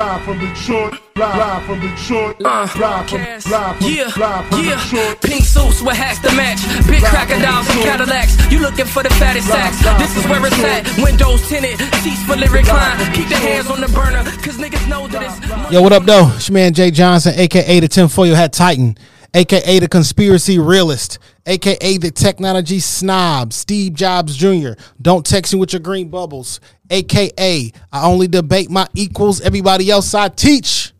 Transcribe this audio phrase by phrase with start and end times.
[0.00, 3.46] Live from Detroit, live from Detroit, Uh, live from, Cass.
[3.50, 4.82] live from, yeah, live from yeah.
[4.82, 5.20] Detroit.
[5.20, 6.58] Pink suits with hats to match.
[6.86, 8.34] Big crocodiles and Cadillacs.
[8.50, 9.76] You looking for the fattest sacks.
[10.00, 10.86] This is where it's at.
[11.04, 13.12] Windows tinted, seats for lyric line.
[13.12, 15.70] Keep the hands on the burner, cause niggas know that it's.
[15.70, 16.32] Yo, what up, though?
[16.34, 18.96] It's your man Jay Johnson, aka the tinfoil hat titan,
[19.34, 24.70] aka the conspiracy realist, aka the technology snob, Steve Jobs Jr.
[25.00, 29.40] Don't text me with your green bubbles, aka I only debate my equals.
[29.40, 30.92] Everybody else I teach.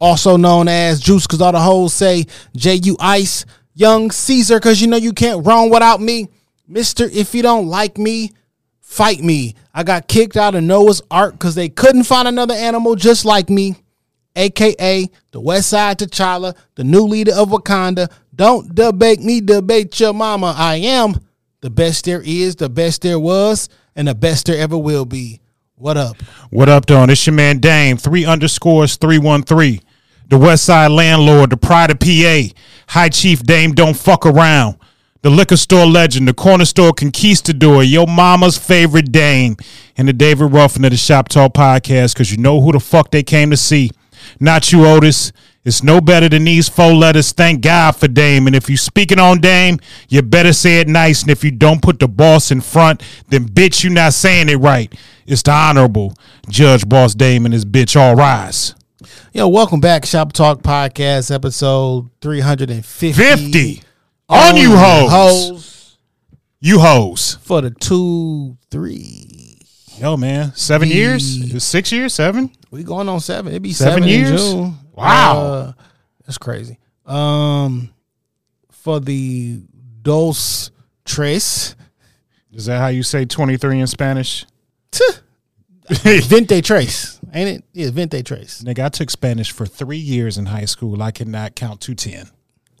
[0.00, 4.80] Also known as Juice, cause all the hoes say J U Ice, Young Caesar, cause
[4.80, 6.28] you know you can't wrong without me,
[6.68, 7.04] Mister.
[7.04, 8.32] If you don't like me,
[8.80, 9.54] fight me.
[9.72, 13.48] I got kicked out of Noah's Ark because they couldn't find another animal just like
[13.48, 13.76] me,
[14.36, 18.10] aka the West Side T'Challa, the new leader of Wakanda.
[18.34, 20.54] Don't debate me, debate your mama.
[20.56, 21.20] I am
[21.60, 25.40] the best there is, the best there was, and the best there ever will be.
[25.76, 26.16] What up?
[26.50, 27.02] What up, though?
[27.04, 29.80] It's your man Dame, three underscores, 313.
[30.28, 32.42] The West Side Landlord, the Pride of PA,
[32.88, 34.76] High Chief Dame Don't Fuck Around,
[35.22, 39.56] the Liquor Store Legend, the Corner Store Conquistador, your mama's favorite Dame,
[39.96, 43.10] and the David Ruffin of the Shop Talk Podcast, because you know who the fuck
[43.10, 43.90] they came to see.
[44.40, 45.32] Not you, Otis.
[45.64, 47.32] It's no better than these four letters.
[47.32, 48.46] Thank God for Dame.
[48.46, 49.78] And if you speaking on Dame,
[50.10, 51.22] you better say it nice.
[51.22, 54.56] And if you don't put the boss in front, then bitch, you not saying it
[54.56, 54.92] right.
[55.26, 56.14] It's the honorable
[56.50, 58.74] Judge Boss Dame and his bitch all rise.
[59.32, 63.12] Yo, welcome back, Shop Talk Podcast, episode 350.
[63.12, 63.82] 50
[64.28, 65.10] on you hoes.
[65.10, 65.98] hoes
[66.60, 67.38] You hoes.
[67.42, 69.58] for the two, three.
[69.98, 70.52] Yo, man.
[70.54, 71.64] Seven The- years?
[71.64, 72.12] Six years?
[72.14, 72.50] Seven?
[72.74, 73.52] We going on seven.
[73.52, 74.30] It'd be Seven seven, years?
[74.30, 74.74] in June.
[74.94, 75.38] Wow.
[75.38, 75.72] Uh,
[76.26, 76.80] that's crazy.
[77.06, 77.94] Um,
[78.72, 79.62] for the
[80.02, 80.72] dos
[81.04, 81.76] tres,
[82.52, 84.44] Is that how you say 23 in Spanish?
[85.88, 87.64] vente tres, ain't it?
[87.72, 88.64] Yeah, vente tres.
[88.66, 91.00] Nigga, I took Spanish for three years in high school.
[91.00, 92.28] I cannot count to 10.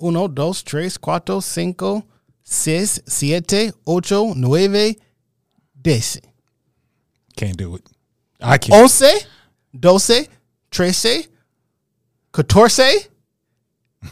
[0.02, 2.04] Uno, dos, tres, cuatro, cinco,
[2.42, 4.96] seis, siete, ocho, nueve,
[5.80, 6.18] diez.
[7.36, 7.82] Can't do it.
[8.40, 8.80] I can't.
[8.80, 9.00] Once,
[9.78, 10.28] doce,
[10.70, 11.28] trece,
[12.32, 13.08] catorce.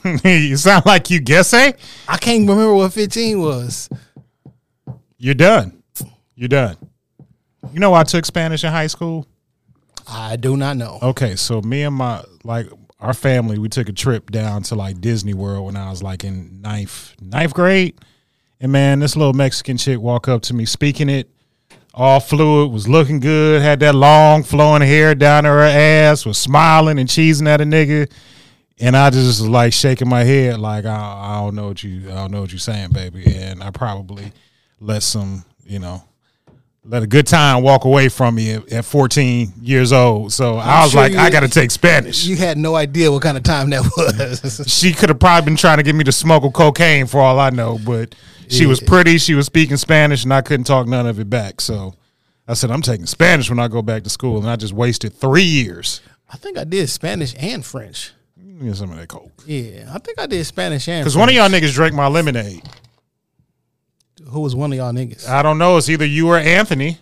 [0.24, 1.60] you sound like you guessing.
[1.60, 1.72] Eh?
[2.08, 3.90] I can't remember what 15 was.
[5.18, 5.82] You're done.
[6.34, 6.76] You're done.
[7.72, 9.26] You know I took Spanish in high school?
[10.08, 10.98] I do not know.
[11.02, 12.66] Okay, so me and my like
[12.98, 16.24] our family, we took a trip down to like Disney World when I was like
[16.24, 17.98] in ninth ninth grade.
[18.60, 21.28] And man, this little Mexican chick walk up to me speaking it,
[21.94, 26.38] all fluid, was looking good, had that long flowing hair down to her ass, was
[26.38, 28.10] smiling and cheesing at a nigga.
[28.80, 32.10] And I just was like shaking my head, like I, I don't know what you,
[32.10, 33.22] I don't know what you're saying, baby.
[33.36, 34.32] And I probably
[34.81, 36.02] let some, you know,
[36.84, 40.32] let a good time walk away from me at, at 14 years old.
[40.32, 42.25] So I was sure like, you- I got to take Spanish.
[42.25, 44.64] You had no idea what kind of time that was.
[44.66, 47.50] she could have probably been trying to get me to smuggle cocaine for all I
[47.50, 48.14] know, but
[48.52, 49.18] she was pretty.
[49.18, 51.60] She was speaking Spanish, and I couldn't talk none of it back.
[51.60, 51.94] So
[52.46, 55.14] I said, I'm taking Spanish when I go back to school, and I just wasted
[55.14, 56.00] three years.
[56.32, 58.12] I think I did Spanish and French.
[58.74, 59.32] Some of that coke.
[59.44, 61.04] Yeah, I think I did Spanish and French.
[61.04, 62.62] Because one of y'all niggas drank my lemonade.
[64.28, 65.28] Who was one of y'all niggas?
[65.28, 65.76] I don't know.
[65.78, 66.98] It's either you or Anthony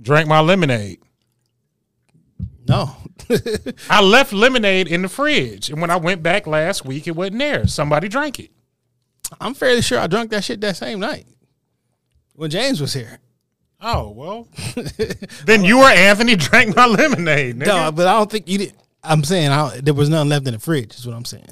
[0.00, 0.98] drank my lemonade.
[2.68, 2.96] no.
[3.88, 7.38] I left lemonade in the fridge, and when I went back last week, it wasn't
[7.38, 7.66] there.
[7.66, 8.50] Somebody drank it.
[9.40, 11.26] I'm fairly sure I drank that shit that same night
[12.34, 13.18] when James was here.
[13.80, 14.48] Oh well,
[15.44, 17.56] then you or Anthony drank my lemonade.
[17.56, 17.66] Nigga.
[17.66, 18.74] No, but I don't think you did.
[19.02, 20.94] I'm saying I, there was nothing left in the fridge.
[20.94, 21.48] Is what I'm saying.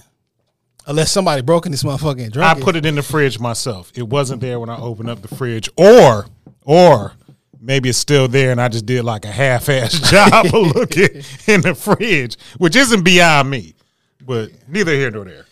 [0.86, 3.92] Unless somebody broke in this motherfucker and I drank put it in the fridge myself.
[3.97, 6.26] It wasn't there when I opened up the fridge, or
[6.64, 7.12] or
[7.60, 11.60] maybe it's still there and I just did like a half-ass job of looking in
[11.62, 13.74] the fridge, which isn't beyond me.
[14.24, 15.47] But neither here nor there.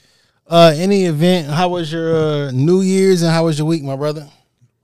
[0.49, 1.49] Uh, any event?
[1.49, 4.29] How was your uh, New Year's and how was your week, my brother?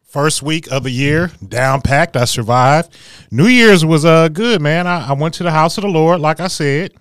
[0.04, 2.16] First week of the year, down packed.
[2.16, 2.96] I survived.
[3.32, 4.86] New Year's was uh good, man.
[4.86, 6.92] I, I went to the house of the Lord, like I said.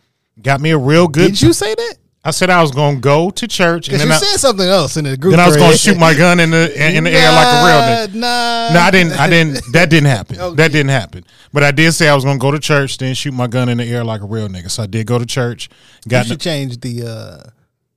[0.41, 1.27] Got me a real good.
[1.27, 1.95] Did you say that?
[2.25, 4.95] I said I was gonna go to church, and then you I, said something else
[4.95, 5.31] in the group.
[5.31, 7.65] then I was gonna shoot my gun in the in, in the air like a
[7.65, 8.13] real nigga.
[8.23, 9.19] Nah, No, I didn't.
[9.19, 9.73] I didn't.
[9.73, 10.39] That didn't happen.
[10.39, 10.55] Okay.
[10.55, 11.25] That didn't happen.
[11.51, 13.77] But I did say I was gonna go to church, then shoot my gun in
[13.77, 14.71] the air like a real nigga.
[14.71, 15.69] So I did go to church.
[16.05, 17.49] You Got should change the uh,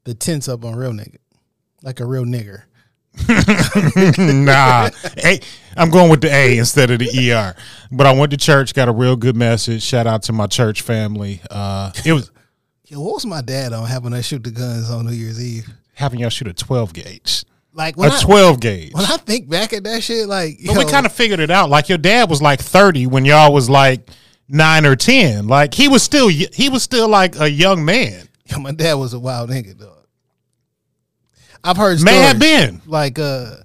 [0.06, 1.18] the tense up on real nigga,
[1.82, 2.62] like a real nigger.
[4.18, 4.90] nah,
[5.24, 5.40] A,
[5.76, 7.54] I'm going with the A instead of the ER.
[7.90, 9.82] But I went to church, got a real good message.
[9.82, 11.40] Shout out to my church family.
[11.50, 12.30] Uh, it was
[12.86, 15.68] Yo, what was my dad on having us shoot the guns on New Year's Eve?
[15.94, 17.42] having y'all shoot a 12 gauge,
[17.72, 18.92] Like a I, 12 gauge.
[18.92, 21.70] when I think back at that shit, like But we kind of figured it out.
[21.70, 24.08] Like your dad was like 30 when y'all was like
[24.46, 25.48] nine or 10.
[25.48, 28.28] Like he was still he was still like a young man.
[28.44, 29.95] Yo, my dad was a wild nigga, dog.
[31.66, 32.82] I've heard May stories, have been.
[32.86, 33.56] like uh,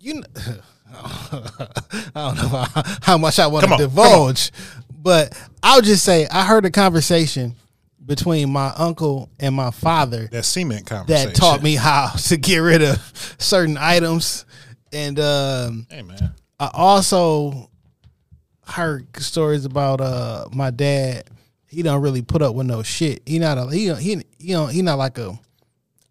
[0.00, 0.14] you.
[0.14, 0.26] Know,
[0.96, 1.54] I
[2.14, 4.52] don't know how, how much I want to divulge,
[4.90, 7.54] but I'll just say I heard a conversation
[8.04, 11.28] between my uncle and my father That cement conversation.
[11.30, 12.98] that taught me how to get rid of
[13.38, 14.44] certain items,
[14.92, 16.34] and um, Hey man.
[16.60, 17.70] I also
[18.66, 21.24] heard stories about uh my dad.
[21.66, 23.22] He don't really put up with no shit.
[23.26, 25.38] He not a he he you know he not like a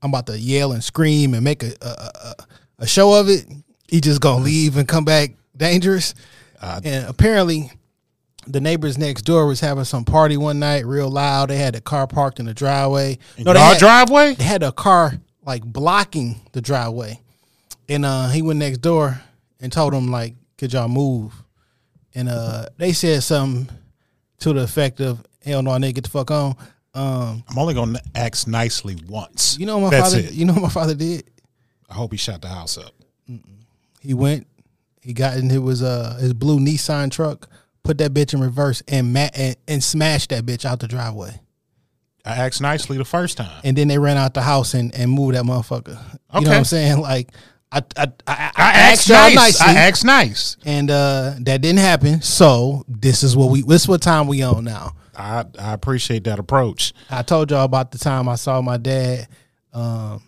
[0.03, 2.35] I'm about to yell and scream and make a a, a,
[2.79, 3.45] a show of it.
[3.87, 6.13] He just gonna leave and come back dangerous.
[6.61, 7.71] and apparently,
[8.47, 11.49] the neighbors next door was having some party one night, real loud.
[11.49, 13.17] They had a car parked in the driveway.
[13.39, 14.33] No, they our had- driveway?
[14.35, 15.13] they had a car
[15.45, 17.19] like blocking the driveway,
[17.89, 19.21] and uh, he went next door
[19.61, 21.33] and told them like, "Could y'all move?"
[22.15, 23.69] And uh, they said something
[24.39, 26.55] to the effect of, "Hell no, nigga, get the fuck on."
[26.95, 29.57] Um, I'm only gonna ask nicely once.
[29.59, 30.27] you know what my That's father.
[30.27, 30.33] it.
[30.33, 31.23] You know what my father did?
[31.89, 32.91] I hope he shot the house up.
[33.99, 34.47] He went,
[35.01, 37.49] he got in his uh his blue Nissan truck,
[37.83, 41.39] put that bitch in reverse, and ma- and, and smashed that bitch out the driveway.
[42.25, 43.61] I asked nicely the first time.
[43.65, 45.97] And then they ran out the house and, and moved that motherfucker.
[46.35, 46.99] You know what I'm saying?
[47.01, 47.29] Like
[47.71, 49.35] I I I, I, I asked y'all nice.
[49.35, 49.67] nicely.
[49.67, 50.57] I asked nice.
[50.65, 52.21] and uh that didn't happen.
[52.21, 54.93] So this is what we this is what time we on now.
[55.17, 56.93] I I appreciate that approach.
[57.09, 59.27] I told y'all about the time I saw my dad
[59.73, 60.21] um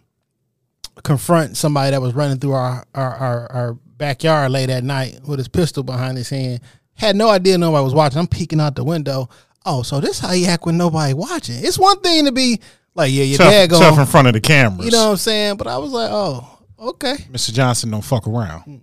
[1.04, 5.40] confront somebody that was running through our our, our our backyard late at night with
[5.40, 6.62] his pistol behind his hand.
[6.94, 8.20] Had no idea nobody was watching.
[8.20, 9.30] I'm peeking out the window.
[9.66, 11.56] Oh, so this how you act when nobody watching.
[11.58, 12.60] It's one thing to be
[12.94, 14.86] like, yeah, your Tough, dad tough in front of the cameras.
[14.86, 15.58] you know what I'm saying?
[15.58, 17.16] But I was like, oh, okay.
[17.32, 17.52] Mr.
[17.52, 18.82] Johnson don't fuck around.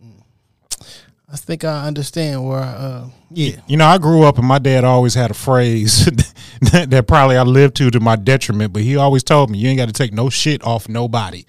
[1.33, 2.61] I think I understand where.
[2.61, 6.05] Uh, yeah, You know, I grew up and my dad always had a phrase
[6.73, 9.69] that, that probably I lived to to my detriment, but he always told me, you
[9.69, 11.45] ain't got to take no shit off nobody.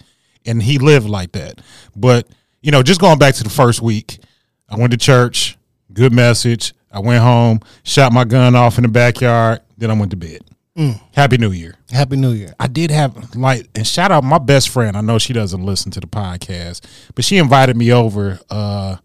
[0.46, 1.60] And he lived like that.
[1.96, 2.28] But,
[2.62, 4.20] you know, just going back to the first week,
[4.70, 5.58] I went to church,
[5.92, 6.74] good message.
[6.90, 10.42] I went home, shot my gun off in the backyard, then I went to bed.
[11.14, 11.76] Happy New Year.
[11.92, 12.56] Happy New Year.
[12.60, 14.98] I did have like and shout out my best friend.
[14.98, 16.82] I know she doesn't listen to the podcast,
[17.14, 18.98] but she invited me over uh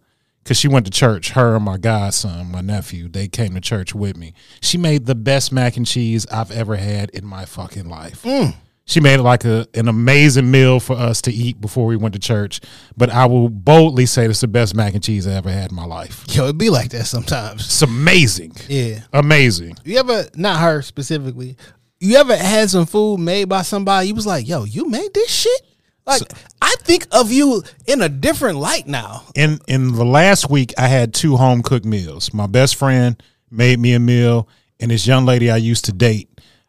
[0.49, 1.33] because she went to church.
[1.33, 4.33] Her and my godson, my nephew, they came to church with me.
[4.62, 8.23] She made the best mac and cheese I've ever had in my fucking life.
[8.23, 8.55] Mm.
[8.87, 12.19] She made like a an amazing meal for us to eat before we went to
[12.19, 12.62] church.
[12.97, 15.77] But I will boldly say it's the best mac and cheese I ever had in
[15.77, 16.25] my life.
[16.35, 17.67] Yo, it be like that sometimes.
[17.67, 18.56] It's amazing.
[18.71, 19.01] Yeah.
[19.12, 19.77] Amazing.
[19.85, 21.59] You ever not her specifically?
[22.01, 24.09] You ever had some food made by somebody?
[24.09, 25.68] You was like, "Yo, you made this shit."
[26.08, 26.32] Like,
[26.62, 29.25] I think of you in a different light now.
[29.34, 32.32] in in the last week I had two home cooked meals.
[32.32, 34.49] My best friend made me a meal,
[34.81, 36.28] and this young lady I used to date,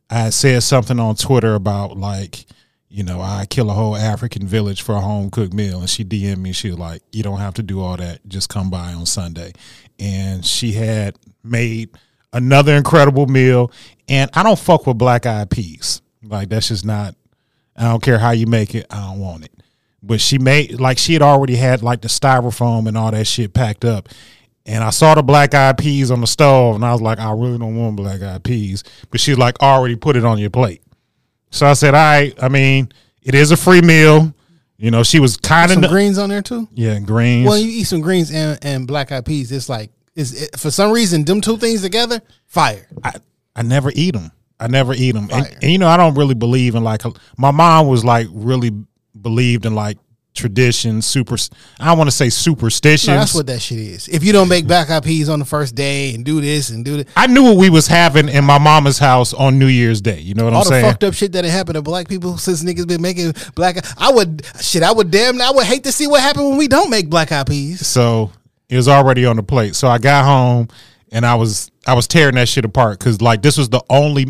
[0.09, 2.45] I said something on Twitter about like,
[2.89, 6.03] you know, I kill a whole African village for a home cooked meal, and she
[6.03, 6.51] DM'd me.
[6.51, 8.19] She was like, "You don't have to do all that.
[8.27, 9.53] Just come by on Sunday."
[9.99, 11.89] And she had made
[12.33, 13.71] another incredible meal,
[14.07, 16.01] and I don't fuck with black eyed peas.
[16.23, 17.15] Like that's just not.
[17.79, 18.85] I don't care how you make it.
[18.89, 19.51] I don't want it.
[20.03, 23.53] But she made like she had already had like the styrofoam and all that shit
[23.53, 24.09] packed up.
[24.65, 27.31] And I saw the black eyed peas on the stove, and I was like, I
[27.31, 28.83] really don't want black eyed peas.
[29.09, 30.83] But she's like, already put it on your plate.
[31.49, 32.43] So I said, all right.
[32.43, 32.89] I mean,
[33.23, 34.33] it is a free meal.
[34.77, 36.67] You know, she was kind of Some of greens on there too.
[36.73, 37.47] yeah greens.
[37.47, 39.51] Well, you eat some greens and, and black eyed peas.
[39.51, 42.87] It's like is it, for some reason them two things together, fire.
[43.03, 43.15] I,
[43.55, 44.31] I never eat them.
[44.59, 45.29] I never eat them.
[45.31, 47.01] And, and, you know, I don't really believe in like
[47.37, 48.71] my mom was like really
[49.19, 49.97] believed in like
[50.33, 51.35] tradition, super.
[51.79, 53.07] I don't want to say superstitions.
[53.07, 54.07] No, that's what that shit is.
[54.07, 56.83] If you don't make black eyed peas on the first day and do this and
[56.85, 60.01] do that, I knew what we was having in my mama's house on New Year's
[60.01, 60.19] Day.
[60.19, 60.85] You know what all I'm saying?
[60.85, 63.33] All the fucked up shit that had happened to black people since niggas been making
[63.55, 63.77] black.
[63.97, 64.83] I would shit.
[64.83, 65.41] I would damn.
[65.41, 67.85] I would hate to see what happened when we don't make black eyed peas.
[67.85, 68.31] So
[68.69, 69.75] it was already on the plate.
[69.75, 70.69] So I got home
[71.11, 74.23] and I was I was tearing that shit apart because like this was the only.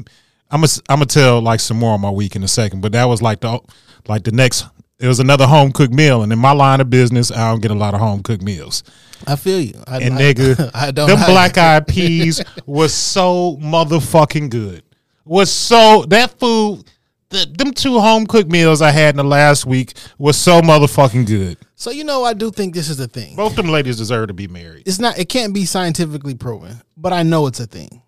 [0.51, 2.91] I'm gonna I'm gonna tell like some more on my week in a second, but
[2.93, 3.59] that was like the
[4.07, 4.65] like the next.
[4.99, 7.71] It was another home cooked meal, and in my line of business, I don't get
[7.71, 8.83] a lot of home cooked meals.
[9.27, 9.73] I feel you.
[9.87, 11.07] I, And I- nigga, I don't.
[11.07, 14.83] them black eyed peas was so motherfucking good.
[15.25, 16.83] Was so that food.
[17.29, 21.27] The, them two home cooked meals I had in the last week was so motherfucking
[21.27, 21.57] good.
[21.75, 23.35] So you know, I do think this is a thing.
[23.35, 24.83] Both them ladies deserve to be married.
[24.87, 25.19] It's not.
[25.19, 28.01] It can't be scientifically proven, but I know it's a thing.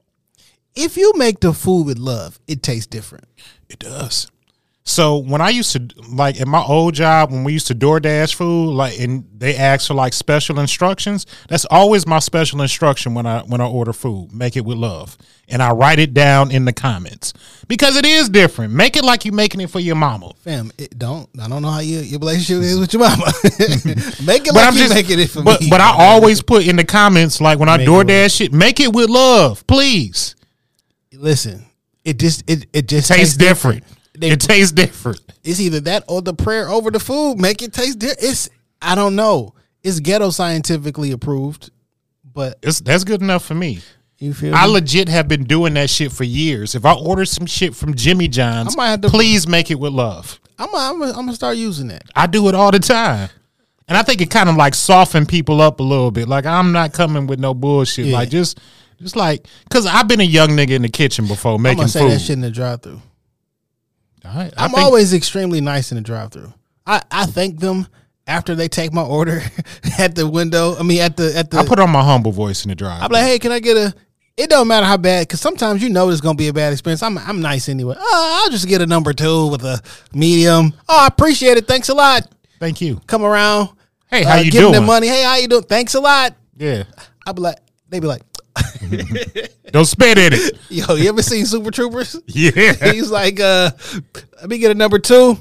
[0.76, 3.26] If you make the food with love, it tastes different.
[3.70, 4.31] It does.
[4.84, 8.34] So when I used to like in my old job when we used to DoorDash
[8.34, 13.28] food, like and they ask for like special instructions, that's always my special instruction when
[13.28, 14.34] I when I order food.
[14.34, 15.18] Make it with love.
[15.48, 17.34] And I write it down in the comments.
[17.68, 18.74] Because it is different.
[18.74, 20.32] Make it like you're making it for your mama.
[20.44, 21.30] Fam, it don't.
[21.40, 23.26] I don't know how your, your relationship is with your mama.
[24.26, 25.68] make it like you making it for but, me.
[25.70, 28.80] But I always put in the comments, like when I Make it DoorDash shit, make
[28.80, 30.36] it with love, please.
[31.14, 31.66] listen.
[32.04, 33.84] It just it it just Tastes different.
[34.22, 35.20] They- it tastes different.
[35.44, 38.24] It's either that or the prayer over the food make it taste different.
[38.24, 38.50] It's
[38.82, 39.54] I don't know.
[39.84, 41.72] It's ghetto scientifically approved,
[42.34, 43.80] but It's that's good enough for me.
[44.20, 44.58] you feel me?
[44.58, 44.74] I me?
[44.74, 46.76] legit have been doing that shit for years.
[46.76, 49.80] If I order some shit from Jimmy John's, I might have to- please make it
[49.80, 50.40] with love.
[50.60, 52.04] I'm I'm I'm gonna start using that.
[52.16, 53.30] I do it all the time.
[53.88, 56.28] And I think it kind of like soften people up a little bit.
[56.30, 58.06] Like I'm not coming with no bullshit.
[58.06, 58.14] Yeah.
[58.18, 58.60] Like just
[59.02, 61.90] just like cuz I've been a young nigga in the kitchen before making I'm gonna
[61.90, 62.12] say food.
[62.12, 63.02] that shit in the drive-through.
[64.24, 66.54] I, I I'm think- always extremely nice in the drive-through.
[66.86, 67.88] I I thank them
[68.28, 69.42] after they take my order
[70.00, 70.76] at the window.
[70.78, 71.58] I mean at the at the.
[71.58, 73.02] I put on my humble voice in the drive.
[73.04, 73.94] I'm like, hey, can I get a?
[74.38, 77.04] It don't matter how bad, because sometimes you know it's gonna be a bad experience.
[77.04, 77.96] I'm I'm nice anyway.
[78.00, 79.80] Oh, I'll just get a number two with a
[80.14, 80.74] medium.
[80.90, 81.68] Oh, I appreciate it.
[81.68, 82.28] Thanks a lot.
[82.60, 83.02] Thank you.
[83.08, 83.70] Come around.
[84.10, 84.82] Hey, how uh, you give them doing?
[84.82, 85.08] the money.
[85.08, 85.64] Hey, how you doing?
[85.64, 86.36] Thanks a lot.
[86.58, 86.84] Yeah.
[87.26, 87.58] I be like,
[87.90, 88.22] they'd be like,
[89.72, 90.58] Don't spit in it.
[90.70, 92.20] yo, you ever seen Super Troopers?
[92.28, 92.74] Yeah.
[92.92, 93.72] He's like, uh,
[94.40, 95.38] let me get a number two.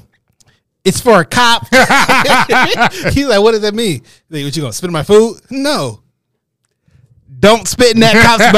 [0.83, 1.67] It's for a cop.
[1.69, 4.01] He's like, what does that mean?
[4.29, 5.39] Like, what you gonna spit in my food?
[5.49, 6.01] No.
[7.39, 8.51] Don't spit in that cop's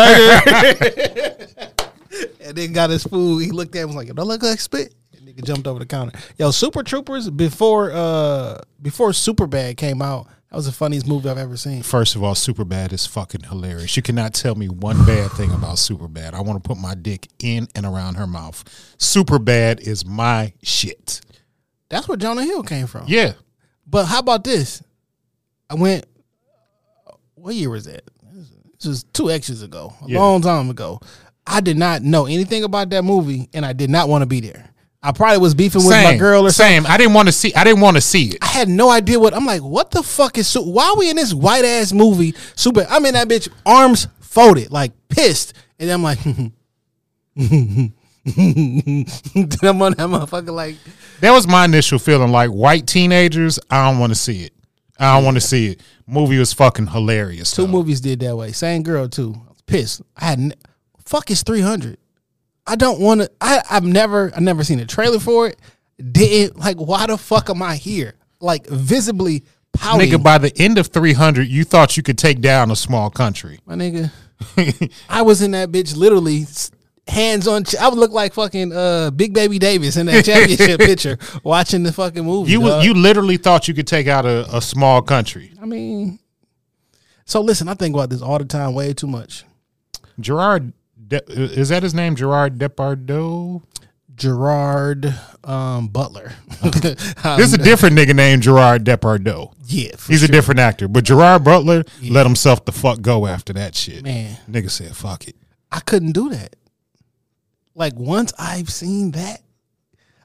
[1.58, 2.38] burger.
[2.42, 3.40] and then got his food.
[3.40, 4.94] He looked at him was like, don't look like spit.
[5.18, 6.18] And nigga jumped over the counter.
[6.38, 11.40] Yo, Super Troopers before uh before Superbad came out, that was the funniest movie I've
[11.40, 11.82] ever seen.
[11.82, 13.98] First of all, Superbad is fucking hilarious.
[13.98, 16.36] You cannot tell me one bad thing about Superbad.
[16.36, 18.64] I want to put my dick in and around her mouth.
[19.00, 21.22] Superbad is my shit.
[21.90, 23.06] That's where Jonah Hill came from.
[23.08, 23.34] Yeah.
[23.88, 24.84] But how about this?
[25.72, 26.06] I went.
[27.34, 28.04] What year was that?
[28.78, 30.20] This was two X's ago, a Yeah.
[30.20, 31.00] long time ago.
[31.48, 34.40] I did not know anything about that movie, and I did not want to be
[34.40, 34.70] there.
[35.06, 36.84] I probably was beefing with my girl or something.
[36.84, 36.92] Same.
[36.92, 37.54] I didn't want to see.
[37.54, 38.38] I didn't want to see it.
[38.42, 39.62] I had no idea what I'm like.
[39.62, 42.34] What the fuck is why are we in this white ass movie?
[42.56, 42.88] Super.
[42.90, 46.52] I'm in that bitch, arms folded, like pissed, and I'm like, I'm
[48.26, 50.78] on that motherfucker like.
[51.20, 52.32] That was my initial feeling.
[52.32, 54.54] Like white teenagers, I don't want to see it.
[54.98, 55.82] I don't want to see it.
[56.08, 57.52] Movie was fucking hilarious.
[57.52, 57.72] Two though.
[57.72, 58.54] movies did that way.
[58.54, 59.36] Same girl too.
[59.66, 60.02] Pissed.
[60.16, 60.54] I had n-
[61.04, 61.98] fuck is three hundred.
[62.66, 63.32] I don't want to.
[63.42, 65.60] I I've never I never seen a trailer for it.
[66.12, 68.16] Didn't like why the fuck am I here?
[68.40, 69.44] Like visibly
[69.74, 70.10] pouting.
[70.10, 73.60] Nigga, by the end of 300, you thought you could take down a small country.
[73.66, 74.12] my nigga.
[75.10, 76.46] I was in that bitch literally
[77.08, 77.64] hands on.
[77.66, 81.84] ch- I would look like fucking uh Big Baby Davis in that championship picture watching
[81.84, 82.52] the fucking movie.
[82.52, 85.54] You was, you literally thought you could take out a, a small country.
[85.62, 86.20] I mean,
[87.26, 87.68] so listen.
[87.68, 89.46] I think about this all the time, way too much.
[90.20, 90.74] Gerard,
[91.20, 92.16] De- is that his name?
[92.16, 93.62] Gerard Depardieu?
[94.16, 96.34] Gerard um, Butler.
[96.62, 99.54] There's a different nigga named Gerard Depardieu.
[99.66, 100.88] yeah, He's a different actor.
[100.88, 104.04] But Gerard Butler let himself the fuck go after that shit.
[104.04, 104.38] Man.
[104.50, 105.36] Nigga said, fuck it.
[105.72, 106.56] I couldn't do that.
[107.76, 109.42] Like once I've seen that,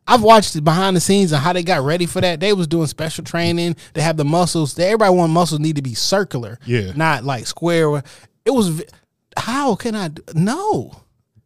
[0.06, 2.40] I've watched it behind the scenes and how they got ready for that.
[2.40, 3.76] They was doing special training.
[3.94, 4.78] They have the muscles.
[4.78, 6.92] Everybody want muscles need to be circular, Yeah.
[6.94, 8.02] not like square.
[8.44, 8.82] It was.
[9.38, 10.08] How can I?
[10.08, 11.02] Do, no,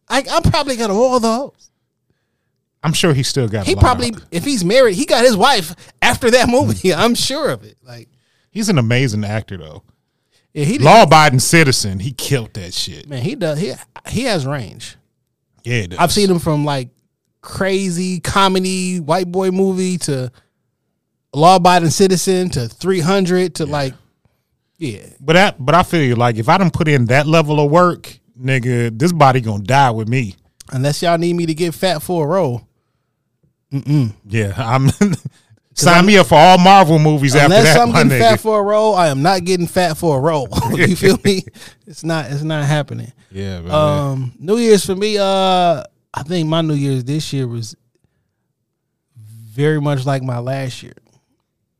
[0.09, 1.71] I, I probably got all those.
[2.83, 5.37] I'm sure he still got He a lot probably, if he's married, he got his
[5.37, 6.93] wife after that movie.
[6.95, 7.77] I'm sure of it.
[7.83, 8.09] Like,
[8.51, 9.83] He's an amazing actor, though.
[10.53, 12.01] yeah, he Law abiding citizen.
[12.01, 13.09] He killed that shit.
[13.09, 13.59] man, he does.
[13.61, 13.73] He
[14.09, 14.97] he has range.
[15.65, 16.89] Yeah, it I've seen him from like
[17.41, 20.31] crazy comedy white boy movie to
[21.33, 23.95] law abiding citizen to 300 to like
[24.83, 26.15] yeah But that, but I feel you.
[26.17, 29.91] Like if I don't put in that level of work, nigga, this body gonna die
[29.91, 30.35] with me.
[30.73, 32.67] unless y'all need me to get fat for a role
[33.73, 34.13] Mm.
[34.29, 34.91] Yeah, I'm.
[35.75, 38.63] sign me up for all Marvel movies after unless that, i'm getting fat for a
[38.63, 41.43] role i am not getting fat for a role you feel me
[41.87, 43.71] it's not it's not happening yeah, man.
[43.73, 47.75] um new year's for me uh i think my new year's this year was
[49.17, 50.93] very much like my last year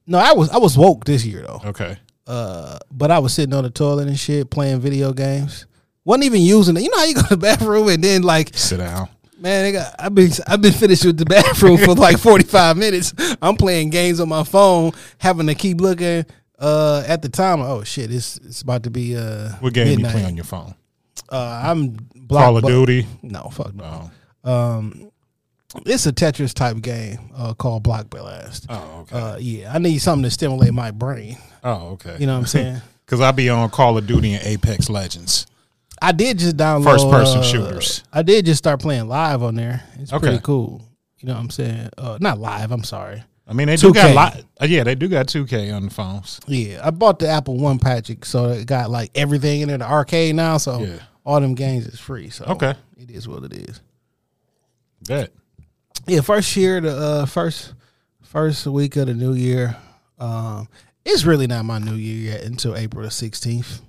[0.07, 1.99] no i was i was woke this year though okay.
[2.27, 5.67] Uh, but I was sitting on the toilet and shit playing video games.
[6.05, 6.83] wasn't even using it.
[6.83, 9.09] You know how you go to the bathroom and then like Sit down.
[9.39, 13.13] Man, got, I've been I've been finished with the bathroom for like forty five minutes.
[13.43, 16.25] I'm playing games on my phone, having to keep looking.
[16.59, 19.49] Uh, at the time, oh shit, it's it's about to be uh.
[19.59, 20.13] What game you midnight.
[20.13, 20.75] play on your phone?
[21.29, 23.07] Uh, I'm block, Call of Duty.
[23.23, 24.11] No, fuck no.
[24.45, 25.11] Oh, Um,
[25.87, 28.67] it's a Tetris type game uh, called Block Blast.
[28.69, 29.17] oh okay.
[29.19, 31.37] Uh, yeah, I need something to stimulate my brain.
[31.65, 32.17] oh, okay.
[32.19, 32.81] You know what I'm saying?
[33.05, 35.47] Because I be on Call of Duty and Apex Legends.
[36.01, 38.05] I did just download First-person uh, shooters.
[38.11, 39.83] I did just start playing live on there.
[39.99, 40.29] It's Okay.
[40.29, 40.81] pretty cool.
[41.19, 41.91] You know what I'm saying?
[41.99, 42.73] Uh, not live.
[42.73, 43.23] I'm sorry.
[43.47, 43.95] I mean, they do 2K.
[43.95, 44.43] got lot.
[44.63, 46.41] Uh, yeah, they do got 2K on the phones.
[46.47, 49.79] Yeah, I bought the Apple One package, so it got like everything in there.
[49.79, 51.01] The arcade now, so Yeah.
[51.27, 52.31] all them games is free.
[52.31, 52.75] So Okay.
[52.97, 53.81] it is what it is.
[55.07, 55.33] Bet.
[56.07, 57.75] Yeah, first year, the uh, first
[58.23, 59.77] first week of the new year.
[60.19, 60.69] Um,
[61.05, 63.81] it's really not my new year yet until April the sixteenth.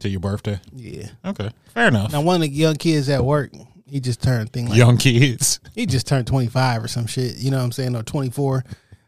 [0.00, 0.60] To your birthday.
[0.74, 1.08] Yeah.
[1.24, 1.50] Okay.
[1.74, 2.12] Fair enough.
[2.12, 3.52] Now one of the young kids at work,
[3.86, 5.60] he just turned thing like Young kids.
[5.74, 7.36] he just turned twenty five or some shit.
[7.36, 7.94] You know what I'm saying?
[7.96, 8.64] Or twenty four.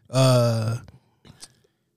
[0.09, 0.77] Uh,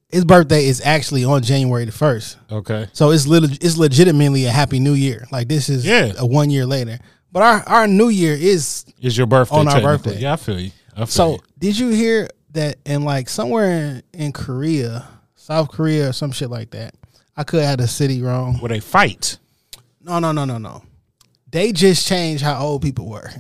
[0.08, 2.38] his birthday is actually on January the first.
[2.50, 2.86] Okay.
[2.92, 5.26] So it's little it's legitimately a happy new year.
[5.30, 6.12] Like this is Yeah.
[6.18, 6.98] a one year later.
[7.32, 10.18] But our, our new year is Is your birthday On our birthday.
[10.18, 10.70] Yeah, I feel you.
[10.94, 11.38] I feel so you.
[11.58, 16.50] did you hear that in like somewhere in, in Korea, South Korea or some shit
[16.50, 16.94] like that?
[17.36, 18.54] I could have the city wrong.
[18.58, 19.38] Where they fight.
[20.00, 20.82] No, no, no, no, no.
[21.50, 23.30] They just changed how old people were.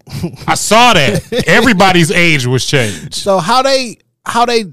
[0.46, 1.44] I saw that.
[1.46, 3.14] Everybody's age was changed.
[3.14, 4.64] so how they how they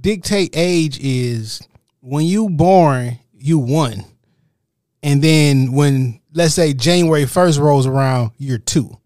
[0.00, 1.60] dictate age is
[2.00, 4.04] when you born, you won.
[5.02, 8.96] And then when let's say January 1st rolls around, you're two.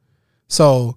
[0.48, 0.96] So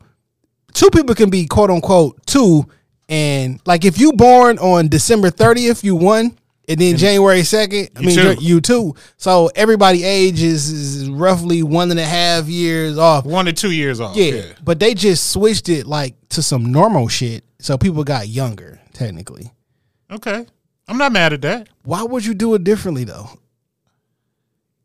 [0.74, 2.66] two people can be quote unquote two.
[3.10, 6.38] And like if you born on December 30th, you won.
[6.70, 8.94] And then January 2nd, I mean, you're- you too.
[9.16, 13.26] So everybody age is, is roughly one and a half years off.
[13.26, 14.18] One to two years off.
[14.18, 14.42] Yeah, Yeah.
[14.66, 18.82] but they just switched it like to some normal shit, so people got younger.
[18.92, 19.54] Technically,
[20.12, 20.46] Okay.
[20.90, 21.70] I'm not mad at that.
[21.84, 23.30] why would you do it differently though?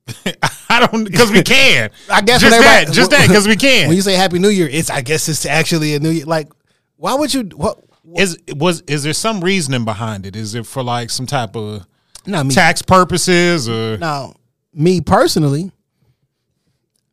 [0.68, 1.90] I don't because we can.
[2.11, 3.88] I guess just that, just that because we can.
[3.88, 6.25] When you say Happy New Year, it's I guess it's actually a New Year.
[6.26, 6.49] Like,
[6.97, 7.42] why would you?
[7.54, 7.78] What?
[8.16, 10.35] is was is there some reasoning behind it?
[10.35, 11.87] Is it for like some type of
[12.26, 12.55] Not me.
[12.55, 14.35] tax purposes or Now,
[14.74, 15.70] me personally,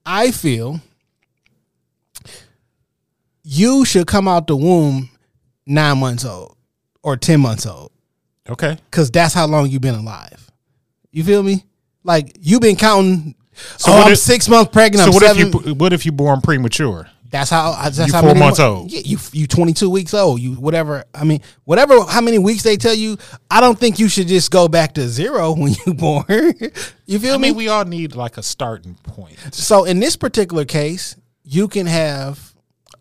[0.06, 0.82] I feel
[3.44, 5.10] you should come out the womb
[5.66, 6.56] nine months old
[7.04, 7.92] or ten months old.
[8.50, 8.78] okay?
[8.90, 10.50] because that's how long you've been alive.
[11.12, 11.66] You feel me?
[12.04, 13.36] Like you've been counting.
[13.78, 15.04] So oh, I'm if- six months pregnant.
[15.04, 15.48] So I'm what seven.
[15.60, 17.08] if you what if you born premature?
[17.32, 17.74] that's how.
[17.84, 18.92] That's You how four many months mo- old.
[18.92, 20.40] Yeah, you you 22 weeks old.
[20.42, 21.04] You whatever.
[21.14, 22.02] I mean, whatever.
[22.04, 23.18] How many weeks they tell you?
[23.52, 26.26] I don't think you should just go back to zero when you born.
[27.06, 27.50] you feel I me?
[27.50, 29.38] mean, we all need like a starting point.
[29.54, 32.56] So in this particular case, you can have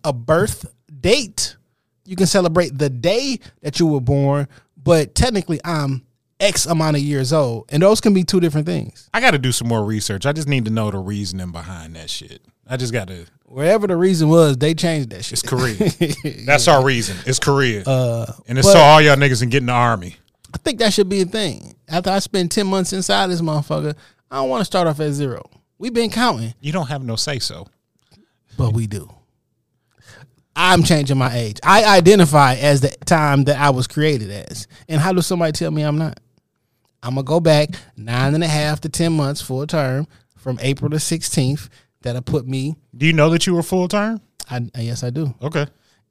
[0.04, 0.66] a birth
[1.00, 1.56] date.
[2.04, 6.02] You can celebrate the day that you were born, but technically I'm
[6.40, 9.08] X amount of years old, and those can be two different things.
[9.12, 10.24] I got to do some more research.
[10.26, 12.40] I just need to know the reasoning behind that shit.
[12.66, 13.26] I just got to.
[13.46, 15.32] Wherever the reason was, they changed that shit.
[15.32, 15.42] It's
[16.22, 16.44] Korea.
[16.46, 17.16] That's our reason.
[17.26, 20.16] It's Korea, Uh, and it's so all y'all niggas can get in the army.
[20.54, 21.74] I think that should be a thing.
[21.88, 23.94] After I spend ten months inside this motherfucker,
[24.30, 25.42] I don't want to start off at zero.
[25.78, 27.66] We've been counting, You don't have no say so.
[28.56, 29.10] but we do.
[30.56, 31.58] I'm changing my age.
[31.62, 34.66] I identify as the time that I was created as.
[34.88, 36.18] And how does somebody tell me I'm not?
[37.02, 40.06] I'm gonna go back nine and a half to ten months full term
[40.36, 41.68] from April the 16th.
[42.02, 42.76] That'll put me.
[42.96, 44.20] Do you know that you were full term?
[44.50, 45.66] I yes, I do, Okay.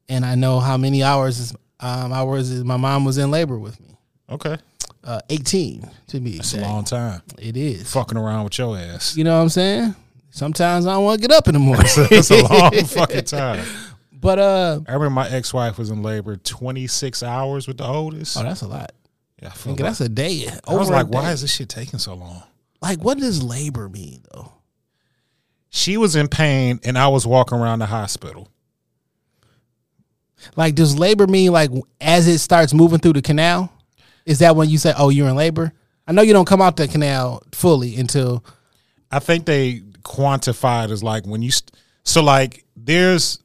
[0.09, 3.57] and I know how many hours is, um, hours is my mom was in labor
[3.57, 3.97] with me.
[4.29, 4.57] Okay.
[5.03, 7.21] Uh, 18 to be It's a long time.
[7.39, 7.89] It is.
[7.93, 9.15] Fucking around with your ass.
[9.15, 9.95] You know what I'm saying?
[10.29, 11.85] Sometimes I don't want to get up in the morning.
[11.87, 13.65] It's a long fucking time.
[14.11, 18.37] but uh, I remember my ex wife was in labor 26 hours with the oldest.
[18.37, 18.91] oh, that's a lot.
[19.41, 20.49] Yeah, I, feel like, that's a day.
[20.67, 22.43] I was like, why is this shit taking so long?
[22.81, 24.51] like what does labor mean though?
[25.69, 28.49] She was in pain and I was walking around the hospital.
[30.55, 33.71] Like does labor mean like as it starts moving through the canal?
[34.25, 35.73] Is that when you say, "Oh, you're in labor"?
[36.05, 38.43] I know you don't come out the canal fully until
[39.11, 41.71] I think they quantify it as like when you, st-
[42.03, 43.39] so like there's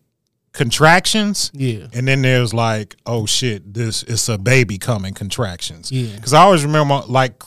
[0.53, 1.51] contractions.
[1.55, 1.87] Yeah.
[1.93, 5.91] And then there's like, oh shit, this it's a baby coming contractions.
[5.91, 6.15] Yeah.
[6.15, 7.43] Because I always remember like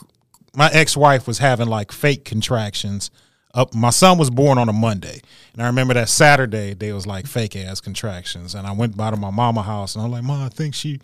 [0.56, 3.12] my ex wife was having like fake contractions.
[3.54, 5.22] Up, my son was born on a Monday,
[5.54, 9.12] and I remember that Saturday they was like fake ass contractions, and I went by
[9.12, 11.00] to my mama house, and I'm like, Mom, I think she.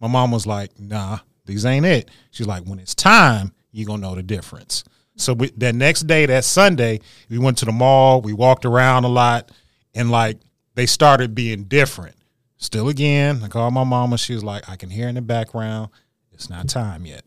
[0.00, 2.10] My mom was like, Nah, these ain't it.
[2.32, 4.82] She's like, When it's time, you gonna know the difference.
[5.14, 8.20] So we, that next day, that Sunday, we went to the mall.
[8.20, 9.52] We walked around a lot,
[9.94, 10.38] and like
[10.74, 12.16] they started being different.
[12.56, 14.16] Still again, I called my mama.
[14.16, 15.90] She was like, I can hear in the background.
[16.32, 17.24] It's not time yet.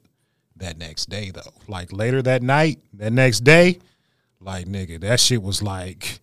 [0.58, 3.80] That next day though, like later that night, that next day,
[4.40, 6.20] like nigga, that shit was like,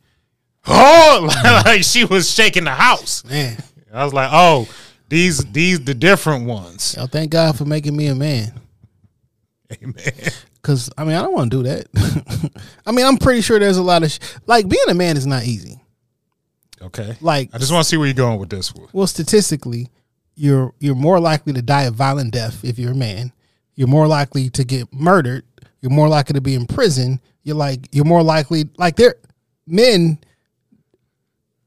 [0.66, 1.28] oh,
[1.66, 3.22] like she was shaking the house.
[3.26, 4.66] Man, I was like, oh,
[5.10, 6.94] these these the different ones.
[6.96, 8.58] yo, thank God for making me a man.
[9.70, 9.94] Amen.
[10.62, 12.52] Cause I mean, I don't want to do that.
[12.86, 15.26] I mean, I'm pretty sure there's a lot of sh- like being a man is
[15.26, 15.81] not easy.
[16.82, 17.16] Okay.
[17.20, 18.88] Like, I just want to see where you're going with this one.
[18.92, 19.88] well, statistically,
[20.34, 23.32] you're you're more likely to die a violent death if you're a man.
[23.74, 25.44] You're more likely to get murdered.
[25.80, 27.20] You're more likely to be in prison.
[27.42, 29.16] You're like you're more likely like they're
[29.66, 30.18] men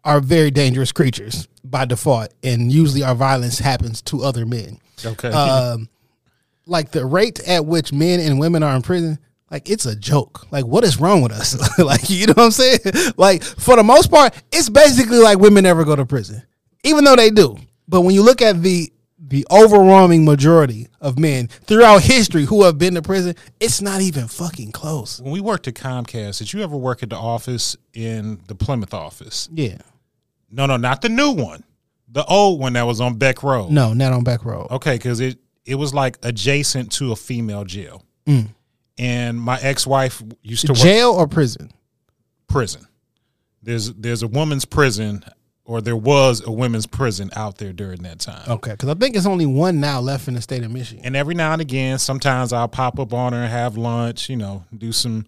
[0.04, 4.80] are very dangerous creatures by default, and usually our violence happens to other men.
[5.04, 5.30] Okay.
[5.30, 5.90] um,
[6.68, 9.20] like the rate at which men and women are in prison,
[9.56, 10.46] like it's a joke.
[10.52, 11.56] Like what is wrong with us?
[11.80, 12.80] like you know what I'm saying?
[13.16, 16.44] Like for the most part, it's basically like women never go to prison,
[16.84, 17.56] even though they do.
[17.88, 22.78] But when you look at the the overwhelming majority of men throughout history who have
[22.78, 25.22] been to prison, it's not even fucking close.
[25.22, 28.94] when we worked at Comcast, did you ever work at the office in the Plymouth
[28.94, 29.48] office?
[29.54, 29.78] Yeah,
[30.52, 31.64] No, no, not the new one.
[32.10, 33.72] The old one that was on Beck Road.
[33.72, 34.68] no, not on back row.
[34.70, 38.04] Okay, because it it was like adjacent to a female jail.
[38.28, 38.50] Mm.
[38.98, 41.72] And my ex wife used to work Jail or prison?
[42.48, 42.88] prison.
[43.62, 45.24] There's there's a woman's prison,
[45.66, 48.50] or there was a women's prison out there during that time.
[48.50, 51.04] Okay, because I think it's only one now left in the state of Michigan.
[51.04, 54.30] And every now and again, sometimes I'll pop up on her and have lunch.
[54.30, 55.26] You know, do some,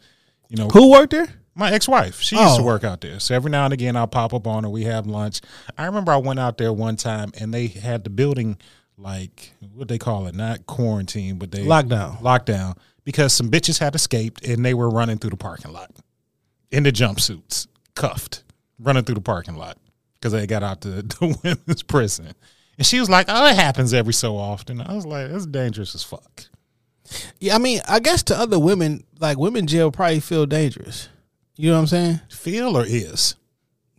[0.49, 1.27] you know, Who worked there?
[1.55, 2.65] My ex-wife, she used to Oh.
[2.65, 3.19] work out there.
[3.19, 4.69] So every now and again, I'll pop up on her.
[4.69, 5.41] We have lunch.
[5.75, 8.57] I remember I went out there one time and they had the building
[8.95, 12.21] like what they call it, not quarantine, but they Lockdown.
[12.21, 15.89] Lockdown because some bitches had escaped and they were running through the parking lot
[16.71, 17.65] in the jumpsuits,
[17.95, 18.43] cuffed,
[18.79, 19.77] running through the parking lot
[20.15, 22.33] because they got out to the women's prison.
[22.77, 25.95] And she was like, "Oh, it happens every so often." I was like, "That's dangerous
[25.95, 26.47] as fuck."
[27.39, 31.07] Yeah, I mean, I guess to other women, like women jail probably feel dangerous.
[31.55, 32.19] You know what I'm saying?
[32.29, 33.35] Feel or is?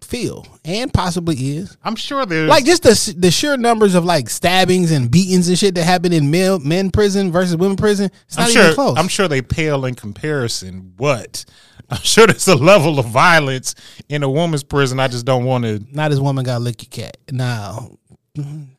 [0.08, 4.30] Feel and possibly is I'm sure there's like just the the sheer numbers of like
[4.30, 8.10] stabbings and beatings and shit that happen in male men prison versus women prison.
[8.26, 8.74] It's not I'm even sure.
[8.74, 8.96] close.
[8.96, 11.44] I'm sure they pale in comparison, but
[11.90, 13.74] I'm sure there's a level of violence
[14.08, 14.98] in a woman's prison.
[14.98, 15.84] I just don't want to.
[15.92, 17.18] not as woman got lick your cat.
[17.30, 17.97] No,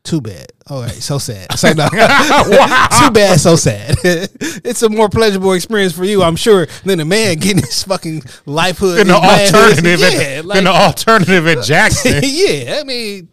[0.04, 0.52] too bad.
[0.70, 1.48] All right, so sad.
[1.76, 1.88] No.
[1.90, 3.96] Too bad, so sad.
[4.04, 8.22] it's a more pleasurable experience for you, I'm sure, than a man getting his fucking
[8.46, 9.00] life hood.
[9.00, 12.20] Than the alternative, Yeah, at, like- the alternative at Jackson.
[12.24, 13.30] yeah, I mean,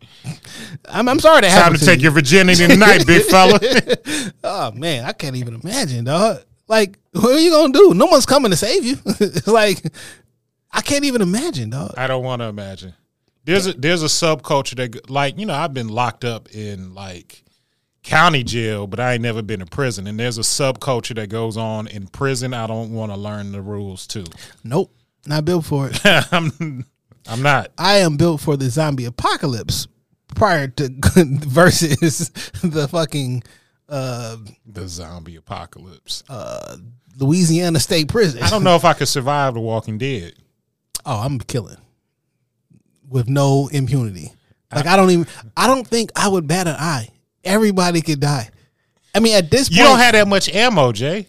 [0.88, 2.04] I'm, I'm sorry to Time happened to take you.
[2.04, 3.58] your virginity tonight, big fella.
[4.42, 6.38] Oh man, I can't even imagine, dog.
[6.68, 7.92] Like, what are you gonna do?
[7.94, 8.96] No one's coming to save you.
[9.46, 9.82] like,
[10.72, 11.94] I can't even imagine, dog.
[11.96, 12.94] I don't want to imagine.
[13.46, 17.44] There's a there's a subculture that like you know I've been locked up in like
[18.02, 20.08] county jail, but I ain't never been to prison.
[20.08, 22.52] And there's a subculture that goes on in prison.
[22.52, 24.24] I don't want to learn the rules too.
[24.64, 24.92] Nope,
[25.26, 26.00] not built for it.
[26.32, 26.84] I'm
[27.28, 27.70] I'm not.
[27.78, 29.86] I am built for the zombie apocalypse
[30.34, 32.30] prior to versus
[32.64, 33.44] the fucking
[33.88, 36.24] uh, The zombie apocalypse.
[36.28, 36.78] Uh
[37.18, 38.42] Louisiana State Prison.
[38.42, 40.34] I don't know if I could survive The Walking Dead.
[41.06, 41.78] Oh, I'm killing
[43.08, 44.32] with no impunity.
[44.74, 45.26] Like I don't even.
[45.56, 47.08] I don't think I would bat an eye.
[47.44, 48.50] Everybody could die.
[49.14, 51.26] I mean, at this point, You don't have that much ammo, Jay.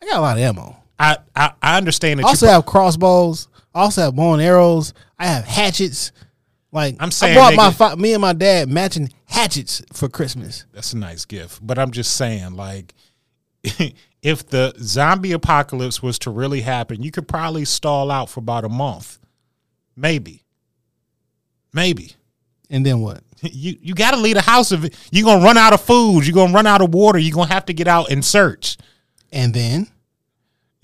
[0.00, 0.76] I got a lot of ammo.
[0.98, 3.48] I I, I understand that I also have crossbows.
[3.74, 4.94] I also have bow and arrows.
[5.18, 6.12] I have hatchets.
[6.70, 10.08] Like I'm saying, I bought my nigga- fa- me and my dad matching hatchets for
[10.08, 10.64] Christmas.
[10.72, 12.94] That's a nice gift, but I'm just saying, like,
[14.22, 18.64] if the zombie apocalypse was to really happen, you could probably stall out for about
[18.64, 19.18] a month,
[19.96, 20.42] maybe,
[21.72, 22.14] maybe.
[22.70, 23.20] And then what?
[23.42, 24.96] You you got to leave the house of it.
[25.10, 26.24] You're gonna run out of food.
[26.24, 27.18] You're gonna run out of water.
[27.18, 28.76] You're gonna have to get out and search.
[29.32, 29.88] And then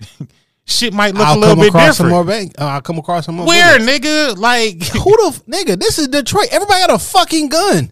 [0.65, 2.11] Shit might look I'll a little bit across some different.
[2.11, 2.53] more bank.
[2.59, 3.47] Uh, I'll come across some more.
[3.47, 3.99] Where, bullets.
[3.99, 4.37] nigga?
[4.37, 5.79] Like, Who the f- nigga?
[5.79, 6.49] This is Detroit.
[6.51, 7.91] Everybody got a fucking gun.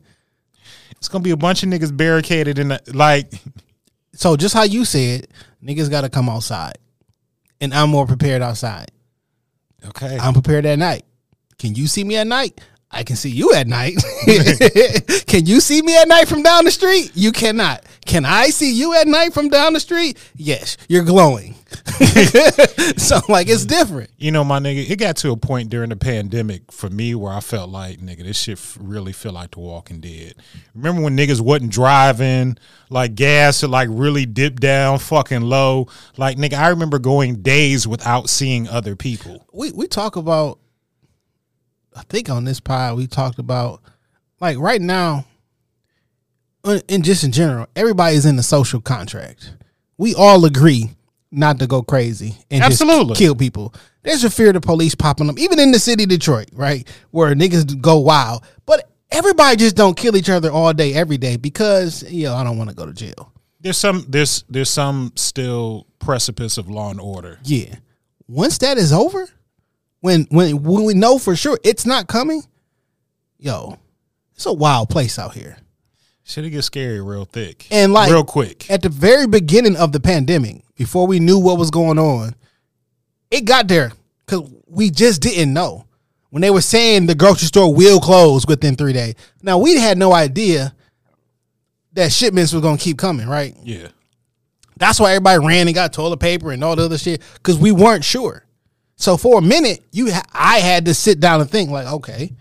[0.97, 3.31] it's gonna be a bunch of niggas barricaded in the like.
[4.13, 5.27] So just how you said,
[5.63, 6.77] niggas got to come outside,
[7.61, 8.91] and I'm more prepared outside.
[9.85, 11.03] Okay, I'm prepared at night.
[11.59, 12.59] Can you see me at night?
[12.89, 13.95] I can see you at night.
[15.27, 17.11] can you see me at night from down the street?
[17.15, 17.83] You cannot.
[18.05, 20.17] Can I see you at night from down the street?
[20.35, 21.55] Yes, you're glowing.
[22.97, 24.09] so like it's different.
[24.17, 27.33] You know, my nigga, it got to a point during the pandemic for me where
[27.33, 30.35] I felt like, nigga, this shit really feel like The Walking Dead.
[30.73, 32.57] Remember when niggas wasn't driving,
[32.89, 35.87] like gas had like really dipped down fucking low?
[36.15, 39.45] Like, nigga, I remember going days without seeing other people.
[39.51, 40.59] We we talk about
[41.97, 43.81] I think on this pod we talked about
[44.39, 45.25] like right now,
[46.63, 49.53] and just in general, everybody's in the social contract.
[49.97, 50.91] We all agree
[51.31, 53.09] not to go crazy and Absolutely.
[53.09, 53.73] just kill people.
[54.03, 56.87] There's a fear of the police popping up, even in the city of Detroit, right,
[57.11, 58.45] where niggas go wild.
[58.65, 62.57] But everybody just don't kill each other all day, every day because yo, I don't
[62.57, 63.33] want to go to jail.
[63.59, 67.39] There's some there's there's some still precipice of law and order.
[67.43, 67.75] Yeah.
[68.27, 69.27] Once that is over,
[70.01, 72.43] when when when we know for sure it's not coming,
[73.39, 73.77] yo,
[74.35, 75.57] it's a wild place out here.
[76.23, 78.69] Shit, it gets scary real thick And like real quick.
[78.69, 82.35] at the very beginning of the pandemic, before we knew what was going on,
[83.31, 83.93] it got there
[84.25, 85.85] because we just didn't know.
[86.29, 89.97] When they were saying the grocery store will close within three days, now we had
[89.97, 90.75] no idea
[91.93, 93.55] that shipments were going to keep coming, right?
[93.63, 93.87] Yeah.
[94.75, 97.71] That's why everybody ran and got toilet paper and all the other shit because we
[97.71, 98.43] weren't sure.
[98.97, 102.33] So for a minute, you ha- I had to sit down and think like, okay,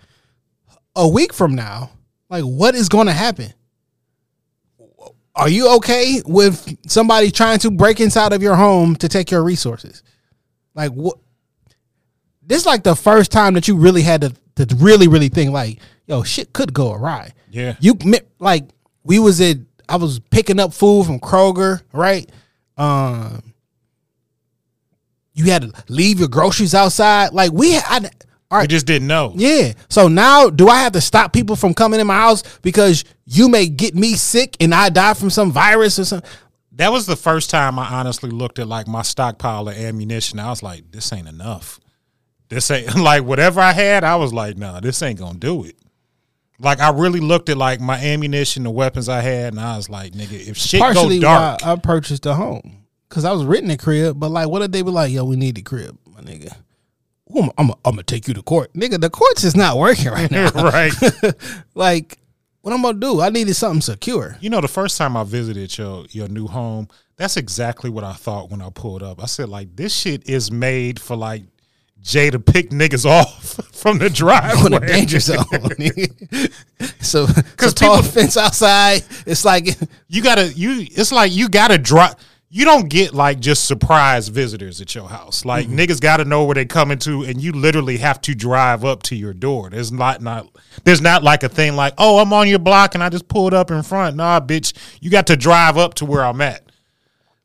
[0.97, 1.91] a week from now,
[2.31, 3.53] like what is going to happen?
[5.35, 9.45] Are you okay with somebody trying to break inside of your home to take your
[9.45, 10.03] resources?
[10.75, 11.19] Like what?
[12.43, 15.51] This is like the first time that you really had to, to really really think
[15.51, 17.33] like, yo, shit could go awry.
[17.51, 17.77] Yeah.
[17.81, 17.99] You
[18.39, 18.65] like
[19.05, 22.31] we was at I was picking up food from Kroger, right?
[22.79, 23.43] Um
[25.37, 27.33] you had to leave your groceries outside.
[27.33, 28.11] Like we I,
[28.51, 29.33] all We just didn't know.
[29.37, 29.73] yeah.
[29.89, 33.49] So now do I have to stop people from coming in my house because you
[33.49, 36.29] may get me sick and I die from some virus or something?
[36.73, 40.39] That was the first time I honestly looked at like my stockpile of ammunition.
[40.39, 41.81] I was like, this ain't enough.
[42.49, 45.77] This ain't like whatever I had, I was like, nah, this ain't gonna do it.
[46.59, 49.91] Like I really looked at like my ammunition, the weapons I had, and I was
[49.91, 52.86] like, nigga, if shit Partially go dark, I purchased a home.
[53.09, 55.37] Cause I was written a crib, but like what if they be like, yo, we
[55.37, 56.55] need the crib, my nigga.
[57.35, 58.73] I'm, I'm, I'm gonna take you to court.
[58.75, 60.51] Nigga, the courts is not working right now.
[60.55, 60.93] right?
[61.75, 62.19] like,
[62.63, 63.21] what I'm gonna do?
[63.21, 64.37] I needed something secure.
[64.41, 68.13] You know, the first time I visited your your new home, that's exactly what I
[68.13, 69.23] thought when I pulled up.
[69.23, 71.43] I said, like, this shit is made for like
[72.01, 74.77] Jay to pick niggas off from the driveway.
[74.77, 75.45] on a danger zone.
[77.01, 79.03] so, so tall people- fence outside.
[79.27, 79.67] It's like
[80.09, 84.81] you gotta you it's like you gotta drop you don't get like just surprise visitors
[84.81, 85.45] at your house.
[85.45, 85.79] Like mm-hmm.
[85.79, 89.17] niggas gotta know where they coming to and you literally have to drive up to
[89.17, 89.71] your door.
[89.71, 90.49] There's not not
[90.85, 93.53] there's not like a thing like oh i'm on your block and i just pulled
[93.53, 94.17] up in front.
[94.17, 94.73] Nah bitch.
[95.01, 96.63] You got to drive up to where i'm at.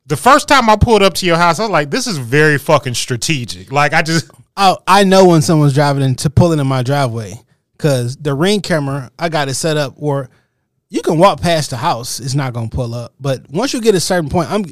[0.06, 2.60] The first time i pulled up to your house i was like this is very
[2.60, 3.72] fucking strategic.
[3.72, 7.34] Like i just oh, I know when someone's driving into pulling in my driveway
[7.76, 10.30] because the ring camera I got it set up where
[10.92, 12.20] you can walk past the house.
[12.20, 14.66] It's not gonna pull up, but once you get a certain point, I'm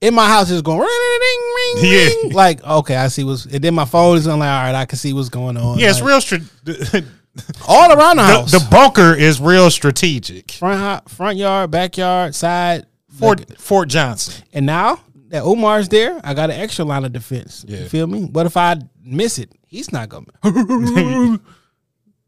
[0.00, 0.50] in my house.
[0.50, 1.92] It's going ring ring ring
[2.30, 2.34] Yeah.
[2.34, 3.44] Like okay, I see what's.
[3.46, 4.40] And then my phone is on.
[4.40, 5.78] Like all right, I can see what's going on.
[5.78, 6.40] yeah it's Like, real stra-
[7.68, 8.50] all around the the, house.
[8.52, 12.86] the bunker is real strategic front front yard, backyard, side.
[13.18, 17.64] fort fort johnson And now that Omar's there, I got an extra line of defense.
[17.66, 17.78] Yeah.
[17.80, 18.24] You feel me?
[18.24, 19.50] What if I miss it?
[19.66, 20.26] He's not gonna.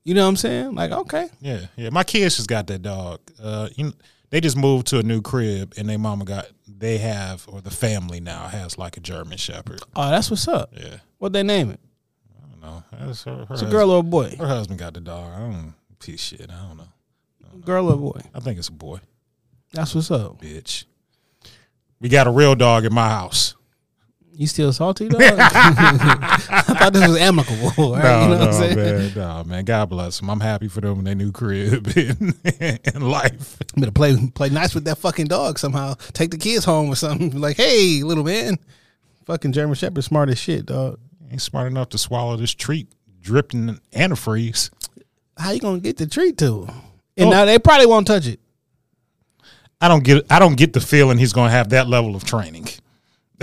[0.04, 0.74] you know what I'm saying?
[0.74, 1.90] Like, okay, Yeah, yeah.
[1.90, 3.20] My kids just got that dog.
[3.42, 3.94] Uh, you kn-
[4.30, 6.46] they just moved to a new crib, and their mama got.
[6.66, 9.80] They have, or the family now has like a German Shepherd.
[9.96, 10.70] oh, that's what's up.
[10.76, 11.80] Yeah, What they name it?
[12.36, 12.84] I don't know.
[13.06, 14.34] That's her, her It's a girl or a boy?
[14.38, 15.32] Her husband got the dog.
[15.32, 16.50] I don't piece shit.
[16.50, 16.88] I don't know.
[17.64, 18.20] Girl or boy?
[18.34, 18.98] I think it's a boy,
[19.72, 20.40] That's what's up.
[20.42, 20.84] bitch.
[22.00, 23.54] We got a real dog in my house.
[24.36, 25.20] You still salty dog?
[25.22, 27.64] I thought this was amicable.
[27.94, 28.02] Right?
[28.02, 29.64] No, you know no, what I'm man, no, man.
[29.64, 30.28] God bless them.
[30.30, 32.34] I'm happy for them in their new crib and,
[32.94, 33.58] in life.
[33.74, 35.94] I'm gonna play play nice with that fucking dog somehow.
[36.12, 37.40] Take the kids home or something.
[37.40, 38.58] Like, hey, little man,
[39.26, 40.98] fucking German Shepherd, smart as shit, dog.
[41.30, 42.88] Ain't smart enough to swallow this treat
[43.20, 44.70] dripped in antifreeze.
[45.38, 46.74] How you gonna get the treat to him?
[47.16, 47.30] And Oh.
[47.30, 48.40] now they probably won't touch it.
[49.80, 52.24] I don't get I don't get the feeling he's going to have that level of
[52.24, 52.68] training.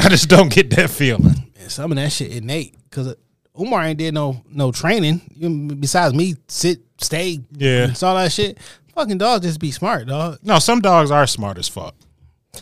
[0.04, 1.52] I just don't get that feeling.
[1.60, 3.14] And some of that shit innate because uh,
[3.60, 5.22] Umar ain't did no no training.
[5.36, 7.86] You- Besides me, sit, stay, Yeah.
[7.86, 8.58] and all that shit.
[8.96, 10.40] Fucking dogs just be smart, dog.
[10.44, 11.96] No, some dogs are smart as fuck.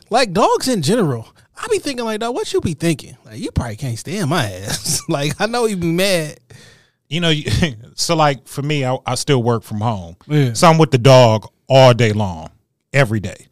[0.09, 1.27] Like dogs in general.
[1.61, 3.17] I be thinking like, dog, what you be thinking?
[3.25, 5.01] Like you probably can't stand my ass.
[5.09, 6.39] like I know you be mad.
[7.07, 7.33] You know,
[7.95, 10.15] so like for me, I, I still work from home.
[10.27, 10.53] Yeah.
[10.53, 12.49] So I'm with the dog all day long,
[12.93, 13.47] every day.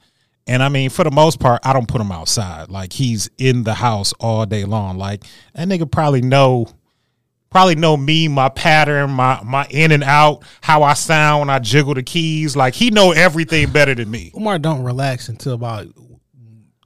[0.48, 2.70] And I mean, for the most part, I don't put him outside.
[2.70, 4.98] Like he's in the house all day long.
[4.98, 6.68] Like that nigga probably know,
[7.50, 11.60] probably know me, my pattern, my my in and out, how I sound when I
[11.60, 12.56] jiggle the keys.
[12.56, 14.32] Like he know everything better than me.
[14.36, 15.88] Umar don't relax until about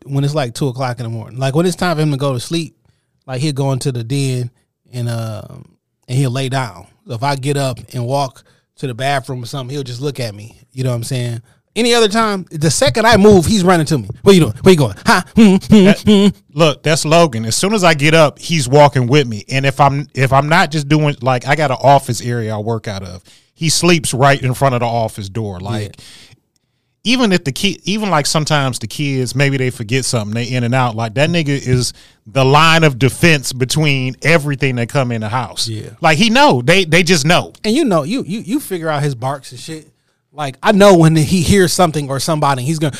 [0.05, 1.39] when it's like two o'clock in the morning.
[1.39, 2.75] Like when it's time for him to go to sleep,
[3.27, 4.49] like he'll go into the den
[4.91, 5.43] and uh,
[6.07, 6.87] and he'll lay down.
[7.05, 8.43] So if I get up and walk
[8.77, 10.59] to the bathroom or something, he'll just look at me.
[10.71, 11.41] You know what I'm saying?
[11.75, 14.09] Any other time, the second I move, he's running to me.
[14.23, 14.53] What you doing?
[14.61, 14.95] Where you going?
[15.05, 15.21] Huh?
[15.35, 16.27] Hmm, hmm, hmm.
[16.53, 17.45] Look, that's Logan.
[17.45, 19.45] As soon as I get up, he's walking with me.
[19.47, 22.57] And if I'm if I'm not just doing like I got an office area I
[22.57, 25.61] work out of, he sleeps right in front of the office door.
[25.61, 25.95] Like
[27.03, 30.63] even if the kid even like sometimes the kids maybe they forget something, they in
[30.63, 30.95] and out.
[30.95, 31.93] Like that nigga is
[32.27, 35.67] the line of defense between everything that come in the house.
[35.67, 35.91] Yeah.
[36.01, 36.61] Like he know.
[36.61, 37.53] They they just know.
[37.63, 39.90] And you know, you you you figure out his barks and shit.
[40.33, 42.93] Like I know when he hears something or somebody, he's going,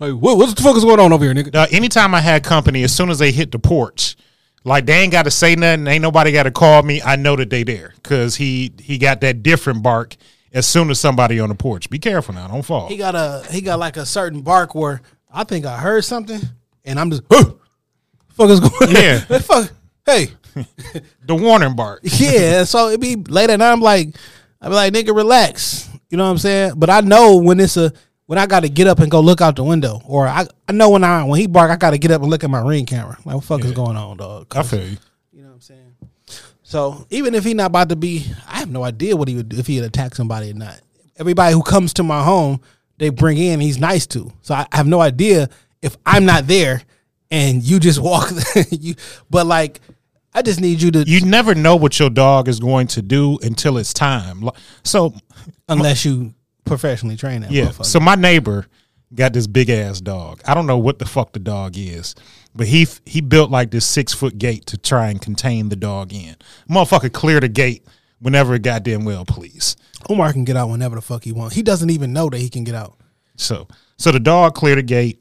[0.00, 1.54] like, what, what the fuck is going on over here, nigga?
[1.54, 4.16] Uh, anytime I had company, as soon as they hit the porch,
[4.64, 7.00] like they ain't got to say nothing, ain't nobody got to call me.
[7.02, 10.16] I know that they there because he he got that different bark
[10.52, 11.88] as soon as somebody on the porch.
[11.88, 12.88] Be careful now, don't fall.
[12.88, 15.00] He got a he got like a certain bark where
[15.32, 16.40] I think I heard something,
[16.84, 17.52] and I'm just, huh,
[18.30, 18.90] fuck is going?
[18.90, 19.24] Yeah.
[19.30, 19.40] on?
[19.40, 19.70] fuck,
[20.04, 20.28] hey,
[21.26, 22.00] the warning bark.
[22.02, 22.64] yeah.
[22.64, 23.72] So it be late at night.
[23.72, 24.16] I'm like,
[24.60, 25.87] I be like, nigga, relax.
[26.10, 26.74] You know what I'm saying?
[26.76, 27.92] But I know when it's a
[28.26, 30.72] when I got to get up and go look out the window, or I, I
[30.72, 32.60] know when I when he bark, I got to get up and look at my
[32.60, 33.16] ring camera.
[33.24, 34.54] Like, what the fuck is going on, dog?
[34.54, 34.96] I feel you.
[35.32, 35.94] You know what I'm saying?
[36.62, 39.48] So even if he not about to be, I have no idea what he would
[39.48, 40.78] do if he'd attack somebody or not.
[41.16, 42.60] Everybody who comes to my home,
[42.98, 44.30] they bring in, he's nice to.
[44.42, 45.48] So I have no idea
[45.80, 46.82] if I'm not there
[47.30, 48.30] and you just walk.
[48.70, 48.94] you,
[49.30, 49.80] but like,
[50.38, 53.40] I just need you to, You never know what your dog is going to do
[53.42, 54.48] until it's time.
[54.84, 55.12] So
[55.68, 56.32] unless you
[56.64, 57.50] professionally train that.
[57.50, 57.72] Yeah.
[57.72, 58.68] So my neighbor
[59.12, 60.40] got this big ass dog.
[60.46, 62.14] I don't know what the fuck the dog is,
[62.54, 66.12] but he he built like this six foot gate to try and contain the dog
[66.12, 66.36] in.
[66.70, 67.84] Motherfucker clear the gate
[68.20, 69.76] whenever it goddamn well please.
[70.08, 71.56] Omar can get out whenever the fuck he wants.
[71.56, 72.96] He doesn't even know that he can get out.
[73.34, 75.20] So so the dog cleared the gate,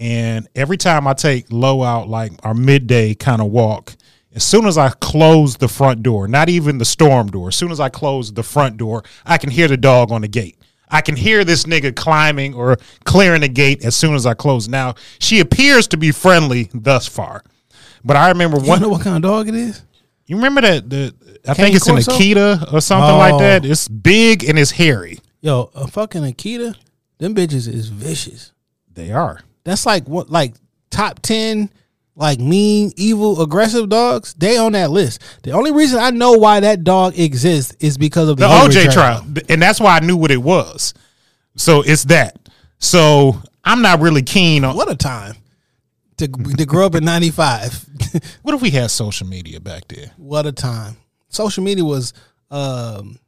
[0.00, 3.94] and every time I take Low out like our midday kind of walk.
[4.38, 7.72] As soon as I close the front door, not even the storm door, as soon
[7.72, 10.56] as I close the front door, I can hear the dog on the gate.
[10.88, 14.68] I can hear this nigga climbing or clearing the gate as soon as I close.
[14.68, 17.42] Now, she appears to be friendly thus far.
[18.04, 19.82] But I remember You one know what kind of dog it is?
[20.26, 21.12] you remember that the
[21.48, 23.18] I Cane think it's an Akita or something Oh.
[23.18, 23.64] like that.
[23.64, 25.18] It's big and it's hairy.
[25.40, 26.76] Yo, a fucking Akita,
[27.18, 28.52] them bitches is vicious.
[28.94, 29.40] They are.
[29.64, 30.54] That's like what like
[30.92, 31.70] top ten
[32.18, 34.34] like mean, evil, aggressive dogs.
[34.34, 35.22] They on that list.
[35.44, 38.92] The only reason I know why that dog exists is because of the, the OJ
[38.92, 40.94] trial, and that's why I knew what it was.
[41.54, 42.36] So it's that.
[42.78, 44.74] So I'm not really keen on.
[44.76, 45.36] What a time
[46.16, 47.86] to to grow up in '95.
[48.42, 50.10] What if we had social media back there?
[50.16, 50.96] what a time.
[51.28, 52.14] Social media was
[52.50, 53.18] um,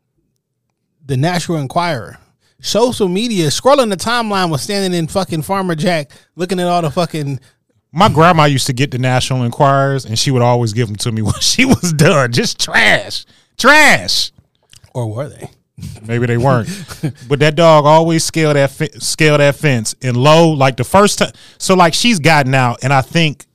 [1.05, 2.19] the National Enquirer.
[2.61, 6.91] Social media, scrolling the timeline was standing in fucking Farmer Jack, looking at all the
[6.91, 7.41] fucking
[7.93, 11.13] My grandma used to get the National Enquirers, and she would always give them to
[11.13, 12.33] me when she was done.
[12.33, 13.25] Just trash,
[13.59, 14.33] trash.
[14.95, 15.51] or were they?
[16.07, 16.69] Maybe they weren't,
[17.29, 20.51] but that dog always scale that fe- scale that fence and low.
[20.51, 23.47] Like the first time, so like she's gotten out, and I think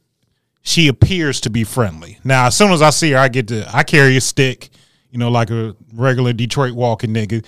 [0.63, 2.17] she appears to be friendly.
[2.23, 4.69] Now, as soon as I see her, I get to I carry a stick,
[5.11, 7.45] you know, like a regular Detroit walking nigga.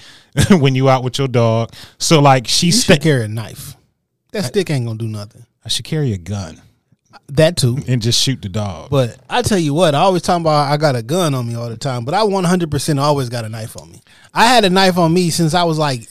[0.61, 3.75] when you out with your dog, so like she should carry a knife.
[4.31, 5.43] That stick ain't gonna do nothing.
[5.65, 6.61] I should carry a gun
[7.29, 7.77] That too.
[7.87, 8.89] and just shoot the dog.
[8.89, 11.55] But I tell you what, I always talk about I got a gun on me
[11.55, 14.01] all the time, but I 100% always got a knife on me.
[14.33, 16.07] I had a knife on me since I was like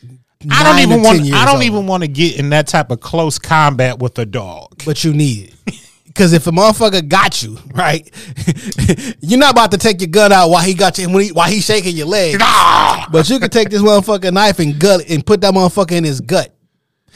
[0.50, 1.16] I don't nine even want.
[1.18, 1.64] 10 years I don't old.
[1.64, 4.82] even want to get in that type of close combat with a dog.
[4.84, 5.74] but you need it.
[6.06, 8.10] Because if a motherfucker got you, right,
[9.20, 11.46] you're not about to take your gun out while he got you when he, while
[11.46, 12.38] he's shaking your leg.
[13.12, 16.22] But you can take this motherfucking knife and gut and put that motherfucker in his
[16.22, 16.54] gut.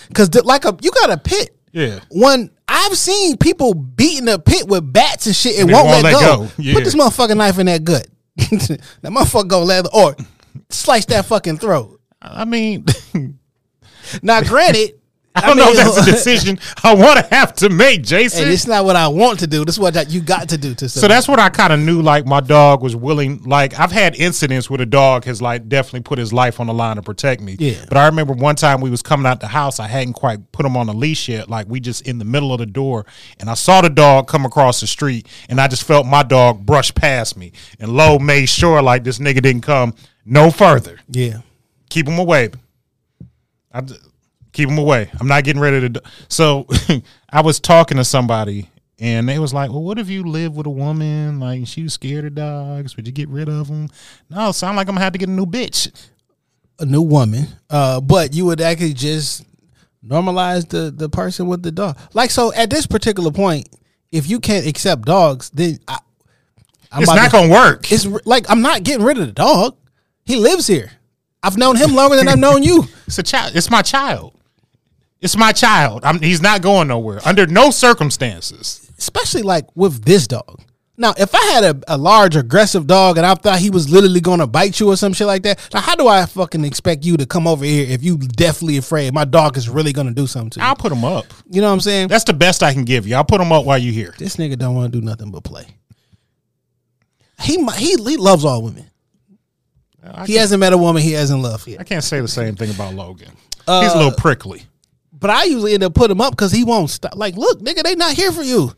[0.08, 1.56] Because like a you got a pit.
[1.72, 2.00] Yeah.
[2.10, 6.02] When I've seen people beating a pit with bats and shit and They won't, won't
[6.04, 6.36] let, let go.
[6.44, 6.50] go.
[6.58, 6.74] Yeah.
[6.74, 8.06] Put this motherfucking knife in that gut.
[8.36, 10.16] that motherfucker go leather or
[10.68, 12.00] slice that fucking throat.
[12.22, 12.84] I mean,
[14.22, 14.99] Now, granted,
[15.32, 18.44] I don't know if that's a decision I want to have to make, Jason.
[18.44, 19.64] And it's not what I want to do.
[19.64, 20.88] This is what you got to do to.
[20.88, 22.02] so that's what I kind of knew.
[22.02, 23.42] Like my dog was willing.
[23.44, 26.74] Like I've had incidents where the dog has like definitely put his life on the
[26.74, 27.56] line to protect me.
[27.60, 27.84] Yeah.
[27.88, 29.78] But I remember one time we was coming out the house.
[29.78, 31.48] I hadn't quite put him on a leash yet.
[31.48, 33.06] Like we just in the middle of the door,
[33.38, 36.66] and I saw the dog come across the street, and I just felt my dog
[36.66, 37.52] brush past me.
[37.78, 39.94] And Low made sure like this nigga didn't come
[40.24, 40.98] no further.
[41.08, 41.42] yeah.
[41.88, 42.50] keep him away.
[43.72, 43.94] I d-
[44.52, 45.10] keep them away.
[45.20, 45.88] I'm not getting ready to.
[45.88, 46.66] Do- so
[47.30, 50.66] I was talking to somebody, and they was like, "Well, what if you live with
[50.66, 51.40] a woman?
[51.40, 52.96] Like she was scared of dogs?
[52.96, 53.88] Would you get rid of them?"
[54.28, 55.90] No, sound like I'm gonna have to get a new bitch.
[56.78, 59.44] a new woman, uh, but you would actually just
[60.06, 61.98] normalize the the person with the dog.
[62.14, 63.68] Like so, at this particular point,
[64.12, 65.98] if you can't accept dogs, then I,
[66.90, 67.90] I'm it's not to- gonna work.
[67.92, 69.76] It's like I'm not getting rid of the dog.
[70.24, 70.90] He lives here.
[71.42, 72.84] I've known him longer than I've known you.
[73.06, 73.56] It's a child.
[73.56, 74.34] It's my child.
[75.20, 76.04] It's my child.
[76.04, 78.90] I'm, he's not going nowhere under no circumstances.
[78.98, 80.62] Especially like with this dog.
[80.96, 84.20] Now, if I had a, a large aggressive dog and I thought he was literally
[84.20, 87.16] gonna bite you or some shit like that, now how do I fucking expect you
[87.16, 90.50] to come over here if you definitely afraid my dog is really gonna do something
[90.50, 90.66] to you?
[90.66, 91.24] I'll put him up.
[91.50, 92.08] You know what I'm saying?
[92.08, 93.14] That's the best I can give you.
[93.16, 94.14] I'll put him up while you're here.
[94.18, 95.66] This nigga don't want to do nothing but play.
[97.40, 98.84] He he he loves all women.
[100.04, 101.80] I He hasn't met a woman he hasn't loved yet.
[101.80, 103.32] I can't say the same thing about Logan.
[103.66, 104.64] Uh, he's a little prickly.
[105.20, 107.14] But I usually end up putting him up because he won't stop.
[107.14, 108.72] Like, look, nigga, they not here for you.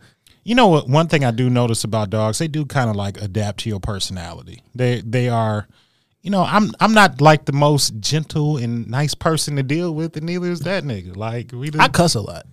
[0.45, 0.89] You know what?
[0.89, 3.79] One thing I do notice about dogs, they do kind of like adapt to your
[3.79, 4.63] personality.
[4.75, 5.69] They they are,
[6.21, 10.17] you know, I'm I'm not like the most gentle and nice person to deal with,
[10.17, 11.17] and neither is that nigga.
[11.17, 12.45] Like we, I cuss a lot,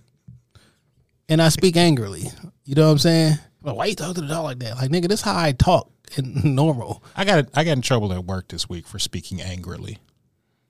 [1.28, 2.28] and I speak angrily.
[2.64, 3.38] You know what I'm saying?
[3.62, 4.76] Like, why you talk to the dog like that?
[4.76, 8.24] Like, nigga, this how I talk in normal I got I got in trouble at
[8.24, 9.98] work this week for speaking angrily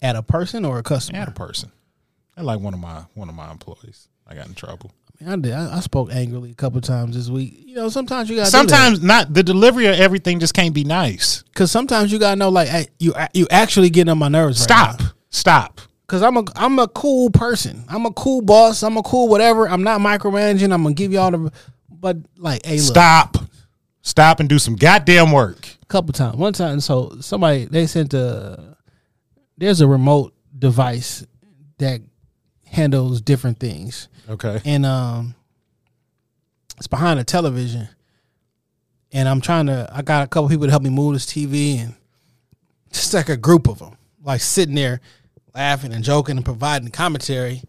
[0.03, 1.19] at a person or a customer.
[1.19, 1.73] at a person.
[2.41, 4.09] I like one of my one of my employees.
[4.27, 4.93] I got in trouble.
[5.27, 5.53] I did.
[5.53, 7.55] I, I spoke angrily a couple times this week.
[7.67, 11.43] You know, sometimes you got Sometimes not the delivery of everything just can't be nice.
[11.43, 14.59] because sometimes you gotta know like, hey, you you actually getting on my nerves.
[14.59, 15.03] Stop.
[15.29, 15.83] Stop.
[16.07, 17.85] Because I'm a I'm a cool person.
[17.91, 18.83] I'm a cool boss.
[18.83, 19.69] I'm a cool whatever.
[19.69, 20.73] I'm not micromanaging.
[20.73, 21.53] I'm gonna give you all the,
[21.91, 23.37] but like, hey, look, Stop.
[24.01, 25.69] Stop and do some goddamn work.
[25.89, 26.37] couple times.
[26.37, 28.79] One time, so somebody they sent a
[29.59, 31.27] there's a remote device
[31.77, 32.01] that
[32.71, 34.61] handles different things, Okay.
[34.65, 35.35] and um,
[36.79, 37.89] it's behind a television.
[39.13, 39.89] And I'm trying to.
[39.93, 41.95] I got a couple people to help me move this TV, and
[42.93, 45.01] just like a group of them, like sitting there
[45.53, 47.63] laughing and joking and providing commentary.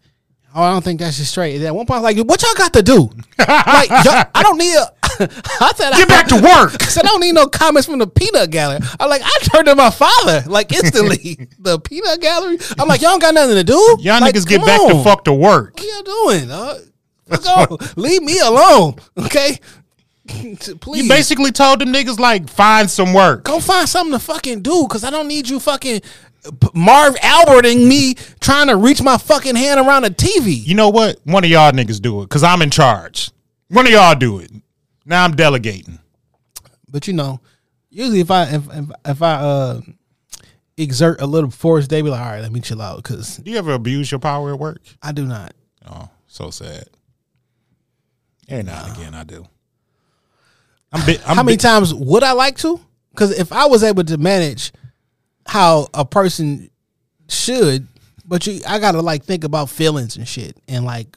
[0.54, 1.60] Oh, I don't think that's just straight.
[1.62, 3.10] At one point, I was like, what y'all got to do?
[3.38, 4.92] like, y'all- I don't need a.
[5.60, 6.74] I said, Get back to work.
[6.82, 8.80] I said, I don't need no comments from the peanut gallery.
[8.98, 11.48] I'm like, I turned to my father, like instantly.
[11.58, 12.58] the peanut gallery.
[12.78, 13.96] I'm like, y'all don't got nothing to do.
[14.00, 15.74] Y'all Like, niggas get back to fuck to work.
[15.78, 16.50] What y'all doing?
[16.50, 16.78] Uh,
[17.28, 17.96] fuck off.
[17.96, 19.58] Leave me alone, okay?
[20.80, 21.02] Please.
[21.02, 23.44] You basically told them niggas like find some work.
[23.44, 26.00] go find something to fucking do because I don't need you fucking
[26.74, 30.64] Marv Alberting me trying to reach my fucking hand around a TV.
[30.66, 31.20] You know what?
[31.24, 33.30] One of y'all niggas do it because I'm in charge.
[33.68, 34.50] One of y'all do it.
[35.04, 35.98] Now I'm delegating.
[36.88, 37.40] But you know,
[37.90, 39.80] usually if I if if, if I uh
[40.76, 43.50] exert a little force, they be like, all right, let me chill out because Do
[43.50, 44.80] you ever abuse your power at work?
[45.02, 45.54] I do not.
[45.88, 46.88] Oh, so sad.
[48.48, 49.46] Every now and again, I do.
[50.92, 52.80] I'm, I'm How many times would I like to?
[53.10, 54.72] Because if I was able to manage
[55.46, 56.70] how a person
[57.28, 57.86] should,
[58.24, 61.16] but you, I gotta like think about feelings and shit, and like,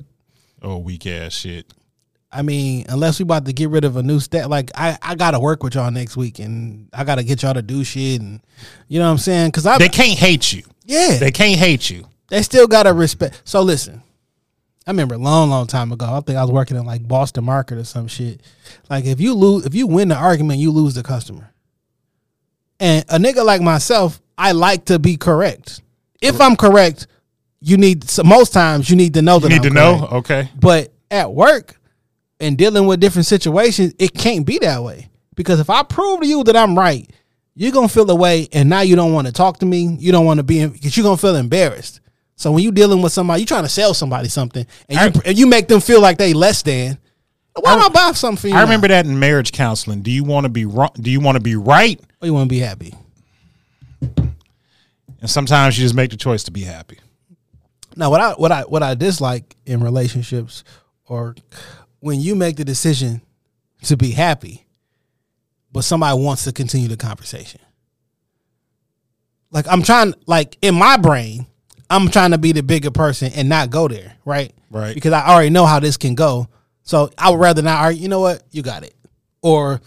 [0.62, 1.72] Oh, weak ass shit.
[2.32, 5.16] I mean, unless we about to get rid of a new stat, like I, I
[5.16, 8.42] gotta work with y'all next week, and I gotta get y'all to do shit, and
[8.88, 9.50] you know what I'm saying?
[9.50, 10.64] Because I, They can't hate you.
[10.86, 12.08] yeah, They can't hate you.
[12.30, 13.42] they still gotta respect.
[13.46, 14.02] So listen,
[14.88, 16.06] I remember a long, long time ago.
[16.06, 18.42] I think I was working in like Boston Market or some shit.
[18.90, 21.52] Like if you lose, if you win the argument, you lose the customer.
[22.80, 25.82] And a nigga like myself, I like to be correct.
[26.22, 27.08] If I'm correct,
[27.62, 30.08] you need so most times you need to know that You need I'm to know.
[30.18, 30.50] Okay.
[30.60, 31.80] But at work
[32.40, 35.10] and dealing with different situations, it can't be that way.
[35.36, 37.10] Because if I prove to you that I'm right,
[37.56, 39.96] you're gonna feel the way, and now you don't want to talk to me.
[40.00, 42.02] You don't want to be because you're gonna feel embarrassed.
[42.36, 45.38] So when you dealing with somebody, you trying to sell somebody something, and you, and
[45.38, 46.98] you make them feel like they less than.
[47.58, 48.56] Why am I buying something for you?
[48.56, 50.02] I remember that in marriage counseling.
[50.02, 50.92] Do you want to be wrong?
[51.00, 52.00] Do you want to be right?
[52.22, 52.94] Or you want to be happy.
[54.02, 57.00] And sometimes you just make the choice to be happy.
[57.96, 60.66] Now, what I what I what I dislike in relationships,
[61.08, 61.36] or
[62.02, 63.22] when you make the decision
[63.84, 64.66] to be happy,
[65.72, 67.62] but somebody wants to continue the conversation.
[69.52, 71.48] Like I'm trying, like in my brain,
[71.90, 74.54] I'm trying to be the bigger person and not go there, right?
[74.72, 74.94] Right.
[74.96, 76.48] Because I already know how this can go.
[76.84, 78.02] So I would rather not argue.
[78.02, 78.44] You know what?
[78.52, 78.94] You got it.
[79.42, 79.82] Or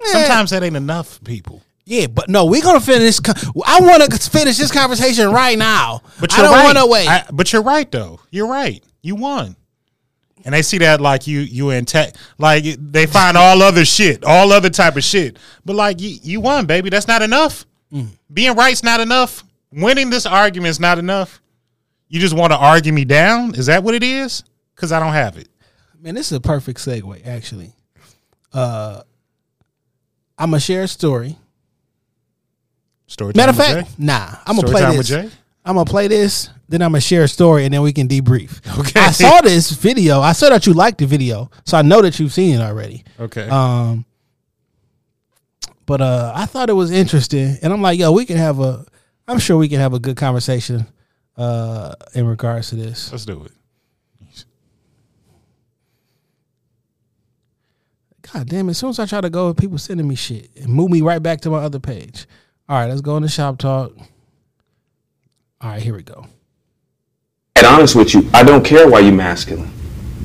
[0.00, 1.62] eh, Sometimes that ain't enough, people.
[1.84, 3.18] yeah, but no, we're gonna finish.
[3.64, 6.02] I want to finish this conversation right now.
[6.20, 6.64] But I don't right.
[6.64, 7.08] want to wait.
[7.08, 8.20] I- but you're right though.
[8.30, 8.82] You're right.
[9.02, 9.56] You won.
[10.44, 14.24] And they see that like you you in tech like they find all other shit,
[14.24, 15.36] all other type of shit.
[15.64, 16.90] But like you you won, baby.
[16.90, 17.64] That's not enough.
[17.92, 18.08] Mm.
[18.32, 19.44] Being right's not enough.
[19.72, 21.40] Winning this argument is not enough.
[22.08, 23.54] You just want to argue me down?
[23.54, 24.42] Is that what it is?
[24.76, 25.48] Cuz I don't have it.
[26.00, 27.72] Man, this is a perfect segue, actually.
[28.52, 29.02] Uh
[30.38, 31.36] I'm gonna share a story.
[33.08, 33.94] Story Matter of fact, Jay?
[33.98, 35.10] nah, I'm gonna play this.
[35.64, 38.60] I'm gonna play this, then I'm gonna share a story, and then we can debrief.
[38.78, 39.00] Okay.
[39.00, 40.20] I saw this video.
[40.20, 43.04] I saw that you liked the video, so I know that you've seen it already.
[43.18, 43.48] Okay.
[43.48, 44.04] Um,
[45.84, 48.84] But uh, I thought it was interesting, and I'm like, yo, we can have a.
[49.28, 50.86] I'm sure we can have a good conversation
[51.36, 53.12] uh, in regards to this.
[53.12, 53.52] Let's do it.
[58.32, 58.72] God damn it!
[58.72, 61.22] As soon as I try to go, people sending me shit and move me right
[61.22, 62.26] back to my other page.
[62.68, 63.92] All right, let's go into shop talk.
[65.60, 66.26] All right, here we go.
[67.56, 69.70] And honest with you, I don't care why you masculine.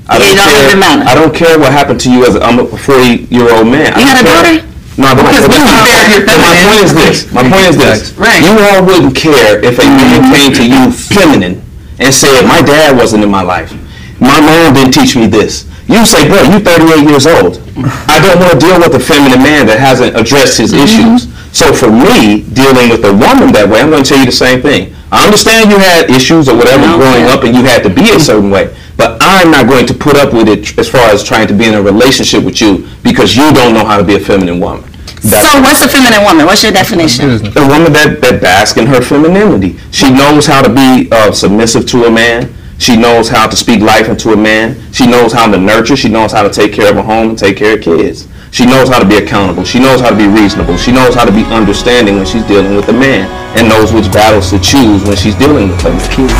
[0.06, 1.08] I It don't care.
[1.08, 3.86] I don't care what happened to you as a, I'm a 40 year old man.
[3.86, 4.73] You don't had a daughter?
[4.96, 5.26] No, don't.
[5.26, 6.70] Because we my- compare your but my feminine.
[6.70, 7.16] point is this.
[7.32, 8.12] My point is this.
[8.14, 8.40] Right.
[8.42, 11.62] You all wouldn't care if a man came to you feminine
[11.98, 13.72] and said, "My dad wasn't in my life.
[14.20, 17.60] My mom didn't teach me this." You say, "Bro, you're 38 years old.
[18.08, 20.84] I don't want to deal with a feminine man that hasn't addressed his Mm-hmm.
[20.84, 24.26] issues." So for me, dealing with a woman that way, I'm going to tell you
[24.26, 24.90] the same thing.
[25.14, 27.34] I understand you had issues or whatever No, growing yeah.
[27.38, 28.74] up, and you had to be a certain way.
[28.98, 31.66] But I'm not going to put up with it as far as trying to be
[31.70, 34.82] in a relationship with you because you don't know how to be a feminine woman.
[35.22, 36.44] That's So what's a feminine woman?
[36.46, 37.30] What's your definition?
[37.56, 39.78] a woman that, that basks in her femininity.
[39.94, 42.52] She knows how to be uh, submissive to a man.
[42.78, 44.74] She knows how to speak life into a man.
[44.92, 45.94] She knows how to nurture.
[45.96, 48.26] She knows how to take care of a home and take care of kids.
[48.54, 49.64] She knows how to be accountable.
[49.64, 50.76] She knows how to be reasonable.
[50.76, 53.26] She knows how to be understanding when she's dealing with a man
[53.58, 56.30] and knows which battles to choose when she's dealing with a man.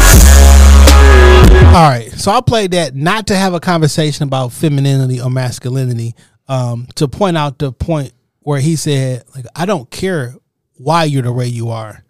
[1.74, 6.14] All right, so I played that not to have a conversation about femininity or masculinity,
[6.46, 8.12] um, to point out the point
[8.42, 10.36] where he said, like, I don't care
[10.76, 12.04] why you're the way you are,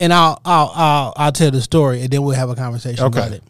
[0.00, 3.18] and I'll I'll I'll, I'll tell the story, and then we'll have a conversation Okay.
[3.18, 3.42] about it.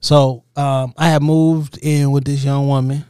[0.00, 3.04] So um, I had moved in with this young woman,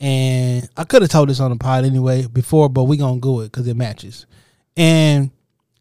[0.00, 3.40] and I could have told this on the pod anyway before, but we gonna go
[3.40, 4.26] it because it matches.
[4.76, 5.30] And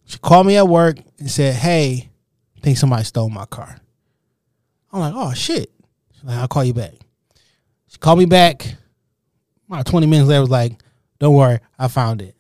[0.06, 2.10] she called me at work and said, "Hey,
[2.58, 3.78] I think somebody stole my car."
[4.94, 5.72] I'm like, "Oh shit!"
[6.14, 6.94] She's like, "I'll call you back."
[7.88, 8.76] She called me back.
[9.68, 10.74] About 20 minutes later, was like,
[11.20, 12.36] "Don't worry, I found it."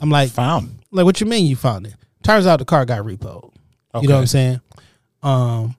[0.00, 0.80] I'm like, Found.
[0.90, 1.94] like, what you mean you found it?
[2.24, 3.52] Turns out the car got repoed.
[4.00, 4.60] You know what I'm saying?
[5.22, 5.76] Um,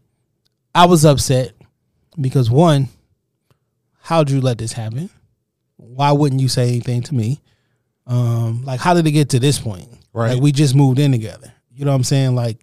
[0.74, 1.51] I was upset
[2.22, 2.88] because one,
[4.04, 5.10] how'd you let this happen?
[5.78, 7.41] Why wouldn't you say anything to me?
[8.06, 9.88] Um, like, how did it get to this point?
[10.14, 10.34] Right.
[10.34, 11.54] Like, we just moved in together.
[11.74, 12.36] You know what I'm saying?
[12.36, 12.58] Like,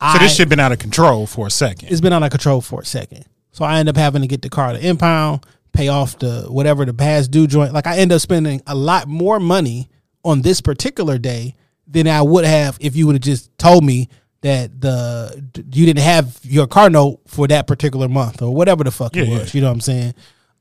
[0.00, 1.88] So this I- shit been out of control for a second.
[1.90, 3.24] it's been out of control for a second.
[3.52, 6.84] So I end up having to get the car to impound, pay off the whatever
[6.84, 7.72] the past due joint.
[7.72, 9.88] Like I end up spending a lot more money
[10.24, 11.54] on this particular day
[11.86, 14.08] than I would have if you would have just told me
[14.42, 18.90] that the you didn't have your car note for that particular month or whatever the
[18.90, 19.54] fuck it Yeah, was.
[19.54, 20.14] You know what I'm saying?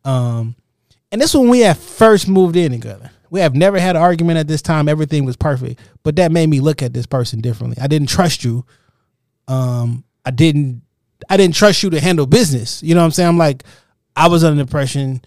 [0.05, 0.55] Um,
[1.11, 3.11] and this when we had first moved in together.
[3.29, 4.87] We have never had an argument at this time.
[4.87, 7.81] Everything was perfect, but that made me look at this person differently.
[7.81, 8.65] I didn't trust you
[9.47, 10.81] um I didn't
[11.29, 12.83] I didn't trust you to handle business.
[12.83, 13.29] You know what I'm saying?
[13.29, 13.63] I'm like,
[14.15, 15.21] I was under the impression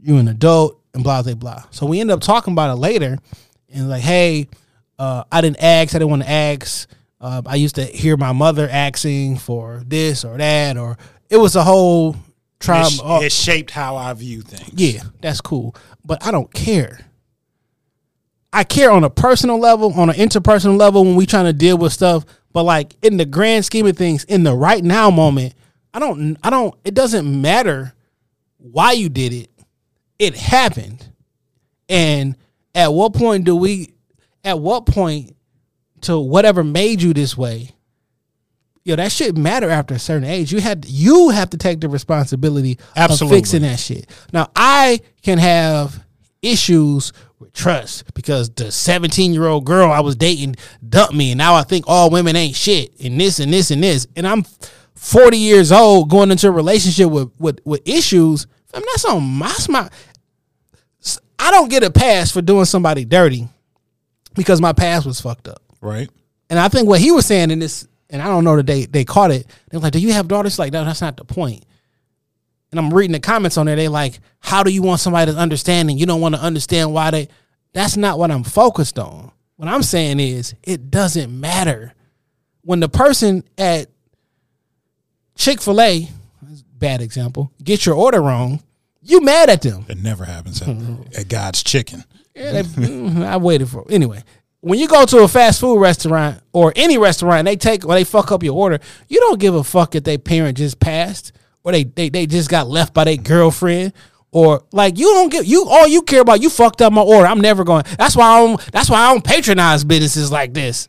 [0.00, 1.64] you an adult and blah blah blah.
[1.70, 3.18] So we end up talking about it later
[3.72, 4.48] and like, hey,
[4.98, 6.88] uh, I didn't ask, I didn't want to ask.
[7.20, 10.98] Uh, I used to hear my mother asking for this or that, or
[11.30, 12.16] it was a whole
[12.60, 13.20] trauma.
[13.20, 14.72] It, it shaped how I view things.
[14.74, 15.74] Yeah, that's cool.
[16.04, 17.00] But I don't care.
[18.52, 21.76] I care on a personal level, on an interpersonal level when we trying to deal
[21.76, 22.24] with stuff.
[22.52, 25.54] But like in the grand scheme of things, in the right now moment,
[25.92, 27.94] I don't I don't it doesn't matter
[28.58, 29.50] why you did it.
[30.18, 31.04] It happened.
[31.88, 32.36] And
[32.74, 33.94] at what point do we
[34.44, 35.34] at what point
[36.02, 37.70] to whatever made you this way,
[38.84, 40.52] yo, that shit matter after a certain age.
[40.52, 43.38] You had you have to take the responsibility Absolutely.
[43.38, 44.08] of fixing that shit.
[44.32, 46.04] Now I can have
[46.42, 50.56] issues with trust because the 17 year old girl I was dating
[50.86, 53.82] dumped me and now I think all women ain't shit and this and this and
[53.82, 54.06] this.
[54.14, 54.44] And I'm
[54.94, 58.46] 40 years old going into a relationship with with, with issues.
[58.72, 59.88] I mean, that's on my my
[61.38, 63.48] I don't get a pass for doing somebody dirty
[64.34, 65.62] because my past was fucked up.
[65.80, 66.08] Right.
[66.50, 68.86] And I think what he was saying in this, and I don't know that they
[68.86, 69.46] they caught it.
[69.70, 71.64] They're like, "Do you have daughters?" Like, no, that's not the point.
[72.70, 73.76] And I'm reading the comments on there.
[73.76, 76.92] They like, "How do you want somebody to understand and you don't want to understand
[76.92, 77.28] why they?"
[77.72, 79.32] That's not what I'm focused on.
[79.56, 81.94] What I'm saying is, it doesn't matter
[82.62, 83.88] when the person at
[85.36, 86.08] Chick Fil A,
[86.78, 88.62] bad example, get your order wrong.
[89.02, 89.84] You mad at them?
[89.88, 90.68] It never happens at,
[91.18, 92.04] at God's Chicken.
[92.34, 94.22] Yeah, they, I waited for anyway.
[94.64, 98.04] When you go to a fast food restaurant or any restaurant, they take or they
[98.04, 98.78] fuck up your order.
[99.08, 101.32] You don't give a fuck if their parent just passed
[101.64, 103.92] or they they, they just got left by their girlfriend
[104.30, 106.40] or like you don't get you all you care about.
[106.40, 107.26] You fucked up my order.
[107.26, 107.84] I'm never going.
[107.98, 108.72] That's why I don't.
[108.72, 110.88] That's why I don't patronize businesses like this.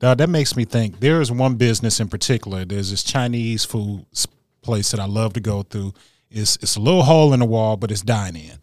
[0.00, 1.00] Now that makes me think.
[1.00, 2.64] There is one business in particular.
[2.64, 4.06] There's this Chinese food
[4.62, 5.92] place that I love to go through.
[6.30, 8.58] It's it's a little hole in the wall, but it's dine in.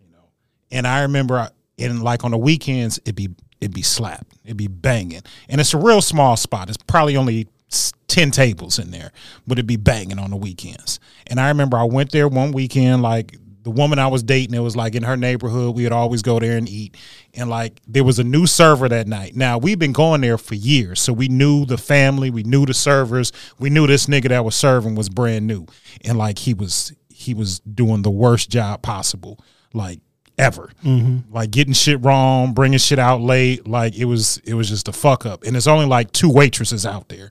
[0.00, 0.32] You know,
[0.72, 3.30] and I remember I, and like on the weekends it'd be
[3.64, 6.68] it'd be slapped, it'd be banging, and it's a real small spot.
[6.68, 7.48] It's probably only
[8.06, 9.10] ten tables in there,
[9.46, 11.00] but it'd be banging on the weekends.
[11.26, 14.60] And I remember I went there one weekend, like the woman I was dating, it
[14.60, 15.74] was like in her neighborhood.
[15.74, 16.98] We would always go there and eat.
[17.32, 19.34] And like there was a new server that night.
[19.34, 21.00] Now we've been going there for years.
[21.00, 24.54] So we knew the family, we knew the servers, we knew this nigga that was
[24.54, 25.66] serving was brand new.
[26.04, 29.40] And like he was he was doing the worst job possible.
[29.72, 30.00] Like
[30.38, 30.70] ever.
[30.84, 31.32] Mm-hmm.
[31.32, 33.66] Like getting shit wrong, bringing shit out late.
[33.66, 35.44] Like it was, it was just a fuck up.
[35.44, 37.30] And there's only like two waitresses out there.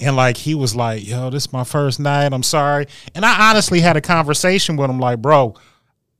[0.00, 2.32] And like he was like, "Yo, this is my first night.
[2.32, 5.54] I'm sorry." And I honestly had a conversation with him, like, "Bro,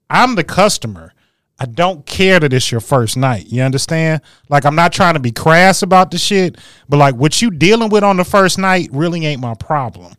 [0.08, 1.12] I'm the customer.
[1.58, 3.46] I don't care that it's your first night.
[3.46, 4.22] You understand?
[4.48, 6.56] Like I'm not trying to be crass about the shit,
[6.88, 10.14] but like what you dealing with on the first night really ain't my problem.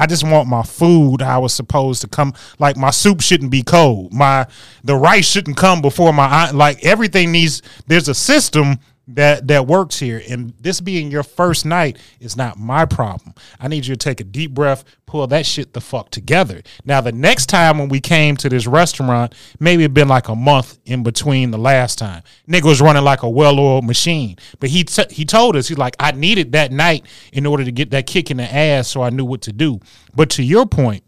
[0.00, 2.32] I just want my food how it's supposed to come.
[2.58, 4.14] Like my soup shouldn't be cold.
[4.14, 4.46] My
[4.82, 6.50] the rice shouldn't come before my.
[6.52, 7.60] Like everything needs.
[7.86, 8.78] There's a system
[9.16, 13.34] that that works here, and this being your first night is not my problem.
[13.58, 16.62] I need you to take a deep breath, pull that shit the fuck together.
[16.84, 20.36] Now the next time when we came to this restaurant, maybe it'd been like a
[20.36, 22.22] month in between the last time.
[22.48, 25.96] Nigga was running like a well-oiled machine, but he t- he told us he's like
[25.98, 29.10] I needed that night in order to get that kick in the ass, so I
[29.10, 29.80] knew what to do.
[30.14, 31.04] But to your point,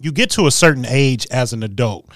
[0.00, 2.08] you get to a certain age as an adult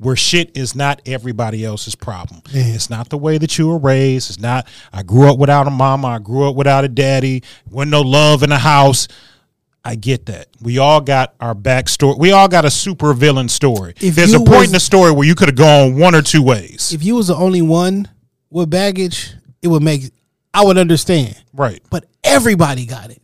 [0.00, 2.40] where shit is not everybody else's problem.
[2.52, 4.30] It's not the way that you were raised.
[4.30, 7.90] It's not I grew up without a mama, I grew up without a daddy, wasn't
[7.90, 9.08] no love in the house.
[9.84, 10.48] I get that.
[10.60, 12.18] We all got our backstory.
[12.18, 13.94] We all got a super villain story.
[14.00, 16.22] If There's a point was- in the story where you could have gone one or
[16.22, 16.92] two ways.
[16.94, 18.08] If you was the only one
[18.50, 20.10] with baggage, it would make
[20.52, 21.36] I would understand.
[21.52, 21.80] right.
[21.90, 23.22] But everybody got it.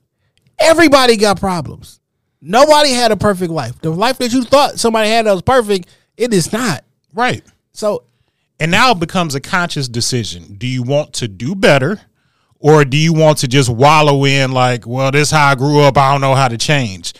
[0.59, 2.01] Everybody got problems.
[2.41, 3.81] Nobody had a perfect life.
[3.81, 6.85] The life that you thought somebody had that was perfect, it is not.
[7.13, 7.45] Right.
[7.73, 8.05] So
[8.61, 10.55] And now it becomes a conscious decision.
[10.57, 12.01] Do you want to do better
[12.59, 15.81] or do you want to just wallow in like, well, this is how I grew
[15.81, 17.13] up, I don't know how to change.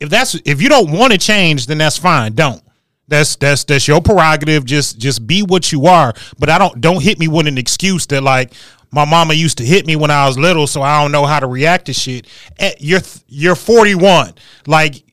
[0.00, 2.32] If that's if you don't want to change, then that's fine.
[2.34, 2.62] Don't.
[3.06, 4.64] That's that's that's your prerogative.
[4.64, 6.14] Just just be what you are.
[6.38, 8.52] But I don't don't hit me with an excuse that like
[8.90, 11.38] my mama used to hit me when I was little, so I don't know how
[11.40, 12.26] to react to shit.
[12.58, 14.34] Eh, You're you're 41.
[14.66, 15.03] Like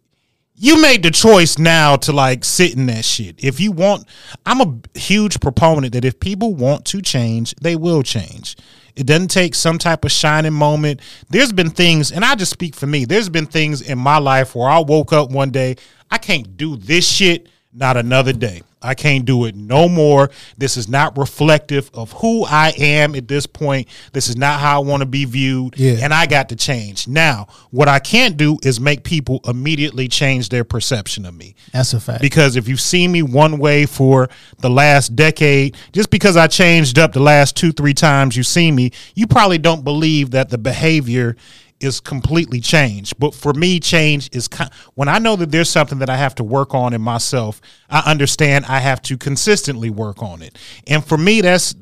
[0.61, 3.43] you made the choice now to like sit in that shit.
[3.43, 4.05] If you want,
[4.45, 8.55] I'm a huge proponent that if people want to change, they will change.
[8.95, 11.01] It doesn't take some type of shining moment.
[11.31, 13.05] There's been things, and I just speak for me.
[13.05, 15.77] There's been things in my life where I woke up one day,
[16.11, 18.61] I can't do this shit, not another day.
[18.83, 20.31] I can't do it no more.
[20.57, 23.87] This is not reflective of who I am at this point.
[24.11, 25.77] This is not how I want to be viewed.
[25.77, 25.97] Yeah.
[26.01, 27.07] And I got to change.
[27.07, 31.53] Now, what I can't do is make people immediately change their perception of me.
[31.71, 32.21] that's a fact.
[32.21, 36.97] Because if you've seen me one way for the last decade, just because I changed
[36.97, 40.57] up the last two, three times you see me, you probably don't believe that the
[40.57, 41.35] behavior
[41.83, 43.17] is completely changed.
[43.19, 44.65] But for me, change is ki-
[44.95, 47.99] when I know that there's something that I have to work on in myself, I
[48.09, 50.57] understand I have to consistently work on it.
[50.87, 51.75] And for me, that's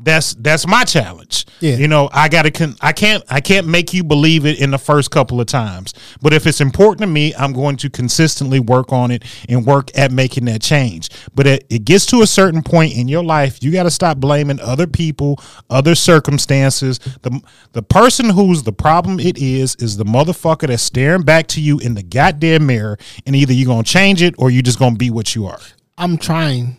[0.00, 1.46] that's that's my challenge.
[1.60, 1.76] Yeah.
[1.76, 4.78] You know, I gotta con- I can't I can't make you believe it in the
[4.78, 5.92] first couple of times.
[6.22, 9.96] But if it's important to me, I'm going to consistently work on it and work
[9.98, 11.10] at making that change.
[11.34, 14.60] But it, it gets to a certain point in your life, you gotta stop blaming
[14.60, 16.98] other people, other circumstances.
[17.22, 17.40] The
[17.72, 21.78] the person who's the problem it is is the motherfucker that's staring back to you
[21.78, 25.10] in the goddamn mirror, and either you're gonna change it or you're just gonna be
[25.10, 25.58] what you are.
[25.96, 26.77] I'm trying.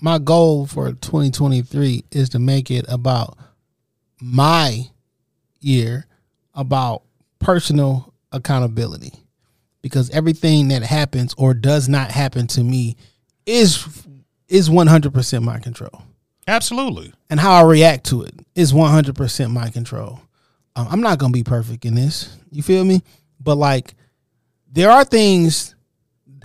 [0.00, 3.38] My goal for 2023 is to make it about
[4.20, 4.88] my
[5.60, 6.06] year,
[6.54, 7.02] about
[7.38, 9.12] personal accountability.
[9.82, 12.96] Because everything that happens or does not happen to me
[13.46, 13.86] is
[14.48, 16.02] is 100% my control.
[16.46, 17.12] Absolutely.
[17.30, 20.20] And how I react to it is 100% my control.
[20.76, 22.36] Um, I'm not going to be perfect in this.
[22.52, 23.02] You feel me?
[23.40, 23.94] But like
[24.70, 25.74] there are things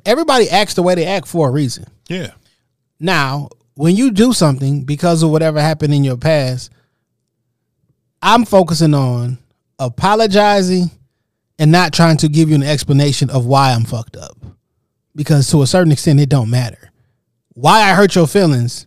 [0.06, 1.86] everybody acts the way they act for a reason.
[2.08, 2.32] Yeah.
[3.02, 6.72] Now, when you do something because of whatever happened in your past,
[8.22, 9.40] I'm focusing on
[9.80, 10.92] apologizing
[11.58, 14.38] and not trying to give you an explanation of why I'm fucked up.
[15.16, 16.92] Because to a certain extent it don't matter.
[17.54, 18.86] Why I hurt your feelings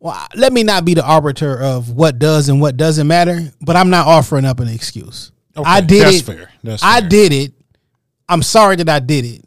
[0.00, 3.74] well, let me not be the arbiter of what does and what doesn't matter, but
[3.74, 5.32] I'm not offering up an excuse.
[5.56, 6.24] Okay, I did that's it.
[6.24, 6.52] fair.
[6.62, 7.08] That's I fair.
[7.08, 7.52] did it.
[8.28, 9.44] I'm sorry that I did it.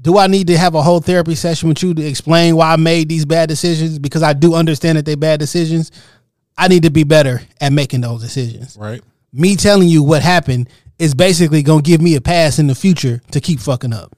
[0.00, 2.76] Do I need to have a whole therapy session with you to explain why I
[2.76, 3.98] made these bad decisions?
[3.98, 5.90] Because I do understand that they're bad decisions.
[6.56, 8.76] I need to be better at making those decisions.
[8.78, 9.02] Right.
[9.32, 13.20] Me telling you what happened is basically gonna give me a pass in the future
[13.32, 14.16] to keep fucking up.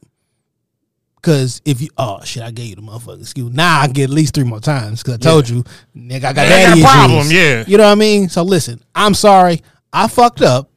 [1.21, 3.53] Cause if you oh shit, I gave you the motherfucking excuse.
[3.53, 5.63] Now I get at least three more times because I told you,
[5.97, 6.85] nigga, I got Yeah, I daddy a issues.
[6.91, 7.65] problem, yeah.
[7.69, 8.29] you know what I mean.
[8.29, 9.63] So listen, I'm sorry,
[9.93, 10.69] I fucked up.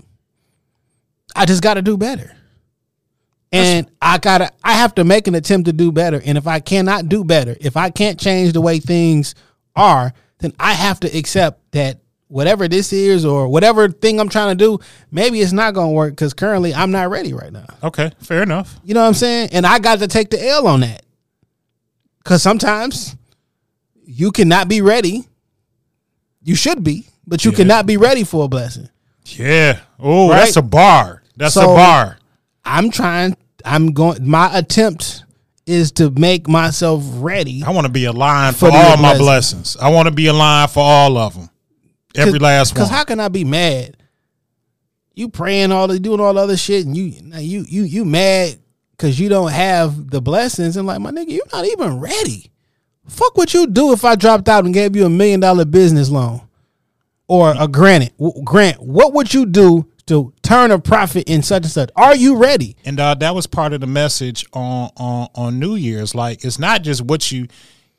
[1.36, 2.32] I just got to do better,
[3.52, 6.22] and I gotta, I have to make an attempt to do better.
[6.26, 9.34] And if I cannot do better, if I can't change the way things
[9.76, 14.58] are, then I have to accept that whatever this is or whatever thing I'm trying
[14.58, 14.80] to do,
[15.12, 17.66] maybe it's not gonna work because currently I'm not ready right now.
[17.84, 18.76] Okay, fair enough.
[18.84, 19.50] You know what I'm saying?
[19.54, 21.04] And I got to take the L on that.
[22.24, 23.16] Cause sometimes
[24.06, 25.28] you cannot be ready.
[26.44, 27.58] You should be, but you Yeah.
[27.58, 28.90] cannot be ready for a blessing.
[29.26, 29.80] Yeah.
[30.00, 30.40] Oh, Right?
[30.40, 31.22] that's a bar.
[31.38, 32.18] That's a bar.
[32.66, 35.24] I'm trying, I'm going, my attempt
[35.66, 37.64] is to make myself ready.
[37.64, 39.20] I want to be aligned For for all my blessing.
[39.60, 39.78] blessings.
[39.78, 41.50] I want to be aligned for all of them.
[42.16, 42.76] Every last one.
[42.76, 43.98] Because how can I be mad?
[45.14, 47.06] You praying all the doing all the other shit, and you
[47.40, 48.58] you you you mad
[48.92, 52.52] because you don't have the blessings, and like my nigga, you're not even ready.
[53.08, 56.10] Fuck what you do if I dropped out and gave you a million dollar business
[56.10, 56.42] loan
[57.28, 58.12] or a grant.
[58.44, 58.82] grant.
[58.82, 61.90] What would you do to turn a profit in such and such?
[61.96, 62.76] Are you ready?
[62.86, 66.14] and uh, that was part of the message on on on New Year's.
[66.16, 67.48] Like it's not just what you.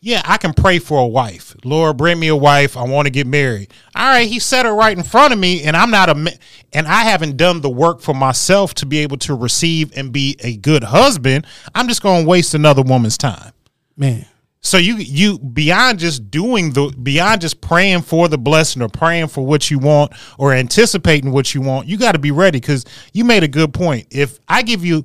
[0.00, 1.56] Yeah, I can pray for a wife.
[1.64, 2.76] Lord, bring me a wife.
[2.76, 3.72] I want to get married.
[3.94, 6.38] All right, he said it right in front of me, and I'm not a
[6.72, 10.36] and I haven't done the work for myself to be able to receive and be
[10.40, 11.46] a good husband.
[11.74, 13.52] I'm just going to waste another woman's time.
[13.96, 14.26] Man,
[14.60, 19.28] So you you beyond just doing the beyond just praying for the blessing or praying
[19.28, 22.84] for what you want or anticipating what you want, you got to be ready because
[23.12, 24.08] you made a good point.
[24.10, 25.04] If I give you,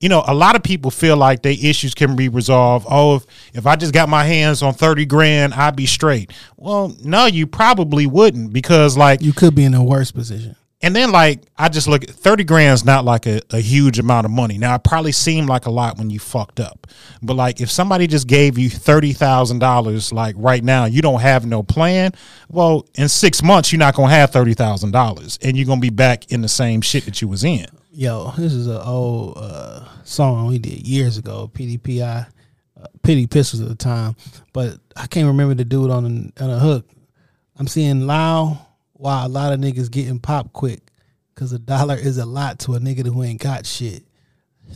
[0.00, 2.86] you know, a lot of people feel like their issues can be resolved.
[2.90, 6.32] Oh, if if I just got my hands on thirty grand, I'd be straight.
[6.56, 10.56] Well, no, you probably wouldn't because like you could be in a worse position.
[10.82, 14.26] And then like I just look at thirty grand's not like a, a huge amount
[14.26, 14.58] of money.
[14.58, 16.86] Now it probably seemed like a lot when you fucked up.
[17.22, 21.20] But like if somebody just gave you thirty thousand dollars like right now, you don't
[21.20, 22.12] have no plan,
[22.48, 25.90] well, in six months you're not gonna have thirty thousand dollars and you're gonna be
[25.90, 27.66] back in the same shit that you was in.
[27.90, 31.50] Yo, this is an old uh, song we did years ago.
[31.54, 32.26] PDPI,
[32.78, 34.14] uh, Pity Pistols at the time,
[34.52, 36.86] but I can't remember the dude on the, on a hook.
[37.58, 38.65] I'm seeing loud
[38.98, 40.80] why a lot of niggas getting popped quick
[41.34, 44.04] because a dollar is a lot to a nigga who ain't got shit.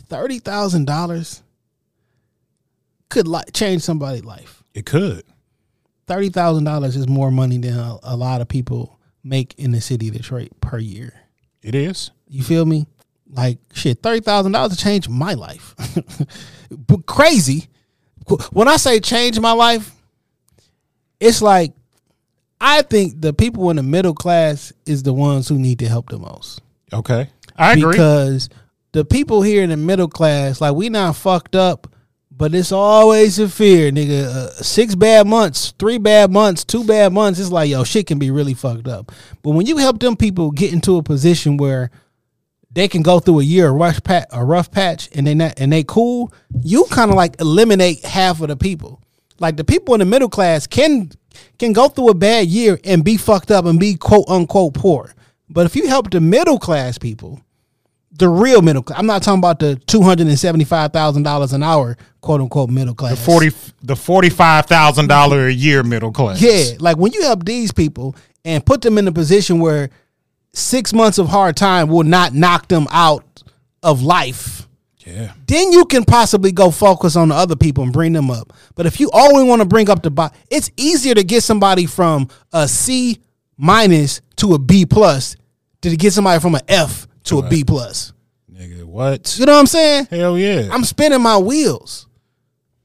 [0.07, 1.43] Thirty thousand dollars
[3.09, 4.63] could li- change somebody's life.
[4.73, 5.23] It could.
[6.07, 9.81] Thirty thousand dollars is more money than a, a lot of people make in the
[9.81, 11.13] city of Detroit per year.
[11.61, 12.11] It is.
[12.27, 12.87] You feel me?
[13.29, 15.75] Like shit, thirty thousand dollars to change my life.
[16.69, 17.67] but crazy.
[18.51, 19.91] When I say change my life,
[21.19, 21.73] it's like
[22.63, 26.09] I think the people in the middle class is the ones who need to help
[26.09, 26.61] the most.
[26.93, 27.27] Okay.
[27.57, 27.91] I agree.
[27.91, 28.49] Because
[28.91, 31.87] the people here in the middle class, like we not fucked up,
[32.29, 34.25] but it's always a fear, nigga.
[34.25, 37.39] Uh, six bad months, three bad months, two bad months.
[37.39, 39.11] It's like yo, shit can be really fucked up.
[39.41, 41.89] But when you help them people get into a position where
[42.71, 45.59] they can go through a year a rough patch, a rough patch, and they not
[45.59, 46.31] and they cool,
[46.61, 49.01] you kind of like eliminate half of the people.
[49.39, 51.11] Like the people in the middle class can
[51.59, 55.13] can go through a bad year and be fucked up and be quote unquote poor.
[55.49, 57.41] But if you help the middle class people,
[58.11, 61.23] the real middle class, I'm not talking about the two hundred and seventy five thousand
[61.23, 63.17] dollars an hour quote unquote middle class.
[63.17, 63.49] the forty
[63.81, 66.41] the forty five thousand dollar a year middle class.
[66.41, 68.15] Yeah, like when you help these people
[68.45, 69.89] and put them in a position where
[70.53, 73.43] six months of hard time will not knock them out
[73.83, 74.67] of life,
[75.05, 75.33] Yeah.
[75.47, 78.53] then you can possibly go focus on the other people and bring them up.
[78.75, 81.85] But if you only want to bring up the bot, it's easier to get somebody
[81.85, 83.19] from a C
[83.57, 85.35] minus to a B plus
[85.81, 88.13] than to get somebody from an F to a B plus.
[88.51, 89.37] Nigga, what?
[89.39, 90.07] You know what I'm saying?
[90.09, 90.69] Hell yeah.
[90.71, 92.07] I'm spinning my wheels.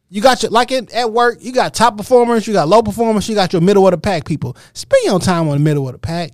[0.08, 3.28] You got your like in, at work, you got top performers, you got low performers,
[3.28, 4.56] you got your middle of the pack people.
[4.72, 6.30] Spend your time on the middle of the pack.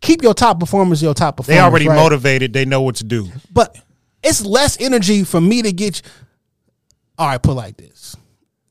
[0.00, 1.56] Keep your top performers your top performers.
[1.56, 1.94] they already right?
[1.94, 2.52] motivated.
[2.52, 3.28] They know what to do.
[3.52, 3.76] But
[4.22, 6.02] it's less energy for me to get.
[6.04, 6.10] You.
[7.18, 8.16] All right, put like this.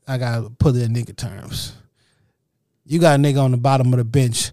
[0.08, 1.72] I gotta put it in nigga terms.
[2.84, 4.50] You got a nigga on the bottom of the bench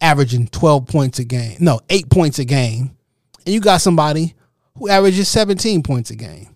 [0.00, 1.56] averaging 12 points a game.
[1.60, 2.90] No, eight points a game.
[3.46, 4.34] And you got somebody
[4.76, 6.48] who averages 17 points a game.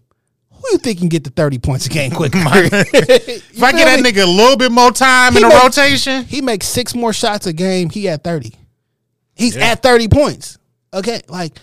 [0.51, 2.39] Who you think can get to 30 points a game quicker?
[2.39, 2.73] Mike?
[2.73, 6.41] If I get that nigga a little bit more time in the make- rotation, He
[6.43, 7.91] makes six more shots a game.
[7.91, 8.53] He at 30.
[9.37, 10.59] He's at 30 points.
[10.93, 11.21] Okay.
[11.29, 11.57] Like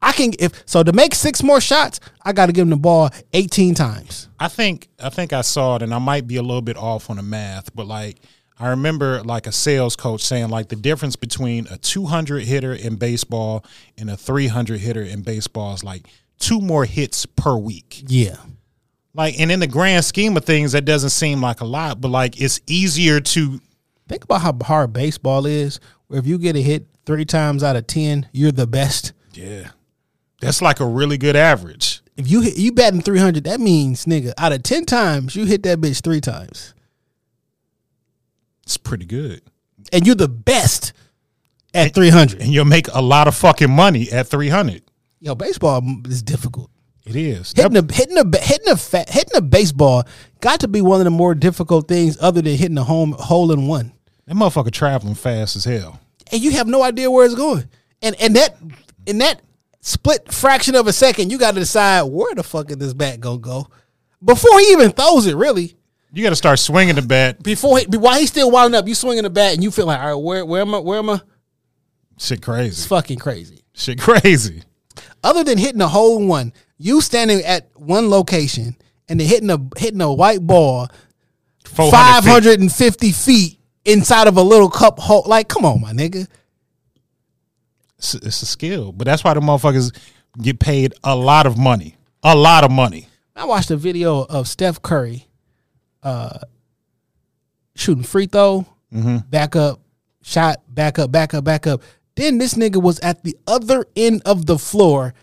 [0.00, 3.10] I can if so to make six more shots, I gotta give him the ball
[3.32, 4.28] 18 times.
[4.38, 7.10] I think I think I saw it, and I might be a little bit off
[7.10, 8.18] on the math, but like
[8.58, 12.96] I remember like a sales coach saying like the difference between a 200 hitter in
[12.96, 13.64] baseball
[13.96, 16.06] and a 300 hitter in baseball is like
[16.38, 18.02] two more hits per week.
[18.06, 18.36] Yeah.
[19.14, 22.08] Like, and in the grand scheme of things, that doesn't seem like a lot, but
[22.08, 23.60] like it's easier to
[24.08, 25.80] Think about how hard baseball is.
[26.06, 29.12] Where if you get a hit three times out of ten, you're the best.
[29.34, 29.70] yeah.
[30.40, 32.00] That's like a really good average.
[32.16, 35.44] If you hit, you batting three hundred, that means nigga out of ten times you
[35.44, 36.74] hit that bitch three times,
[38.64, 39.42] It's pretty good.
[39.92, 40.92] and you're the best
[41.74, 42.40] at three hundred.
[42.42, 44.82] And you'll make a lot of fucking money at 300.
[45.20, 46.70] Yo, baseball is difficult.
[47.04, 47.52] It is.
[47.56, 50.04] Hitting a hitting a hitting a fa- hitting a baseball
[50.40, 53.50] got to be one of the more difficult things other than hitting a home hole
[53.50, 53.92] in one.
[54.26, 56.00] That motherfucker traveling fast as hell.
[56.30, 57.68] and you have no idea where it's going.
[58.02, 58.56] And and that
[59.06, 59.40] in that
[59.88, 63.20] split fraction of a second, you got to decide where the fuck is this bat
[63.20, 63.66] gonna go
[64.24, 65.34] before he even throws it.
[65.36, 65.74] Really,
[66.12, 67.42] You got to start swinging the bat.
[67.42, 70.00] before he, while he's still winding up, you swinging the bat and you feel like,
[70.00, 70.78] all right, where where am I?
[70.78, 71.20] Where am I?
[72.18, 72.88] Shit It's crazy.
[72.88, 73.62] fucking crazy.
[73.74, 74.62] Shit crazy.
[75.22, 78.76] Other than hitting a hole one, you standing at one location
[79.08, 80.88] and then hitting a hitting a white ball
[81.64, 83.12] five hundred and fifty feet.
[83.12, 85.22] hundred and fifty feet inside of a little cup hole.
[85.26, 86.26] Like, come on, my nigga.
[87.98, 89.96] It's, it's a skill, but that's why the motherfuckers
[90.40, 91.96] get paid a lot of money.
[92.22, 93.08] A lot of money.
[93.36, 95.28] I watched a video of Steph Curry
[96.02, 96.38] uh,
[97.74, 98.66] shooting free throw,
[99.30, 99.80] back up,
[100.22, 101.82] shot, back up, back up, back up.
[102.16, 105.14] Then this nigga was at the other end of the floor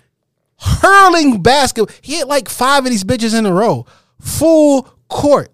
[0.57, 1.93] hurling basketball.
[2.01, 3.86] He hit like five of these bitches in a row,
[4.19, 5.49] full court.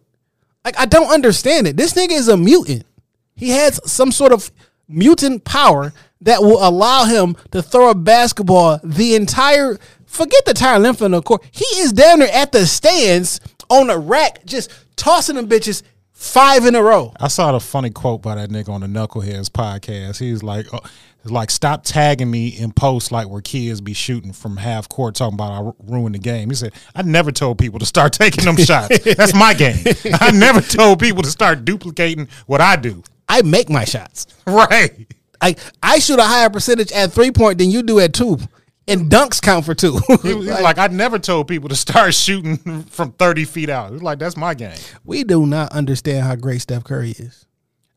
[0.63, 1.77] Like I don't understand it.
[1.77, 2.85] This nigga is a mutant.
[3.35, 4.51] He has some sort of
[4.87, 10.79] mutant power that will allow him to throw a basketball the entire forget the entire
[10.79, 11.43] length of the court.
[11.51, 16.65] He is down there at the stands on a rack, just tossing them bitches five
[16.65, 17.13] in a row.
[17.19, 20.19] I saw the funny quote by that nigga on the Knuckleheads podcast.
[20.19, 20.79] He's like, uh,
[21.23, 25.35] like stop tagging me in posts like where kids be shooting from half court talking
[25.35, 26.49] about I ru- ruined the game.
[26.49, 28.99] He said, I never told people to start taking them shots.
[28.99, 29.83] That's my game.
[30.19, 33.03] I never told people to start duplicating what I do.
[33.29, 34.27] I make my shots.
[34.47, 35.07] Right.
[35.41, 38.37] I I shoot a higher percentage at three point than you do at two,
[38.87, 39.99] and dunks count for two.
[40.21, 43.93] He was like, I never told people to start shooting from 30 feet out.
[44.01, 44.77] Like, that's my game.
[45.03, 47.45] we do not understand how great Steph Curry is,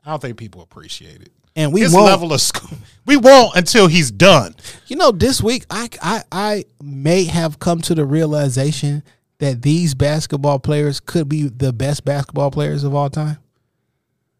[0.05, 1.31] I don't think people appreciate it.
[1.55, 2.05] and we His won't.
[2.05, 4.55] level of school, we won't until he's done.
[4.87, 9.03] You know, this week I, I I may have come to the realization
[9.39, 13.37] that these basketball players could be the best basketball players of all time.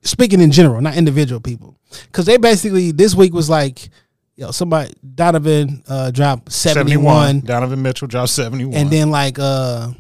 [0.06, 3.90] Speaking in general, not individual people, because they basically this week was like,
[4.36, 8.74] you know, somebody Donovan uh, dropped seventy one, Donovan Mitchell dropped 71.
[8.80, 9.92] and then like uh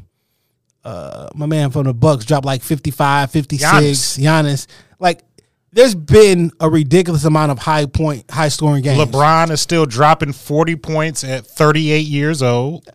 [0.83, 4.19] uh my man from the Bucks dropped like 55, 56, Giannis.
[4.19, 4.67] Giannis.
[4.99, 5.23] Like
[5.71, 8.97] there's been a ridiculous amount of high point, high scoring games.
[8.99, 12.87] LeBron is still dropping 40 points at 38 years old.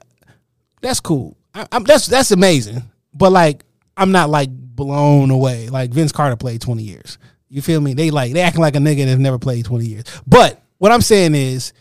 [0.80, 1.36] that's cool.
[1.54, 2.82] I, I'm, that's that's amazing.
[3.12, 3.64] But like,
[4.00, 5.68] I'm not like blown away.
[5.68, 7.18] Like Vince Carter played 20 years.
[7.50, 7.92] You feel me?
[7.92, 10.04] They like they acting like a nigga that's never played 20 years.
[10.26, 11.74] But what I'm saying is,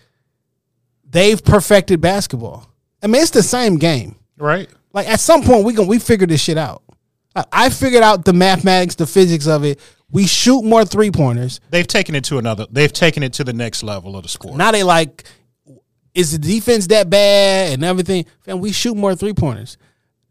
[1.10, 2.70] they've perfected basketball.
[3.02, 4.18] I mean, it's the same game.
[4.38, 4.70] Right.
[4.92, 6.84] Like at some point, we going we figure this shit out.
[7.36, 9.80] I, I figured out the mathematics, the physics of it.
[10.12, 11.62] We shoot more three pointers.
[11.70, 14.58] They've taken it to another, they've taken it to the next level of the sport.
[14.58, 15.24] Now they like,
[16.14, 18.26] is the defense that bad and everything?
[18.46, 19.78] And we shoot more three pointers.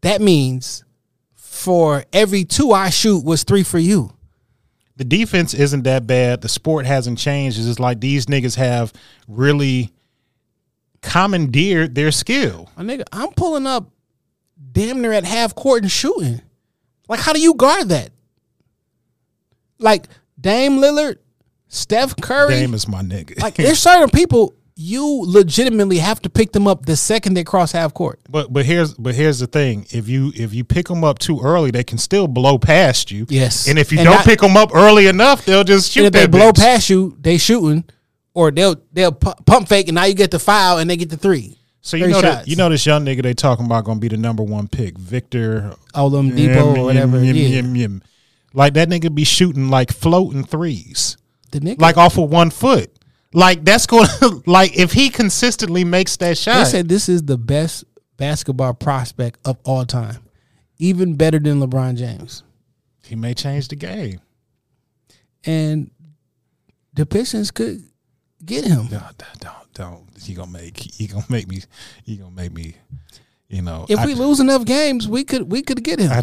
[0.01, 0.83] That means
[1.59, 4.13] for every two I shoot was three for you.
[4.95, 6.41] the defense isn't that bad.
[6.41, 7.57] The sport hasn't changed.
[7.57, 8.91] It's just like these niggas have
[9.27, 9.91] really
[11.01, 12.69] commandeered their skill.
[12.77, 13.91] My nigga, I'm pulling up
[14.71, 16.41] damn near at half court and shooting.
[17.07, 18.11] Like, how do you guard that?
[19.79, 20.07] Like
[20.39, 21.17] Dame Lillard,
[21.69, 22.55] Steph Curry.
[22.55, 23.41] Dame is my nigga.
[23.41, 27.73] like, there's certain people you legitimately have to pick them up the second they cross
[27.73, 28.21] half court.
[28.29, 31.41] But but here's but here's the thing: if you if you pick them up too
[31.41, 33.25] early, they can still blow past you.
[33.27, 33.67] Yes.
[33.67, 36.21] and if you And don't pick them up early enough, they'll just shoot if they
[36.21, 36.59] that blow bitch.
[36.59, 37.83] past you, they shooting,
[38.33, 41.17] or they'll they'll pump fake, and now you get the foul, and they get the
[41.17, 41.57] three.
[41.81, 44.07] So you know that you know this young nigga they talking about going to be
[44.07, 47.21] the number one pick, Victor all them depot or whatever.
[47.21, 47.87] Yim, yeah.
[48.53, 51.17] Like that nigga be shooting like floating threes,
[51.51, 52.93] The nigga, like off of one foot.
[53.33, 56.65] Like that's going to like if he consistently makes that shot.
[56.65, 57.83] they said this is the best
[58.17, 60.17] basketball prospect of all time,
[60.77, 62.43] even better than LeBron James.
[63.05, 64.19] he may change the game.
[65.45, 65.91] And
[66.93, 67.83] the Pistons could
[68.43, 68.87] get him.
[68.91, 70.07] No, don't, don't, don't.
[70.27, 71.61] You gonna make you gonna make me
[72.05, 72.75] you gonna make me.
[73.47, 76.11] You know, If I, we lose enough games, we could we could get him.
[76.11, 76.21] I,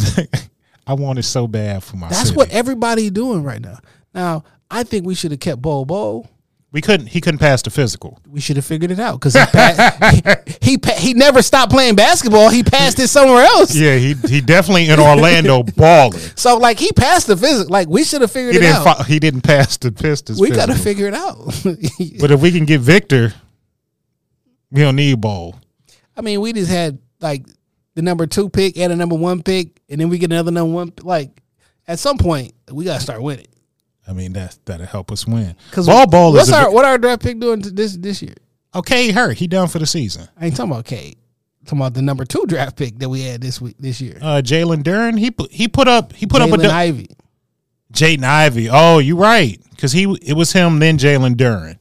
[0.86, 2.08] I want it so bad for my.
[2.08, 2.36] That's city.
[2.36, 3.78] what everybody doing right now.
[4.14, 6.28] Now, I think we should have kept Bol Bol.
[6.76, 7.06] We couldn't.
[7.06, 8.18] He couldn't pass the physical.
[8.28, 11.94] We should have figured it out because he, pa- he he he never stopped playing
[11.94, 12.50] basketball.
[12.50, 13.74] He passed it somewhere else.
[13.74, 16.18] Yeah, he he definitely in Orlando balling.
[16.34, 17.72] So like he passed the physical.
[17.72, 18.86] Like we should have figured He it didn't.
[18.86, 18.98] out.
[18.98, 20.38] Fi- he didn't pass the Pistons.
[20.38, 21.38] we got to figure it out.
[22.20, 23.32] But if we can get Victor,
[24.70, 25.58] we don't need ball.
[26.14, 27.46] I mean, we just had like
[27.94, 30.74] the number two pick and a number one pick, and then we get another number
[30.74, 30.92] one.
[31.02, 31.42] Like
[31.88, 33.46] at some point, we got to start winning.
[34.08, 35.56] I mean, that that'll help us win.
[35.70, 38.34] Because Bol Bol what's is a, what our draft pick doing this this year?
[38.74, 39.10] okay.
[39.10, 39.36] Hurt.
[39.36, 40.28] He done for the season.
[40.40, 41.16] I ain't talking about Cade.
[41.64, 44.18] talking about the number two draft pick that we had this week this year.
[44.20, 45.18] Uh, Jalen Duren.
[45.18, 47.08] He put he put up he put up a du- Ivey.
[47.92, 48.68] Jaden Ivey.
[48.70, 49.60] Oh, you right.
[49.70, 51.78] Because he it was him then Jalen Duren.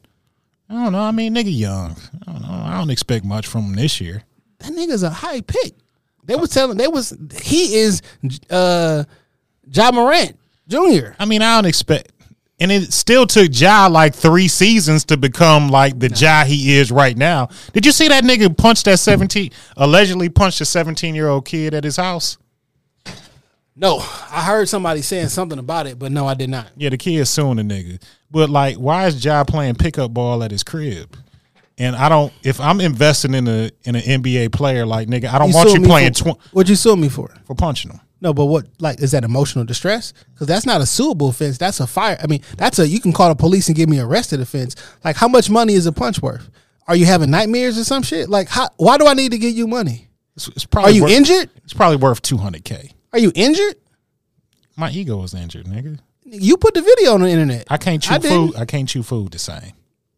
[0.70, 1.02] I don't know.
[1.02, 1.96] I mean, nigga, young.
[2.28, 2.50] I don't know.
[2.50, 4.24] I don't expect much from him this year.
[4.60, 5.74] That nigga's a high pick.
[6.24, 8.02] They was telling they was he is
[8.50, 9.04] uh
[9.72, 11.14] Ja Morant Jr.
[11.20, 12.12] I mean, I don't expect.
[12.60, 16.90] And it still took Ja like three seasons to become like the Ja he is
[16.90, 17.50] right now.
[17.74, 21.74] Did you see that nigga punch that 17, allegedly punched a 17 year old kid
[21.74, 22.38] at his house?
[23.76, 26.68] No, I heard somebody saying something about it, but no, I did not.
[26.78, 28.02] Yeah, the kid suing the nigga.
[28.32, 31.18] But like, why is Ja playing pickup ball at his crib?
[31.78, 32.32] And I don't.
[32.42, 35.82] If I'm investing in a in an NBA player, like nigga, I don't want you
[35.82, 37.30] playing for, tw- What'd you sue me for?
[37.44, 38.00] for punching him.
[38.26, 40.12] No, but what like is that emotional distress?
[40.34, 41.60] Because that's not a suable offense.
[41.60, 42.18] That's a fire.
[42.20, 44.76] I mean, that's a you can call the police and get me arrested offense.
[45.04, 46.50] Like, how much money is a punch worth?
[46.88, 48.28] Are you having nightmares or some shit?
[48.28, 50.08] Like, how, why do I need to give you money?
[50.36, 51.52] It's, it's probably Are you worth, injured?
[51.66, 52.94] It's probably worth 200k.
[53.14, 53.76] Are you injured?
[54.76, 56.00] My ego is injured, nigga.
[56.24, 57.68] You put the video on the internet.
[57.70, 58.56] I can't chew I food.
[58.56, 59.74] I can't chew food the same.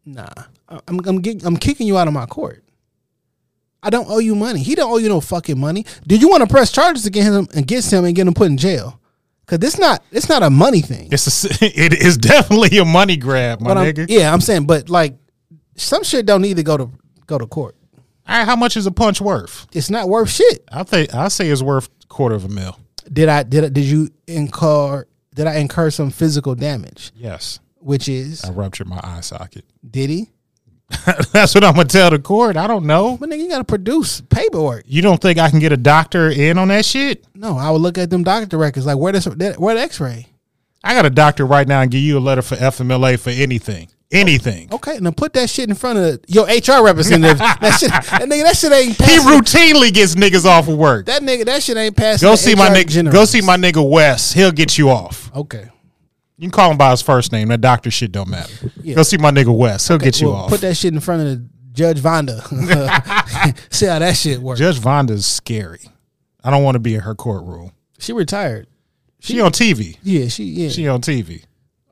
[0.06, 0.28] Nah,
[0.66, 2.64] I'm I'm, get, I'm kicking you out of my court.
[3.82, 4.62] I don't owe you money.
[4.62, 5.84] He don't owe you no fucking money.
[6.06, 8.56] Do you want to press charges against him against him and get him put in
[8.56, 9.00] jail?
[9.46, 11.08] Cause it's not it's not a money thing.
[11.10, 14.06] It's a, it is definitely a money grab, my nigga.
[14.08, 15.16] yeah, I'm saying, but like
[15.76, 16.90] some shit don't need to go to
[17.26, 17.74] go to court.
[18.26, 19.66] All right, how much is a punch worth?
[19.72, 20.64] It's not worth shit.
[20.70, 22.78] I think I say it's worth quarter of a mil.
[23.10, 27.12] Did I did I, did you incur did I incur some physical damage?
[27.14, 29.64] Yes, Which is I ruptured my eye socket.
[29.88, 30.30] did he?
[31.32, 32.56] That's what I'm gonna tell the court.
[32.56, 33.18] I don't know.
[33.18, 34.84] But nigga, you gotta produce paperwork.
[34.86, 37.26] You don't think I can get a doctor in on that shit?
[37.34, 40.26] No, I would look at them doctor records like where this where the X-ray.
[40.82, 43.88] I got a doctor right now and give you a letter for FMLA for anything,
[44.10, 44.68] anything.
[44.70, 47.38] Oh, okay, now put that shit in front of your HR representative.
[47.60, 48.96] that shit, that nigga, that shit ain't.
[48.96, 51.06] He routinely gets niggas off of work.
[51.06, 52.26] that nigga, that shit ain't passing.
[52.26, 53.12] Go see my nigga.
[53.12, 54.32] Go see my nigga Wes.
[54.32, 55.34] He'll get you off.
[55.36, 55.68] Okay,
[56.38, 57.48] You can call him by his first name.
[57.48, 58.70] That doctor shit don't matter.
[58.94, 59.88] Go see my nigga Wes.
[59.88, 60.50] He'll get you well, off.
[60.50, 62.42] put that shit in front of Judge Vonda.
[63.72, 64.60] see how that shit works.
[64.60, 65.80] Judge Vonda's scary.
[66.44, 67.72] I don't want to be in her courtroom.
[67.98, 68.68] She retired.
[69.20, 69.98] She on TV.
[70.04, 70.68] Yeah, she yeah.
[70.68, 71.42] She on TV.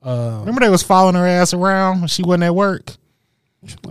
[0.01, 2.93] Uh, Remember they was following her ass around when she wasn't at work.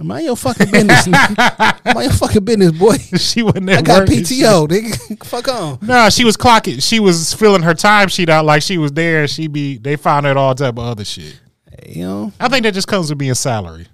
[0.02, 1.08] Mind your fucking business.
[1.08, 2.98] mind your fucking business, boy.
[3.18, 4.08] she wasn't I got.
[4.08, 5.26] PTO, nigga.
[5.26, 5.80] Fuck on.
[5.82, 6.82] Nah, she was clocking.
[6.88, 9.22] She was filling her timesheet out like she was there.
[9.22, 9.78] and She be.
[9.78, 11.40] They found out all type of other shit.
[11.88, 13.88] You know, I think that just comes with being salary.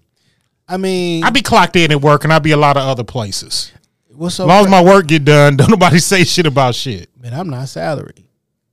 [0.67, 3.03] I mean, I be clocked in at work, and I be a lot of other
[3.03, 3.71] places.
[4.13, 4.45] what's up?
[4.45, 7.09] As long as my work get done, don't nobody say shit about shit.
[7.19, 8.25] man, I'm not salary.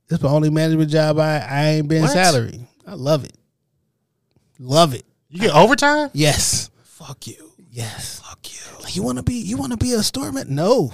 [0.09, 2.12] This the only management job I I ain't been What?
[2.12, 2.61] salary.
[2.86, 3.32] I love it.
[4.59, 5.04] Love it.
[5.30, 6.11] You get overtime?
[6.12, 6.70] Yes.
[6.99, 7.53] Fuck you.
[7.70, 8.20] Yes.
[8.20, 8.82] Fuck you.
[8.82, 10.53] Like, you want to be you want to be a storeman?
[10.53, 10.90] No,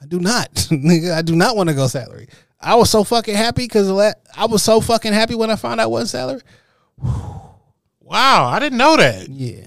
[0.00, 0.52] I do not.
[0.70, 2.28] Nigga, I do not want to go salary.
[2.60, 3.88] I was so fucking happy because
[4.36, 6.40] I was so fucking happy when I found out I wasn't salary.
[8.00, 9.28] Wow, I didn't know that.
[9.28, 9.66] Yeah.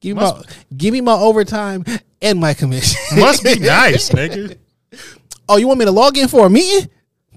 [0.00, 1.84] Give me Must- my give me my overtime
[2.20, 3.00] and my commission.
[3.18, 4.58] Must be nice, nigga.
[5.48, 6.90] oh, you want me to log in for a meeting?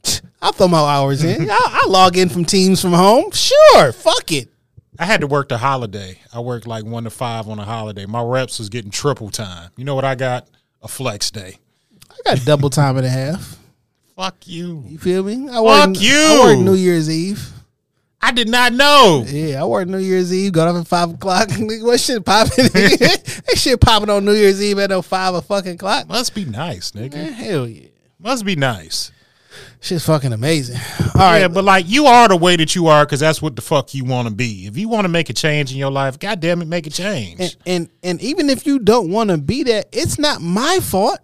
[0.41, 1.49] I'll throw my hours in.
[1.49, 3.31] I'll, I'll log in from Teams from home.
[3.31, 3.93] Sure.
[3.93, 4.49] Fuck it.
[4.99, 6.19] I had to work the holiday.
[6.33, 8.05] I worked like one to five on a holiday.
[8.05, 9.71] My reps was getting triple time.
[9.77, 10.47] You know what I got?
[10.81, 11.57] A flex day.
[12.09, 13.57] I got double time and a half.
[14.15, 14.83] Fuck you.
[14.87, 15.49] You feel me?
[15.49, 16.15] I Fuck work, you.
[16.15, 17.51] I work New Year's Eve.
[18.21, 19.23] I did not know.
[19.27, 20.53] Yeah, I work New Year's Eve.
[20.53, 21.49] Got off at five o'clock.
[21.59, 22.65] What shit popping?
[22.73, 26.07] that shit popping on New Year's Eve at no five or fucking clock.
[26.07, 27.13] Must be nice, nigga.
[27.13, 27.89] Man, hell yeah.
[28.19, 29.11] Must be nice.
[29.79, 30.79] Shit's fucking amazing.
[30.99, 33.55] All right, yeah, but like you are the way that you are because that's what
[33.55, 34.65] the fuck you want to be.
[34.67, 36.89] If you want to make a change in your life, god damn it, make a
[36.89, 37.39] change.
[37.39, 41.19] and and and even if you don't want to be that, it's not my fault.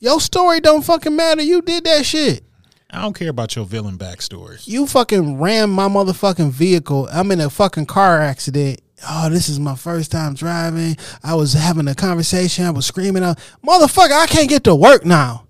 [0.00, 1.42] Your story don't fucking matter.
[1.42, 2.44] You did that shit.
[2.90, 4.66] I don't care about your villain backstory.
[4.66, 7.08] You fucking rammed my motherfucking vehicle.
[7.12, 8.80] I'm in a fucking car accident.
[9.08, 10.96] Oh, this is my first time driving.
[11.22, 12.64] I was having a conversation.
[12.64, 15.47] I was screaming out, motherfucker, I can't get to work now.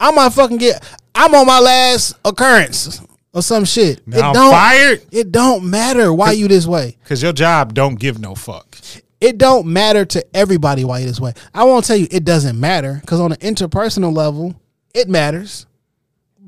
[0.00, 0.82] I might fucking get
[1.14, 3.00] I'm on my last occurrence
[3.32, 4.06] or some shit.
[4.06, 6.96] Now I'm don't fired it don't matter why you this way.
[7.02, 8.76] because your job don't give no fuck.
[9.20, 11.34] it don't matter to everybody why you this way.
[11.54, 14.58] I won't tell you it doesn't matter because on an interpersonal level,
[14.94, 15.66] it matters.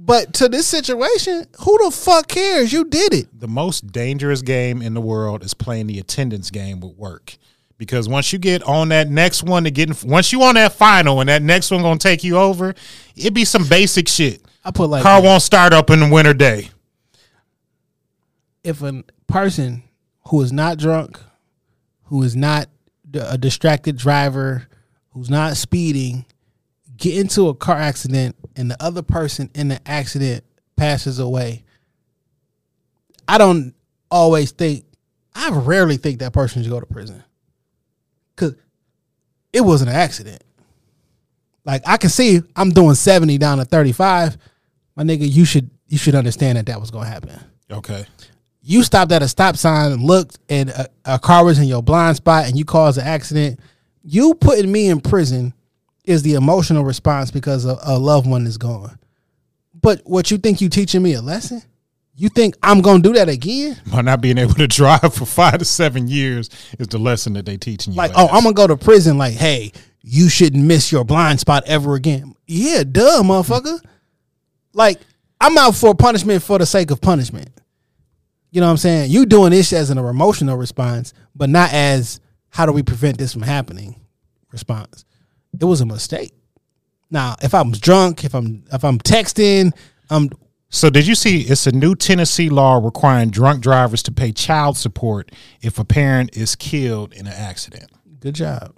[0.04, 2.72] But to this situation, who the fuck cares?
[2.72, 3.28] You did it.
[3.38, 7.36] the most dangerous game in the world is playing the attendance game with work.
[7.82, 10.72] Because once you get on that next one to get in, once you on that
[10.72, 12.76] final and that next one gonna take you over,
[13.16, 14.40] it be some basic shit.
[14.64, 16.70] I put like Car won't start up in the winter day.
[18.62, 19.82] if a person
[20.28, 21.18] who is not drunk,
[22.04, 22.68] who is not
[23.12, 24.68] a distracted driver,
[25.10, 26.24] who's not speeding,
[26.96, 30.44] get into a car accident and the other person in the accident
[30.76, 31.64] passes away,
[33.26, 33.74] I don't
[34.08, 34.84] always think,
[35.34, 37.24] I rarely think that person should go to prison.
[38.50, 38.62] Because
[39.52, 40.42] it wasn't an accident.
[41.64, 44.36] Like I can see I'm doing 70 down to 35.
[44.96, 47.38] My nigga, you should you should understand that that was to happen
[47.70, 48.06] Okay.
[48.62, 51.82] you stopped at a stop sign and looked and a, a car was in your
[51.82, 53.60] blind spot and you caused an accident
[54.02, 55.52] you putting me in prison
[56.04, 58.98] is the emotional response because a, a loved one is gone
[59.82, 61.62] but what you think you teaching me a lesson
[62.14, 63.80] you think i'm gonna do that again?
[63.92, 67.46] By not being able to drive for five to seven years is the lesson that
[67.46, 67.96] they teaching you.
[67.96, 69.18] like oh i'm gonna go to prison.
[69.18, 72.34] Like hey you shouldn't miss your blind spot ever again.
[72.46, 73.80] Yeah duh motherfucker.
[74.72, 75.00] Like
[75.40, 77.48] i'm out for punishment for the sake of punishment.
[78.50, 79.10] You know what i'm saying?
[79.10, 83.32] You doing this as an emotional response but not as how do we prevent this
[83.32, 83.98] from happening
[84.50, 85.06] response.
[85.58, 86.32] It was a mistake.
[87.10, 89.72] Now if i'm drunk if i'm if i'm texting
[90.10, 90.30] i'm
[90.74, 94.78] So did you see it's a new Tennessee law requiring drunk drivers to pay child
[94.78, 97.90] support if a parent is killed in an accident?
[98.20, 98.74] Good job.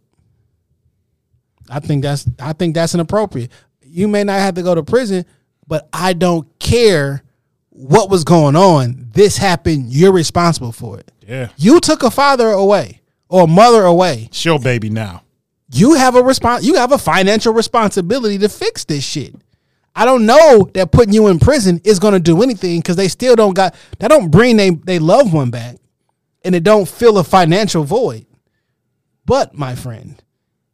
[1.71, 3.53] I think that's I think that's inappropriate.
[3.81, 5.25] You may not have to go to prison,
[5.69, 7.23] but I don't care
[7.71, 9.11] what was going on.
[9.13, 9.93] This happened.
[9.93, 11.13] You're responsible for it.
[11.27, 11.51] Yeah.
[11.57, 14.25] You took a father away or a mother away.
[14.27, 15.23] It's your baby now.
[15.73, 16.65] You have a response.
[16.65, 19.37] You have a financial responsibility to fix this shit.
[19.95, 23.09] I don't know that putting you in prison is going to do anything because they
[23.09, 23.75] still don't got.
[23.99, 25.77] They don't bring they they loved one back,
[26.45, 28.27] and it don't fill a financial void.
[29.25, 30.21] But my friend,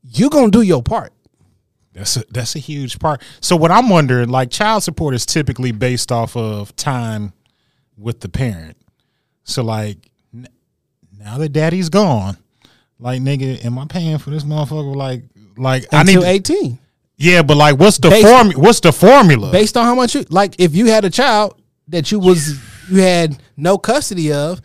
[0.02, 1.12] you're gonna do your part.
[1.92, 3.22] That's a that's a huge part.
[3.40, 7.32] So what I'm wondering, like child support is typically based off of time
[7.96, 8.76] with the parent.
[9.44, 9.98] So like
[10.34, 10.48] n-
[11.18, 12.38] now that daddy's gone,
[12.98, 14.96] like nigga, am I paying for this motherfucker?
[14.96, 15.24] Like
[15.56, 16.78] like I need eighteen,
[17.22, 19.52] Yeah, but like what's the Based- form what's the formula?
[19.52, 20.54] based on how much you like.
[20.58, 22.58] If you had a child that you was
[22.90, 24.60] you had no custody of,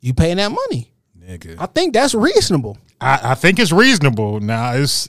[0.00, 0.92] you paying that money.
[1.18, 1.56] nigga.
[1.58, 2.78] I think that's reasonable.
[3.00, 4.38] I, I think it's reasonable.
[4.40, 5.08] Now it's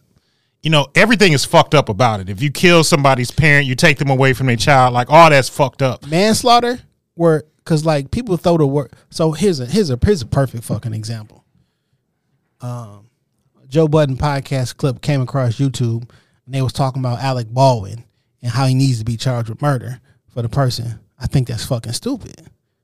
[0.64, 2.30] you know, everything is fucked up about it.
[2.30, 5.50] If you kill somebody's parent, you take them away from their child, like all that's
[5.50, 6.08] fucked up.
[6.08, 6.80] manslaughter
[7.16, 10.64] where because like people throw the word so here's a here's a here's a perfect
[10.64, 11.46] fucking example
[12.62, 13.08] um
[13.68, 16.10] joe budden podcast clip came across youtube
[16.46, 18.04] and they was talking about alec baldwin
[18.42, 21.66] and how he needs to be charged with murder for the person i think that's
[21.66, 22.36] fucking stupid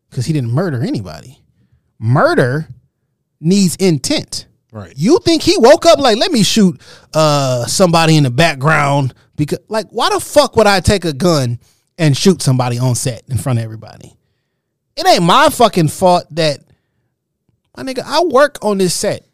[0.09, 1.39] because he didn't murder anybody
[1.99, 2.67] murder
[3.39, 4.93] needs intent Right.
[4.95, 6.79] you think he woke up like, let me shoot
[7.15, 11.59] uh somebody in the background because like why the fuck would I take a gun
[11.97, 14.13] and shoot somebody on set in front of everybody?
[14.95, 16.59] It ain't my fucking fault that
[17.75, 19.25] my nigga, I work on this set.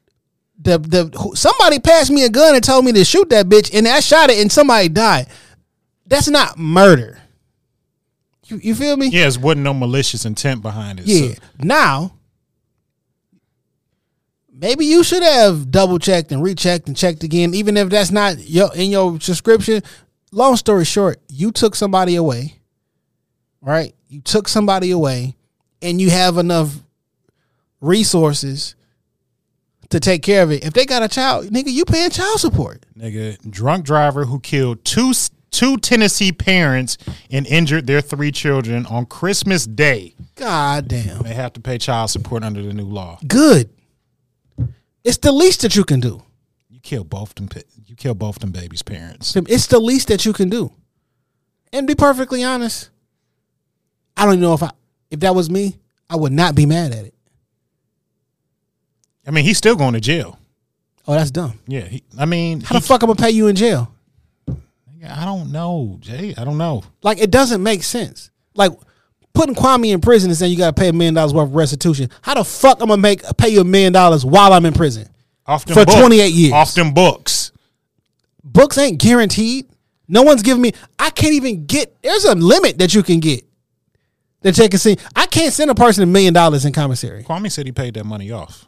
[0.58, 3.88] The the somebody passed me a gun and told me to shoot that bitch and
[3.88, 5.28] I shot it and somebody died.
[6.08, 7.20] That's not murder.
[8.46, 9.08] You, you feel me?
[9.08, 11.08] Yeah, it wasn't no malicious intent behind it.
[11.08, 11.34] Yeah.
[11.34, 12.14] So- Now,
[14.52, 18.38] maybe you should have double checked and rechecked and checked again, even if that's not
[18.48, 19.82] your in your subscription.
[20.32, 22.60] Long story short, you took somebody away,
[23.62, 23.94] right?
[24.10, 25.36] You took somebody away,
[25.82, 26.76] and you have enough
[27.82, 28.76] resources
[29.96, 30.66] to take care of it.
[30.66, 32.86] If they got a child, nigga, you paying child support.
[32.98, 35.14] nigga, drunk driver who killed two
[35.52, 36.98] two Tennessee parents
[37.32, 40.14] and injured their three children on Christmas Day.
[40.36, 41.24] God damn.
[41.24, 43.20] They have to pay child support under the new law.
[43.26, 43.70] Good.
[45.06, 46.24] It's the least that you can do.
[46.70, 47.48] You kill both them.
[47.86, 49.34] You kill both them babies' parents.
[49.48, 50.74] It's the least that you can do.
[51.72, 52.90] And be perfectly honest,
[54.18, 54.72] I don't even know if I
[55.10, 55.78] if that was me,
[56.10, 57.15] I would not be mad at it.
[59.28, 60.40] I mean, he's still going to jail.
[61.08, 61.60] Oh, that's dumb.
[61.68, 63.92] Yeah, he, I mean, How he- the fuck I'm gonna pay you in jail?
[65.08, 66.34] I don't know, Jay.
[66.36, 66.84] I don't know.
[67.04, 68.32] Like it doesn't make sense.
[68.56, 68.72] Like
[69.36, 72.10] putting Kwame in prison and saying you gotta pay a million dollars worth of restitution.
[72.24, 75.08] How the fuck I'm gonna make pay you a million dollars while I'm in prison?
[75.46, 76.54] Off them For book- 28 years.
[76.54, 77.52] Off them books.
[78.44, 79.68] Books ain't guaranteed.
[80.08, 80.72] No one's giving me.
[80.98, 81.96] I can't even get.
[82.02, 83.44] There's a limit that you can get.
[84.42, 84.98] That they can see.
[85.16, 87.24] I can't send a person a million dollars in commissary.
[87.24, 88.68] Kwame said he paid that money off.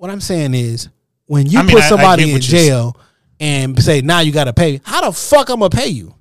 [0.00, 0.88] What I'm saying is,
[1.26, 2.96] when you I mean, put I- I somebody in what you're jail
[3.38, 6.14] and say now you got to pay, how the fuck I'm gonna pay you?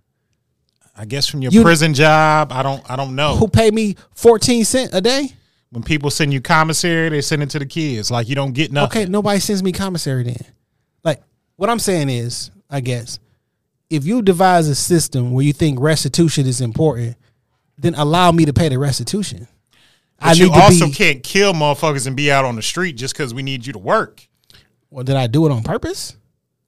[0.97, 3.37] I guess from your You- prison job, I don't I don't know.
[3.37, 5.31] Who pay me fourteen cent a day?
[5.71, 8.11] when people send you commissary, they send it to the kids.
[8.11, 9.03] Like you don't get nothing.
[9.03, 10.43] Okay, nobody sends me commissary then.
[11.05, 11.21] Like
[11.55, 13.17] what I'm saying is, I guess,
[13.89, 17.15] if you devise a system where you think restitution is important,
[17.77, 19.47] then allow me to pay the restitution.
[20.21, 23.41] But you also can't kill motherfuckers and be out on the street just because we
[23.43, 24.27] need you to work.
[24.89, 26.15] Well, did I do it on purpose?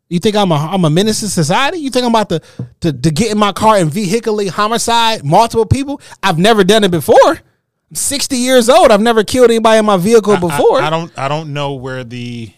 [0.09, 1.77] You think I'm a I'm a menace to society?
[1.77, 2.41] You think I'm about to,
[2.81, 6.01] to to get in my car and vehicularly homicide multiple people?
[6.21, 7.17] I've never done it before.
[7.29, 8.91] I'm 60 years old.
[8.91, 10.81] I've never killed anybody in my vehicle I- I- before.
[10.81, 12.51] I, don't I don't know where the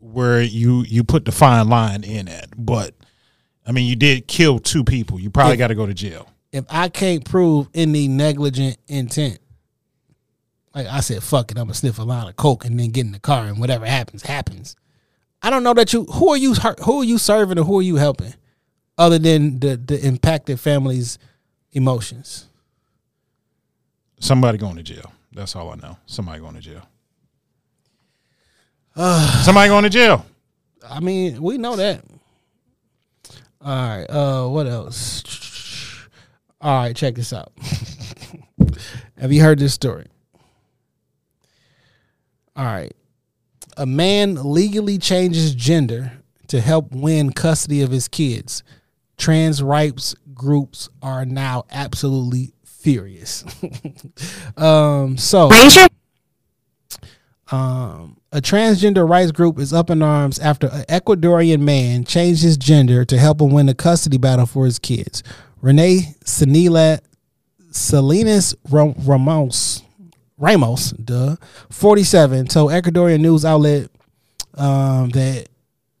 [0.00, 2.94] where you you put the fine line in at, but
[3.66, 5.20] I mean you did kill two people.
[5.20, 6.28] You probably got to go to jail.
[6.52, 9.38] if I can't prove any negligent intent,
[10.74, 13.06] like I said, fuck it, I'm gonna sniff a line of coke and then get
[13.06, 14.76] in the car and whatever happens happens.
[15.42, 17.82] I don't know that you who are you who are you serving or who are
[17.82, 18.34] you helping,
[18.98, 21.18] other than the the impacted family's
[21.72, 22.48] emotions.
[24.20, 25.12] Somebody going to jail.
[25.32, 25.98] That's all I know.
[26.06, 26.88] Somebody going to jail.
[29.42, 30.24] Somebody going to jail.
[30.88, 32.02] I mean, we know that.
[33.60, 34.04] All right.
[34.04, 35.22] Uh, what else?
[36.60, 37.52] All right, check this out.
[39.18, 40.06] Have you heard this story?
[42.56, 42.94] All right.
[43.76, 46.12] A man legally changes gender
[46.48, 48.62] to help win custody of his kids.
[49.16, 53.44] Trans rights groups are now absolutely furious.
[54.56, 55.50] um, so
[57.50, 62.56] um, a transgender rights group is up in arms after an Ecuadorian man changed his
[62.56, 65.22] gender to help him win the custody battle for his kids.
[65.60, 67.00] Renee Sanila
[67.70, 69.83] Salinas Ramos
[70.44, 71.36] Ramos, duh,
[71.70, 73.88] 47, told Ecuadorian news outlet
[74.54, 75.48] um, that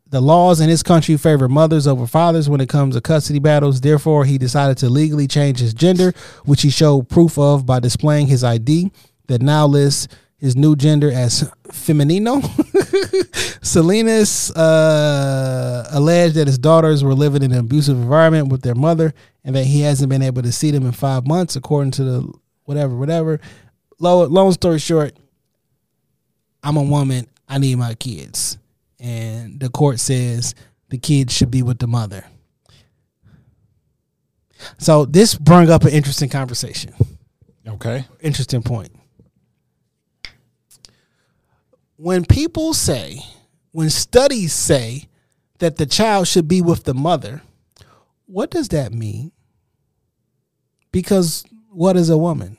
[0.06, 3.80] the laws in his country favor mothers over fathers when it comes to custody battles.
[3.80, 6.12] Therefore, he decided to legally change his gender,
[6.44, 8.92] which he showed proof of by displaying his ID
[9.28, 12.42] that now lists his new gender as feminino.
[13.64, 19.14] Salinas uh, alleged that his daughters were living in an abusive environment with their mother
[19.42, 22.32] and that he hasn't been able to see them in five months, according to the
[22.64, 23.40] whatever, whatever.
[24.04, 25.16] Long, long story short,
[26.62, 27.26] I'm a woman.
[27.48, 28.58] I need my kids.
[29.00, 30.54] And the court says
[30.90, 32.26] the kids should be with the mother.
[34.76, 36.92] So this brought up an interesting conversation.
[37.66, 38.04] Okay.
[38.20, 38.92] Interesting point.
[41.96, 43.20] When people say,
[43.72, 45.08] when studies say
[45.60, 47.40] that the child should be with the mother,
[48.26, 49.32] what does that mean?
[50.92, 52.58] Because what is a woman?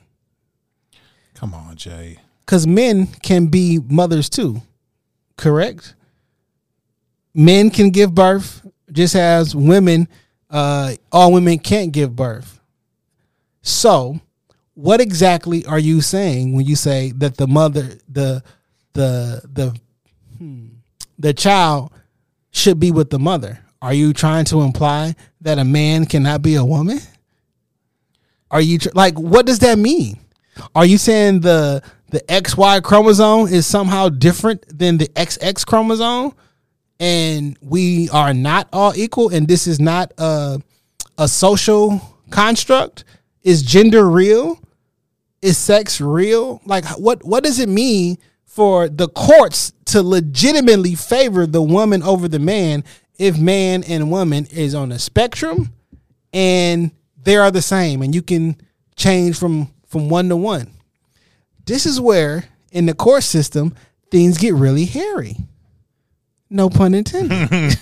[1.35, 2.17] Come on, Jay.
[2.45, 4.61] Because men can be mothers too,
[5.37, 5.95] correct?
[7.33, 10.07] Men can give birth just as women,
[10.49, 12.59] uh, all women can't give birth.
[13.61, 14.19] So,
[14.75, 18.43] what exactly are you saying when you say that the mother, the
[18.93, 19.79] the the
[20.37, 20.67] hmm,
[21.17, 21.91] the child
[22.51, 23.59] should be with the mother?
[23.81, 26.99] Are you trying to imply that a man cannot be a woman?
[28.51, 30.19] Are you tr- like what does that mean?
[30.73, 36.33] Are you saying the the XY chromosome is somehow different than the XX chromosome
[36.99, 40.61] and we are not all equal and this is not a
[41.17, 43.03] a social construct?
[43.43, 44.59] Is gender real?
[45.41, 46.61] Is sex real?
[46.65, 52.27] Like what what does it mean for the courts to legitimately favor the woman over
[52.27, 52.83] the man
[53.17, 55.73] if man and woman is on a spectrum
[56.33, 56.91] and
[57.21, 58.55] they are the same and you can
[58.95, 60.73] change from from one to one.
[61.65, 63.73] This is where in the court system
[64.11, 65.37] things get really hairy.
[66.49, 67.39] No pun intended.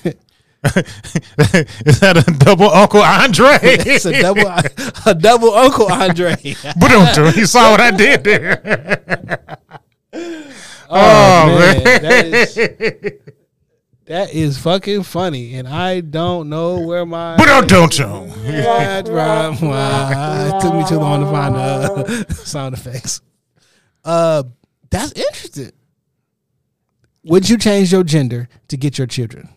[0.63, 3.57] Is that a double Uncle Andre?
[3.63, 4.45] it's a double
[5.07, 6.35] a double Uncle Andre.
[6.79, 9.57] But you saw what I did there.
[10.13, 10.45] Oh,
[10.91, 11.83] oh, man.
[11.83, 13.13] man, that is
[14.13, 17.35] that is fucking funny, and I don't know where my.
[17.35, 18.25] But I don't know.
[18.45, 18.99] Right.
[18.99, 23.21] It took me too long to find uh, sound effects.
[24.05, 24.43] Uh,
[24.91, 25.71] that's interesting.
[27.23, 29.49] Would you change your gender to get your children?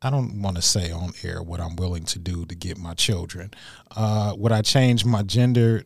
[0.00, 2.94] I don't want to say on air what I'm willing to do to get my
[2.94, 3.52] children.
[3.94, 5.84] Uh, would I change my gender?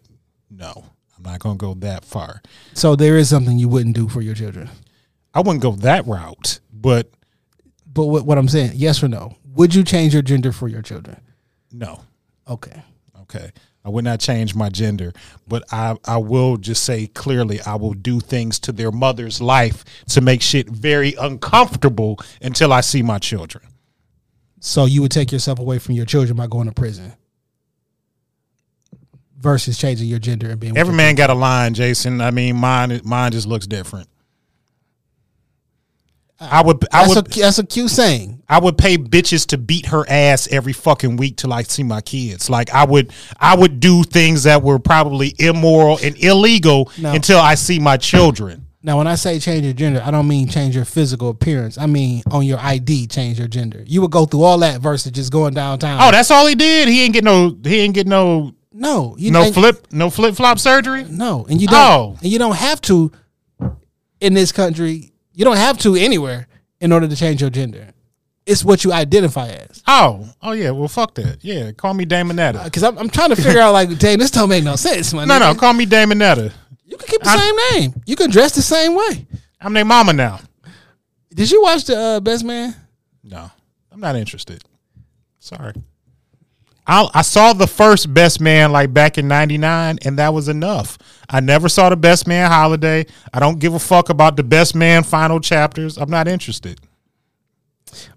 [0.49, 0.85] No,
[1.17, 2.41] I'm not going to go that far.
[2.75, 4.71] So there is something you wouldn't do for your children.
[5.35, 7.11] I wouldn't go that route, but
[7.87, 9.37] But what, what I'm saying, yes or no?
[9.55, 11.21] Would you change your gender for your children?
[11.73, 12.01] no.
[12.49, 12.83] Okay.
[13.23, 13.51] Okay.
[13.85, 15.13] I would not change my gender,
[15.47, 19.85] but I, I will just say clearly I will do things to their mother's life
[20.11, 23.65] to make shit very uncomfortable until I see my children.
[24.61, 27.13] So you would take yourself away from your children by going to prison
[29.39, 32.21] versus changing your gender and being Every man got a line, Jason.
[32.21, 34.09] I mean, mine mine just looks different.
[36.41, 38.43] I would I That's would a that's a cute saying.
[38.49, 42.01] I would pay bitches to beat her ass every fucking week to like see my
[42.01, 42.49] kids.
[42.49, 47.13] Like I would I would do things that were probably immoral and illegal No.
[47.13, 48.67] until I see my children.
[48.81, 51.77] Now, when I say change your gender, I don't mean change your physical appearance.
[51.77, 53.83] I mean on your ID, change your gender.
[53.85, 55.99] You would go through all that versus just going downtown.
[56.01, 56.87] Oh, that's all he did.
[56.89, 60.61] He ain't get no he ain't get no no, you no flip no flip flop
[60.61, 61.05] surgery.
[61.11, 61.77] No, and you don't.
[61.77, 62.17] Oh.
[62.23, 63.11] And you don't have to
[64.21, 65.13] in this country.
[65.39, 66.49] You don't have to anywhere
[66.81, 67.91] in order to change your gender.
[68.45, 69.85] It's what you identify as.
[69.87, 70.71] Oh, oh yeah.
[70.71, 71.45] Well, fuck that.
[71.45, 72.65] Yeah, call me Damonetta.
[72.65, 75.29] Because I'm, I'm trying to figure out, like, dang, this don't make no sense, man.
[75.29, 76.53] No, no, call me Damonetta.
[76.85, 78.03] You can keep the I'm- same name.
[78.05, 79.29] You can dress the same way.
[79.61, 80.41] I'm their mama now.
[81.33, 82.75] Did you watch the uh, Best Man?
[83.23, 83.49] No,
[83.93, 84.65] I'm not interested.
[85.39, 85.73] Sorry.
[86.89, 90.99] I I saw the first Best Man like back in '99, and that was enough.
[91.29, 93.07] I never saw the Best Man holiday.
[93.33, 95.99] I don't give a fuck about the Best Man final chapters.
[95.99, 96.81] I'm not interested.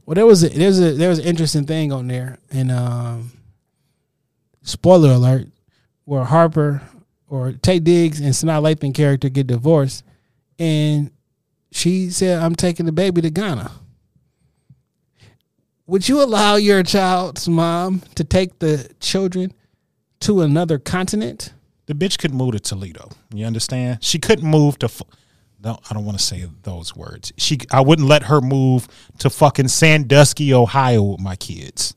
[0.05, 3.31] Well, there was a, there's a there was an interesting thing on there, and um,
[4.63, 5.47] spoiler alert,
[6.05, 6.81] where Harper
[7.27, 10.03] or Taye Diggs and Sanaa Lathan character get divorced,
[10.57, 11.11] and
[11.71, 13.71] she said, "I'm taking the baby to Ghana."
[15.91, 19.51] Would you allow your child's mom to take the children
[20.21, 21.51] to another continent?
[21.87, 23.09] The bitch could move to Toledo.
[23.33, 24.01] You understand?
[24.01, 24.87] She couldn't move to.
[24.87, 25.03] fu-
[25.61, 27.33] No, I don't want to say those words.
[27.35, 28.87] She, I wouldn't let her move
[29.17, 31.93] to fucking Sandusky, Ohio, with my kids.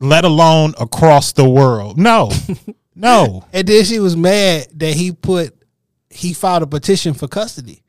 [0.00, 1.98] Let alone across the world.
[1.98, 2.30] No,
[2.94, 3.44] no.
[3.52, 5.54] And then she was mad that he put
[6.08, 7.82] he filed a petition for custody.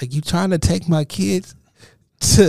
[0.00, 1.54] Like you trying to take my kids
[2.20, 2.44] to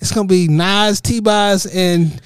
[0.00, 2.20] it's gonna be Nas, T Boz, and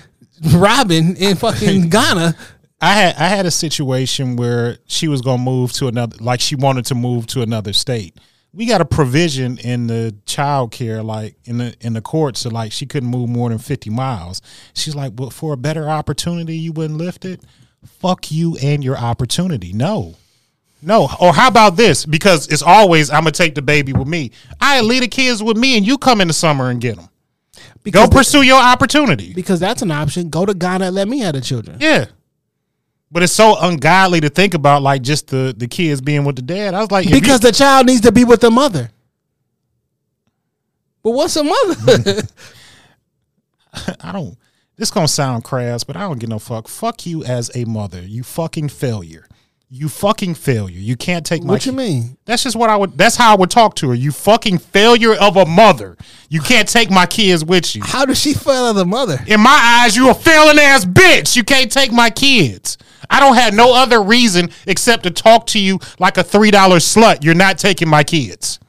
[0.54, 2.34] Robin in fucking Ghana.
[2.80, 6.54] I had I had a situation where she was gonna move to another, like she
[6.56, 8.18] wanted to move to another state.
[8.52, 12.50] We got a provision in the child care, like in the in the courts, so
[12.50, 14.42] like she couldn't move more than fifty miles.
[14.74, 17.40] She's like, "Well, for a better opportunity, you wouldn't lift it."
[18.00, 19.72] Fuck you and your opportunity.
[19.72, 20.14] No,
[20.84, 21.08] no.
[21.20, 22.04] Or how about this?
[22.06, 24.30] Because it's always I'm gonna take the baby with me.
[24.60, 27.08] I leave the kids with me, and you come in the summer and get them.
[27.56, 29.34] Go Because pursue your opportunity.
[29.34, 30.30] because that's an option.
[30.30, 31.76] Go to Ghana and let me have the children.
[31.80, 32.06] Yeah.
[33.10, 36.42] But it's so ungodly to think about like just the the kids being with the
[36.42, 36.74] dad.
[36.74, 38.90] I was like, Because you, the child needs to be with the mother.
[41.02, 42.22] But what's a mother?
[44.00, 44.36] I don't.
[44.76, 46.66] This gonna sound crass, but I don't give no fuck.
[46.66, 48.00] Fuck you as a mother.
[48.02, 49.26] You fucking failure.
[49.70, 50.78] You fucking failure.
[50.78, 51.54] You can't take my.
[51.54, 52.16] what you ki- mean?
[52.26, 52.96] That's just what I would.
[52.96, 53.94] That's how I would talk to her.
[53.94, 55.96] You fucking failure of a mother.
[56.28, 57.82] You can't take my kids with you.
[57.82, 59.18] How does she fail as a mother?
[59.26, 61.36] In my eyes, you a failing ass bitch.
[61.36, 62.78] You can't take my kids.
[63.10, 66.76] I don't have no other reason except to talk to you like a three dollar
[66.76, 67.24] slut.
[67.24, 68.60] You're not taking my kids.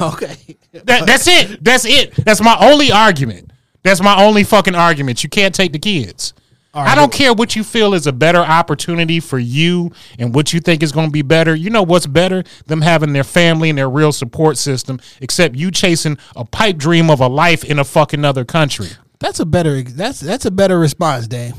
[0.00, 0.36] Okay.
[0.72, 1.64] That, that's it.
[1.64, 2.14] That's it.
[2.14, 3.50] That's my only argument.
[3.82, 5.24] That's my only fucking argument.
[5.24, 6.34] You can't take the kids.
[6.72, 9.90] I don't care what you feel is a better opportunity for you
[10.20, 11.52] and what you think is going to be better.
[11.54, 12.44] You know what's better?
[12.66, 17.10] Them having their family and their real support system, except you chasing a pipe dream
[17.10, 18.86] of a life in a fucking other country.
[19.18, 21.54] That's a better that's that's a better response, Dave.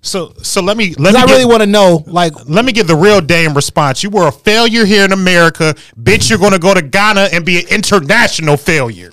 [0.00, 2.72] So, so let me let me I get- really want to know, like, let me
[2.72, 4.02] get the real damn response.
[4.02, 6.30] You were a failure here in America, bitch.
[6.30, 9.10] You're gonna go to Ghana and be an international failure.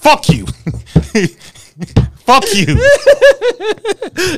[0.00, 0.46] Fuck you.
[2.24, 2.78] Fuck you.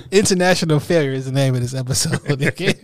[0.10, 2.42] International Failure is the name of this episode.
[2.42, 2.74] Okay?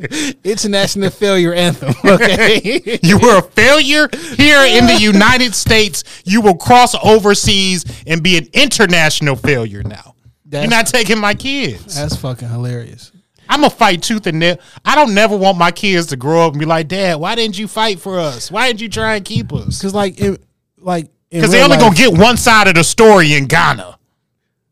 [0.44, 1.94] International Failure Anthem.
[2.10, 2.98] Okay.
[3.02, 6.02] You were a failure here in the United States.
[6.24, 10.14] You will cross overseas and be an international failure now.
[10.44, 11.94] That's- You're not taking my kids.
[11.94, 13.12] That's fucking hilarious.
[13.48, 14.58] I'm gonna fight tooth and nail.
[14.84, 17.58] I don't never want my kids to grow up and be like, Dad, why didn't
[17.58, 18.50] you fight for us?
[18.50, 19.78] Why didn't you try and keep us?
[19.78, 20.40] Because like, it,
[20.78, 23.98] like, Because they only gonna get one side of the story in Ghana.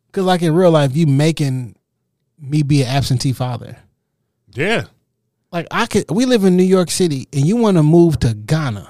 [0.09, 1.77] Because like in real life, you making
[2.41, 3.77] me be an absentee father.
[4.53, 4.85] Yeah.
[5.53, 8.35] Like I could, we live in New York City, and you want to move to
[8.35, 8.87] Ghana.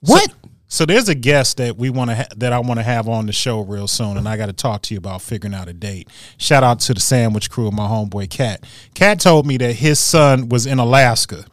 [0.00, 0.32] What?
[0.66, 3.26] So there's a guest that we want to ha- that I want to have on
[3.26, 5.72] the show real soon, and I got to talk to you about figuring out a
[5.72, 6.08] date.
[6.36, 8.64] Shout out to the sandwich crew and my homeboy Cat.
[8.94, 11.44] Cat told me that his son was in Alaska,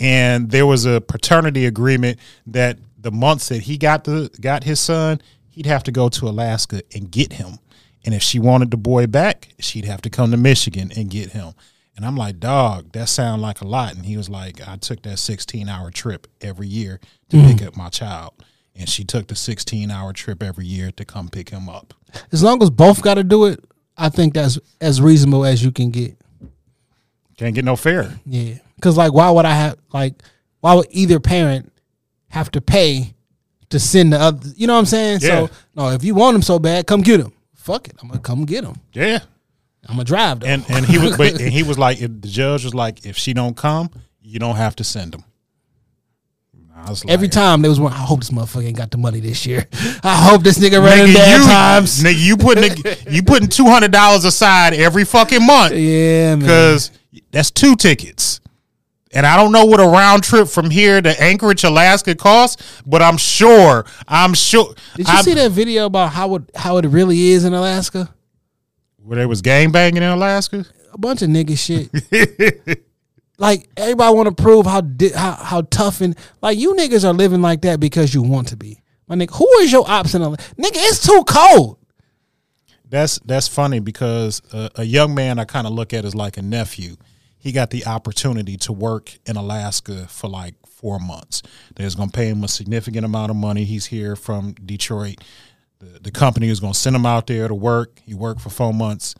[0.00, 4.80] and there was a paternity agreement that the months that he got the got his
[4.80, 5.20] son,
[5.58, 7.58] he'd have to go to Alaska and get him.
[8.04, 11.30] And if she wanted the boy back, she'd have to come to Michigan and get
[11.32, 11.52] him.
[11.96, 13.96] And I'm like, dog, that sound like a lot.
[13.96, 17.48] And he was like, I took that 16 hour trip every year to hmm.
[17.48, 18.34] pick up my child.
[18.76, 21.92] And she took the 16 hour trip every year to come pick him up.
[22.30, 23.58] As long as both got to do it,
[23.96, 26.16] I think that's as reasonable as you can get.
[27.36, 28.20] Can't get no fair.
[28.24, 30.22] Yeah, because like, why would I have like,
[30.60, 31.72] why would either parent
[32.28, 33.14] have to pay
[33.70, 34.48] to send the other?
[34.56, 35.18] You know what I'm saying?
[35.22, 35.46] Yeah.
[35.46, 37.32] So no, if you want him so bad, come get him.
[37.54, 38.76] Fuck it, I'm gonna come get him.
[38.92, 39.18] Yeah.
[39.88, 40.40] I'm gonna drive.
[40.40, 40.46] Though.
[40.46, 43.16] And and he was but, and he was like, if the judge was like, if
[43.16, 43.90] she don't come,
[44.20, 45.24] you don't have to send him.
[46.76, 48.98] I was like, Every time there was one, I hope this motherfucker ain't got the
[48.98, 49.66] money this year.
[50.04, 52.02] I hope this nigga running Nigga, bad you, times.
[52.04, 56.38] nigga, you putting you putting two hundred dollars aside every fucking month Yeah, man.
[56.40, 56.92] because
[57.32, 58.40] that's two tickets.
[59.12, 63.00] And I don't know what a round trip from here to Anchorage, Alaska costs, but
[63.00, 64.74] I'm sure, I'm sure.
[64.96, 68.14] Did you I- see that video about how it how it really is in Alaska?
[68.98, 70.66] where they was gang banging in Alaska?
[70.92, 71.88] A bunch of nigga shit.
[73.38, 77.14] like everybody want to prove how, di- how how tough and like you niggas are
[77.14, 78.82] living like that because you want to be.
[79.06, 80.54] My nigga, who is your ops in Alaska?
[80.56, 81.78] Nigga, it's too cold.
[82.90, 86.36] That's that's funny because a, a young man I kind of look at as like
[86.36, 86.96] a nephew.
[87.38, 91.42] He got the opportunity to work in Alaska for like four months.
[91.76, 93.64] They was gonna pay him a significant amount of money.
[93.64, 95.16] He's here from Detroit.
[95.78, 98.00] The, the company is gonna send him out there to work.
[98.04, 99.14] He worked for four months.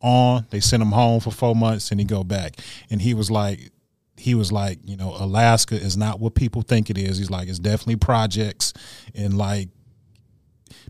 [0.00, 2.60] On they sent him home for four months and he go back.
[2.88, 3.72] And he was like,
[4.16, 7.18] he was like, you know, Alaska is not what people think it is.
[7.18, 8.72] He's like, it's definitely projects
[9.14, 9.68] and like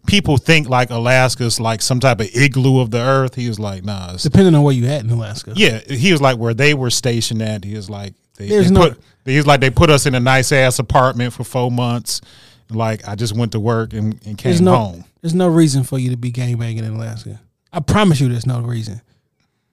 [0.08, 3.36] people think like Alaska's like some type of igloo of the earth.
[3.36, 4.14] He was like, nah.
[4.14, 5.52] It's, Depending on where you at in Alaska.
[5.54, 7.62] yeah, he was like where they were stationed at.
[7.64, 9.00] He was like, they, There's they no- put.
[9.24, 12.22] He was like they put us in a nice ass apartment for four months.
[12.70, 15.04] Like I just went to work and, and came There's no home.
[15.20, 17.38] there's no reason for you to be gang banging in Alaska.
[17.72, 19.00] I promise you, there's no reason.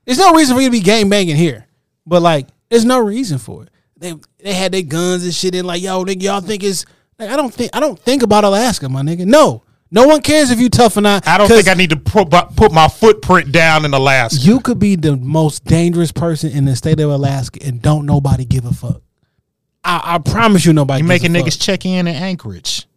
[0.06, 1.66] There's no reason for you to be gang banging here.
[2.06, 3.70] But like, there's no reason for it.
[3.98, 4.14] They
[4.44, 6.86] they had their guns and shit in like, yo, nigga, y'all think it's
[7.18, 9.26] like I don't think I don't think about Alaska, my nigga.
[9.26, 9.64] No.
[9.96, 11.26] No one cares if you tough or not.
[11.26, 14.38] I don't think I need to put, put my footprint down in Alaska.
[14.42, 18.44] you could be the most dangerous person in the state of Alaska and don't nobody
[18.44, 19.02] give a fuck.
[19.86, 21.62] I, I promise you nobody You making niggas fuck.
[21.62, 22.88] check in in Anchorage.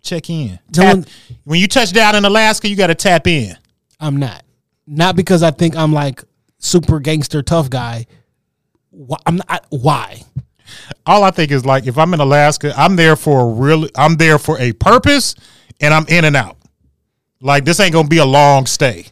[0.00, 0.60] Check in.
[0.70, 1.04] Tap-
[1.42, 3.56] when you touch down in Alaska, you got to tap in.
[3.98, 4.44] I'm not.
[4.86, 6.22] Not because I think I'm like
[6.58, 8.06] super gangster tough guy.
[8.90, 9.66] Why, I'm not.
[9.70, 10.22] Why?
[11.06, 14.16] all I think is like if I'm in Alaska, I'm there for a real I'm
[14.16, 15.34] there for a purpose
[15.80, 16.56] and I'm in and out.
[17.40, 19.06] Like this ain't gonna be a long stay.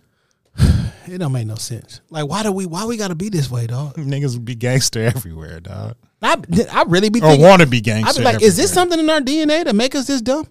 [1.07, 2.01] It don't make no sense.
[2.09, 2.65] Like, why do we?
[2.65, 3.95] Why we gotta be this way, dog?
[3.97, 5.97] Niggas be gangster everywhere, dog.
[6.23, 6.37] I,
[6.71, 8.15] I really be Or want to be gangster.
[8.15, 10.47] I be like, is this something in our DNA to make us this dumb?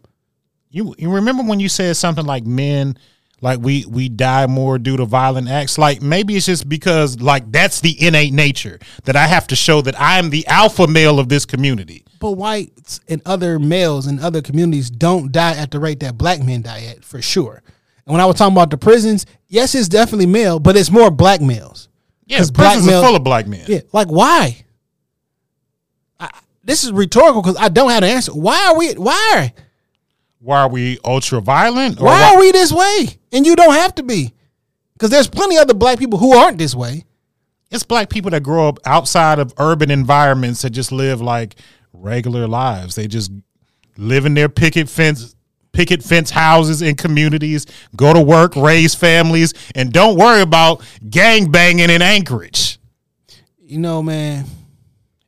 [0.70, 2.98] You you remember when you said something like men
[3.42, 5.78] like we we die more due to violent acts?
[5.78, 9.82] Like maybe it's just because like that's the innate nature that I have to show
[9.82, 12.06] that I am the alpha male of this community.
[12.22, 16.41] But whites and other males in other communities don't die at the rate that black
[16.41, 17.61] men die at, for sure.
[18.06, 21.11] And when I was talking about the prisons, yes, it's definitely male, but it's more
[21.11, 21.89] black males.
[22.27, 23.65] Yeah, prisons males- are full of black men.
[23.68, 24.64] Yeah, like why?
[26.19, 26.30] I,
[26.64, 28.31] this is rhetorical because I don't have an answer.
[28.31, 28.93] Why are we?
[28.93, 29.53] Why?
[30.39, 31.99] Why are we ultra violent?
[31.99, 33.07] Or Why are we this way?
[33.31, 34.34] And you don't have to be,
[34.93, 37.06] because there's plenty of other black people who aren't this way.
[37.69, 41.56] it's black people that grow up outside of urban environments that just live like
[41.93, 42.95] regular lives.
[42.95, 43.31] They just
[43.97, 45.35] live in their picket fence
[45.73, 47.65] picket fence houses in communities,
[47.95, 52.77] go to work, raise families, and don't worry about gang banging in Anchorage.
[53.59, 54.45] You know, man.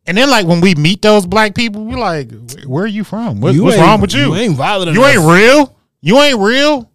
[0.05, 2.29] And then like when we meet those black people, we're like,
[2.65, 3.39] where are you from?
[3.39, 4.25] What- You what's wrong with you?
[4.27, 5.75] you ain't violent You ain't real.
[6.01, 6.91] You ain't real.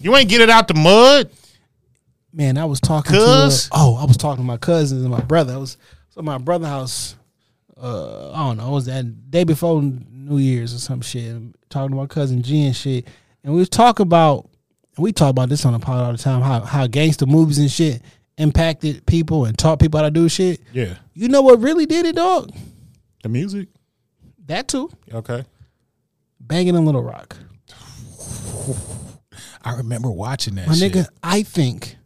[0.00, 1.30] You ain't get it out the mud.
[2.32, 3.66] Man, I was talking to Cuz?
[3.72, 5.54] uh, oh, I was talking to my cousins and my brother.
[5.54, 5.76] I was
[6.10, 7.16] so my brother house.
[7.80, 8.68] Uh, I don't know.
[8.68, 11.36] It was that day before New Year's or some shit.
[11.68, 13.06] Talking to my cousin G and shit,
[13.44, 14.48] and we was talking about.
[14.98, 16.40] We talk about this on the pod all the time.
[16.40, 18.00] How how gangster movies and shit
[18.38, 20.60] impacted people and taught people how to do shit.
[20.72, 20.94] Yeah.
[21.14, 22.50] You know what really did it, dog?
[23.22, 23.68] The music.
[24.46, 24.90] That too.
[25.12, 25.44] Okay.
[26.40, 27.36] Banging in Little Rock.
[29.62, 30.92] I remember watching that My shit.
[30.92, 31.96] nigga, I think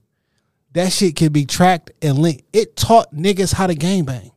[0.73, 2.43] that shit can be tracked and linked.
[2.53, 4.31] It taught niggas how to gang bang.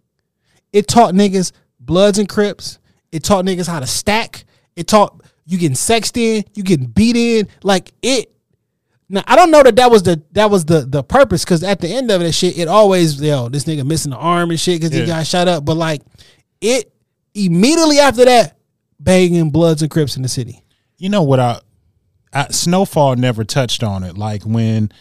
[0.73, 2.79] It taught niggas Bloods and Crips.
[3.11, 4.43] It taught niggas how to stack.
[4.75, 7.47] It taught you getting sexed in, you getting beat in.
[7.63, 8.31] Like it.
[9.09, 11.79] Now I don't know that that was the that was the the purpose because at
[11.79, 14.81] the end of that shit, it always yo this nigga missing the arm and shit
[14.81, 15.01] because Yeah.
[15.03, 15.63] he got shot up.
[15.65, 16.01] But like
[16.61, 16.91] it
[17.35, 18.57] immediately after that,
[18.99, 20.63] banging Bloods and Crips in the city.
[20.97, 21.59] You know what I
[22.31, 24.17] I, Snowfall never touched on it.
[24.17, 24.91] Like when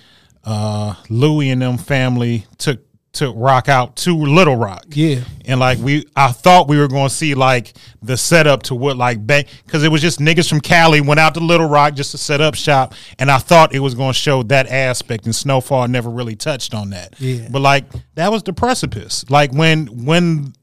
[0.44, 2.80] uh, Louis and them family took
[3.12, 4.84] took Rock out to Little Rock.
[4.88, 5.20] Yeah.
[5.44, 8.96] and like we, I thought we were going to see like the setup to what
[8.96, 12.12] like bang because it was just niggas from Cali went out to Little Rock just
[12.12, 15.26] to set up shop, and I thought it was going to show that aspect.
[15.26, 17.14] And Snowfall never really touched on that.
[17.18, 17.48] Yeah.
[17.50, 17.84] but like
[18.14, 19.28] that was the precipice.
[19.30, 20.54] Like when when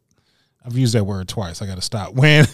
[0.65, 1.61] I've used that word twice.
[1.61, 2.13] I got to stop.
[2.15, 2.45] When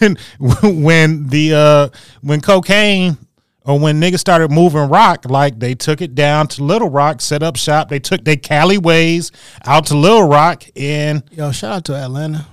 [0.62, 3.18] when the uh when cocaine
[3.66, 7.42] or when niggas started moving rock, like they took it down to Little Rock, set
[7.42, 7.88] up shop.
[7.88, 9.32] They took their Cali ways
[9.64, 12.46] out to Little Rock, and Yo, shout out to Atlanta.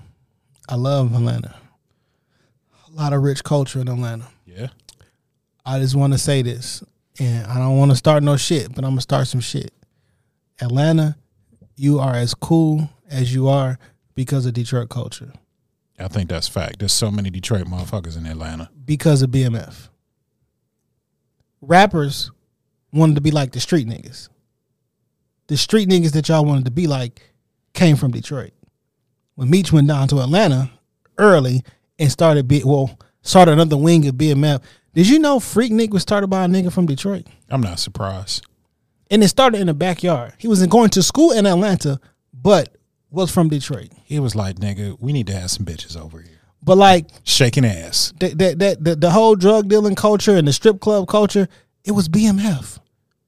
[0.68, 1.56] I love Atlanta.
[2.88, 4.27] A lot of rich culture in Atlanta.
[4.45, 4.68] yeah,
[5.65, 6.84] I just want to say this,
[7.19, 9.72] and I don't want to start no shit, but I'm gonna start some shit.
[10.61, 11.15] Atlanta,
[11.76, 13.77] you are as cool as you are
[14.15, 15.34] because of Detroit culture,
[15.99, 16.80] I think that's fact.
[16.80, 18.69] There's so many Detroit motherfuckers in Atlanta.
[18.85, 19.90] because of BMF.
[21.68, 22.31] Rappers
[22.91, 24.30] wanted to be like the street niggas.
[25.48, 27.22] The street niggas that y'all wanted to be like
[27.73, 28.52] came from Detroit.
[29.35, 30.72] When Meech went down to Atlanta
[31.18, 31.64] early
[31.98, 34.61] and started be well, started another wing of BMF.
[34.94, 37.27] Did you know Freaknik was started by a nigga from Detroit?
[37.49, 38.45] I'm not surprised.
[39.10, 40.34] and it started in the backyard.
[40.38, 41.99] He wasn't going to school in Atlanta,
[42.34, 42.76] but
[43.10, 43.90] was from Detroit.
[44.03, 47.65] He was like, "Nigga, we need to have some bitches over here But like shaking
[47.65, 51.48] ass." that, that, that the, the whole drug dealing culture and the strip club culture,
[51.84, 52.80] it was BMF.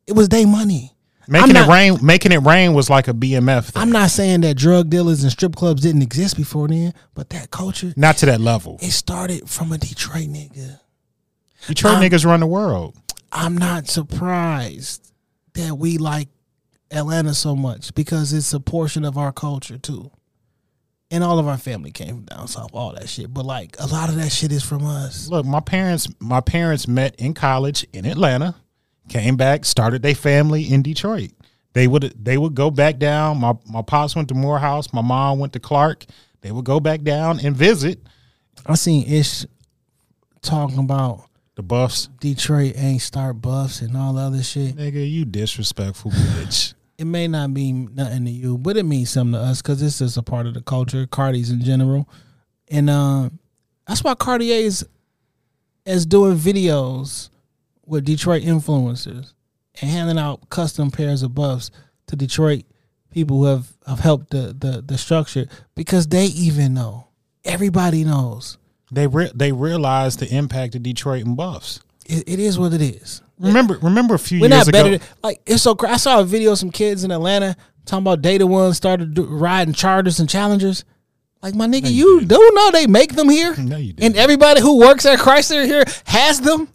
[0.08, 0.92] It was their money.
[1.28, 3.72] Making I'm it rain, making it rain was like a BMF.
[3.72, 3.82] Thing.
[3.82, 7.50] I'm not saying that drug dealers and strip clubs didn't exist before then, but that
[7.50, 8.78] culture not to that level.
[8.82, 10.80] it started from a Detroit nigga.
[11.68, 12.96] Detroit I'm- niggas run the world.
[13.32, 15.12] I'm not surprised
[15.56, 16.30] that we like
[16.92, 20.12] Atlanta so much because it's a portion of our culture too.
[21.12, 23.34] And all of our family came from down south, all that shit.
[23.34, 25.28] But like a lot of that shit is from us.
[25.28, 28.56] Look, my parents, my parents met in college in Atlanta,
[29.08, 31.32] came back, started their family in Detroit.
[31.74, 33.38] They would they would go back down.
[33.40, 34.92] My my pops went to Morehouse.
[34.94, 36.06] My mom went to Clark.
[36.42, 38.00] They would go back down and visit
[38.66, 39.46] I seen Ish
[40.42, 41.26] talking about
[41.56, 42.10] the Buffs.
[42.20, 44.76] Detroit ain't start buffs and all the other shit.
[44.76, 46.74] Nigga, you disrespectful bitch.
[46.98, 50.00] It may not mean nothing to you, but it means something to us because it's
[50.00, 52.08] just a part of the culture, Cardi's in general.
[52.70, 53.30] And uh,
[53.88, 54.88] that's why Cartier is
[55.86, 57.30] is doing videos
[57.86, 59.34] with Detroit influencers
[59.82, 61.70] and handing out custom pairs of buffs
[62.08, 62.64] to Detroit
[63.12, 67.08] people who have, have helped the, the the structure because they even know.
[67.44, 68.58] Everybody knows.
[68.92, 71.82] They re- they realize the impact of Detroit and Buffs.
[72.06, 73.22] It, it is what it is.
[73.40, 74.90] Remember remember a few We're years not ago.
[74.92, 75.76] Than, like it's so.
[75.76, 77.56] cra- I saw a video of some kids in Atlanta
[77.86, 80.86] talking about Data One started do, riding Chargers and Challengers.
[81.42, 84.16] Like my nigga, you don't know they make them here, No, you and didn't.
[84.18, 86.70] everybody who works at Chrysler here has them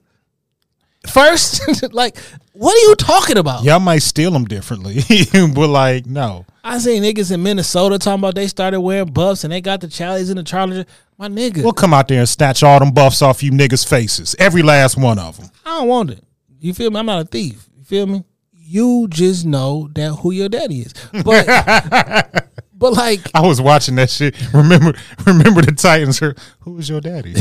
[1.09, 1.93] first.
[1.95, 2.17] like,
[2.61, 3.65] what are you talking about?
[3.65, 5.01] Y'all might steal them differently,
[5.55, 6.45] but like no.
[6.63, 9.87] I seen niggas in Minnesota talking about they started wearing buffs and they got the
[9.87, 10.85] Charlies and the Chargers.
[11.17, 14.37] My nigga, We'll come out there and snatch all them buffs off you niggas' faces.
[14.39, 15.49] Every last one of them.
[15.65, 16.23] I don't want it.
[16.59, 16.99] You feel me?
[16.99, 17.67] I'm not a thief.
[17.79, 18.25] You feel me?
[18.53, 20.93] You just know that who your daddy is,
[21.25, 21.47] but
[22.75, 24.37] but like I was watching that shit.
[24.53, 24.93] Remember,
[25.27, 26.19] remember the Titans.
[26.19, 27.37] Who was your daddy?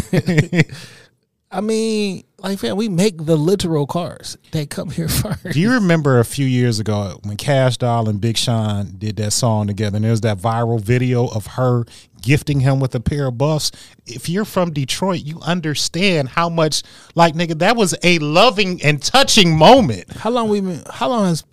[1.51, 5.51] I mean, like, man, we make the literal cars that come here first.
[5.51, 9.31] Do you remember a few years ago when Kash Doll and Big Sean did that
[9.31, 9.97] song together?
[9.97, 11.85] And there's that viral video of her
[12.21, 13.71] gifting him with a pair of buffs.
[14.05, 16.83] If you're from Detroit, you understand how much,
[17.15, 20.11] like, nigga, that was a loving and touching moment.
[20.11, 20.83] How long we been?
[20.89, 21.43] How long has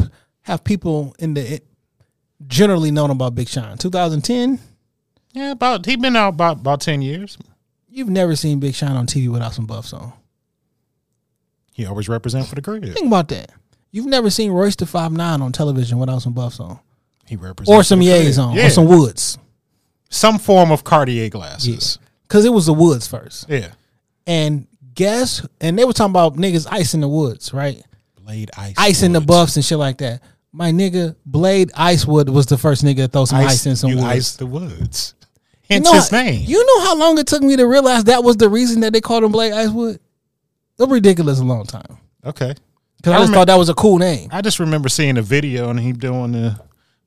[0.43, 1.61] have people in the
[2.47, 3.79] generally known about Big Sean?
[3.79, 4.59] 2010.
[5.33, 7.37] Yeah, about he been out about about ten years.
[7.89, 10.13] You've never seen Big Sean on TV without some buffs on.
[11.77, 12.85] He always represent for the crib.
[12.85, 13.51] Think about that.
[13.91, 16.79] You've never seen Royce the Five Nine on television without some buffs on,
[17.27, 18.01] He represents or some.
[18.01, 18.67] Yays on, Yeah.
[18.67, 19.37] or some Woods,
[20.09, 21.99] some form of Cartier glasses.
[22.27, 23.47] because it was the Woods first.
[23.49, 23.69] Yeah,
[24.27, 27.83] And guess, and they were talking about niggas ice in the woods, right?
[28.25, 30.23] Blade Ice, Ice in the buffs and shit like that.
[30.53, 33.97] My nigga Blade Icewood was the first nigga to throw some ice, in some you
[33.97, 34.07] woods.
[34.09, 35.15] ice the woods.
[35.69, 36.45] You Hence know, his name.
[36.47, 39.01] You know how long it took me to realize that was the reason that they
[39.03, 39.99] called him Blade Icewood?
[40.79, 41.99] Was ridiculous a long time.
[42.25, 42.55] okay.
[42.99, 44.29] Because I, I just remem- thought that was a cool name.
[44.33, 46.59] I just remember seeing a video and he doing the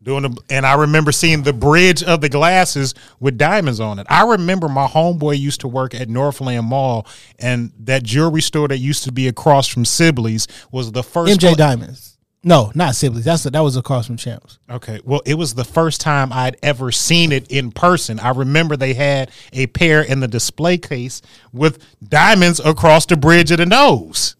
[0.01, 4.07] doing the and I remember seeing the bridge of the glasses with diamonds on it.
[4.09, 7.05] I remember my homeboy used to work at Northland Mall
[7.37, 11.55] and that jewelry store that used to be across from Sibley's was the first MJ
[11.57, 12.08] Diamonds.
[12.43, 13.25] No, not Sibley's.
[13.25, 14.59] That's a, that was across from Champs.
[14.69, 15.01] Okay.
[15.03, 18.17] Well, it was the first time I'd ever seen it in person.
[18.19, 21.21] I remember they had a pair in the display case
[21.51, 24.37] with diamonds across the bridge of the nose.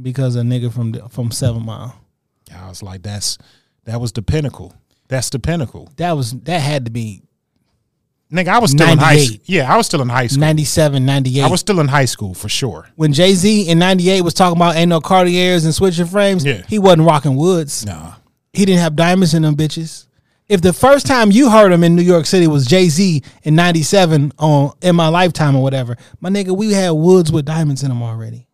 [0.00, 1.94] because a nigga from the, from Seven Mile.
[2.48, 3.36] Yeah, I was like, that's
[3.84, 4.74] that was the pinnacle.
[5.08, 5.92] That's the pinnacle.
[5.96, 7.22] That was that had to be
[8.32, 9.38] Nigga, I was still in high school.
[9.44, 10.40] Yeah, I was still in high school.
[10.40, 11.42] 97, 98.
[11.42, 12.88] I was still in high school for sure.
[12.96, 16.44] when Jay Z in '98 was talking about ain't no Cartiers and switching frames.
[16.44, 16.62] Yeah.
[16.68, 17.84] he wasn't rocking woods.
[17.86, 18.14] Nah.
[18.52, 20.06] He didn't have diamonds in them bitches.
[20.48, 23.54] If the first time you heard him in New York City was Jay Z in
[23.54, 27.88] '97 on In My Lifetime or whatever, my nigga, we had woods with diamonds in
[27.88, 28.48] them already.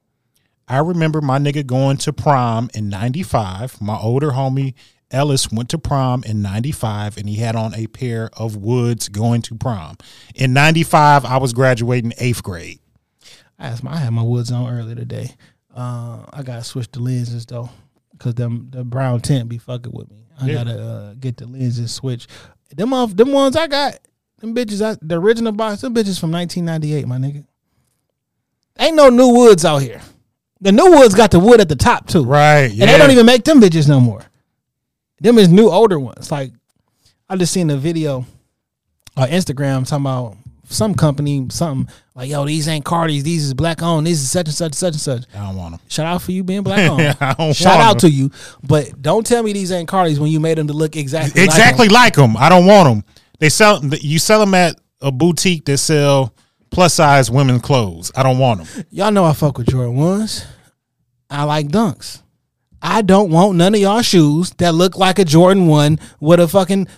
[0.69, 3.81] I remember my nigga going to prom in 95.
[3.83, 4.75] My older homie
[5.11, 9.43] Ellis went to prom in 95 and he had on a pair of woods going
[9.43, 9.97] to prom.
[10.35, 12.79] In 95, I was graduating eighth grade.
[13.59, 15.35] I asked my, I had my woods on earlier today.
[15.75, 17.71] Uh, I gotta switch the lenses though,
[18.19, 20.27] cause them the brown tint be fucking with me.
[20.41, 20.55] I Yeah.
[20.55, 22.31] gotta uh, get the lenses switched.
[22.75, 23.99] Them off them ones I got.
[24.39, 25.83] Them bitches, I, the original box.
[25.83, 27.45] Them bitches from 1998, my nigga.
[28.79, 30.01] Ain't no new woods out here.
[30.63, 32.71] The new woods got the wood at the top too, Right.
[32.73, 32.85] Yeah.
[32.85, 34.23] and they don't even make them bitches no more.
[35.21, 36.31] Them is new older ones.
[36.31, 36.53] Like
[37.29, 38.25] I just seen a video
[39.17, 40.37] on Instagram talking about
[40.69, 44.47] some company, something like, yo, these ain't Cardis, these is black owned, these is such
[44.47, 45.25] and such, such and such.
[45.35, 45.81] I don't want them.
[45.89, 47.17] Shout out for you being black owned.
[47.21, 47.99] I don't Shout out 'em.
[48.01, 48.31] to you.
[48.63, 51.89] But don't tell me these ain't Cardis when you made them to look exactly Exactly
[51.89, 52.37] Like like them.
[52.37, 53.15] I don't want them.
[53.41, 56.35] They sell you sell them at a boutique that sell
[56.71, 58.13] plus size women's clothes.
[58.15, 58.85] I don't want them.
[58.91, 60.47] Y'all know I fuck with Jordan ones.
[61.29, 62.23] I like dunks.
[62.83, 66.49] I don't want none of y'all shoes that look like a Jordan one with a
[66.49, 66.89] fucking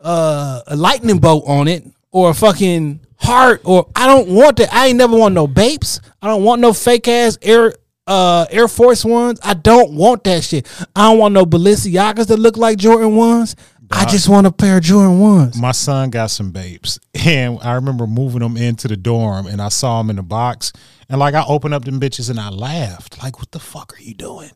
[0.00, 4.72] uh, a lightning bolt on it or a fucking heart or I don't want that.
[4.72, 6.00] I ain't never want no Bapes.
[6.20, 7.74] I don't want no fake ass Air
[8.06, 9.40] uh Air Force ones.
[9.42, 10.66] I don't want that shit.
[10.94, 13.56] I don't want no Balenciagas that look like Jordan ones.
[13.90, 15.60] I just want a pair of Jordan ones.
[15.60, 19.68] My son got some Bapes, and I remember moving them into the dorm, and I
[19.68, 20.72] saw them in the box,
[21.08, 24.02] and like I opened up them bitches, and I laughed, like, "What the fuck are
[24.02, 24.50] you doing?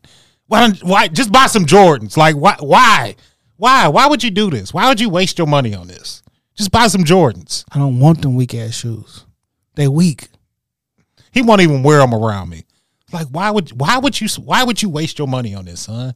[0.49, 0.61] Why?
[0.61, 1.07] Don't, why?
[1.07, 2.17] Just buy some Jordans?
[2.17, 2.55] Like, why?
[2.59, 3.15] Why?
[3.55, 3.87] Why?
[3.87, 4.73] Why would you do this?
[4.73, 6.23] Why would you waste your money on this?
[6.55, 9.25] Just buy some Jordans." I don't want them weak ass shoes.
[9.75, 10.27] They weak.
[11.31, 12.65] He won't even wear them around me.
[13.13, 13.79] Like, why would?
[13.79, 14.27] Why would you?
[14.43, 16.15] Why would you waste your money on this, son?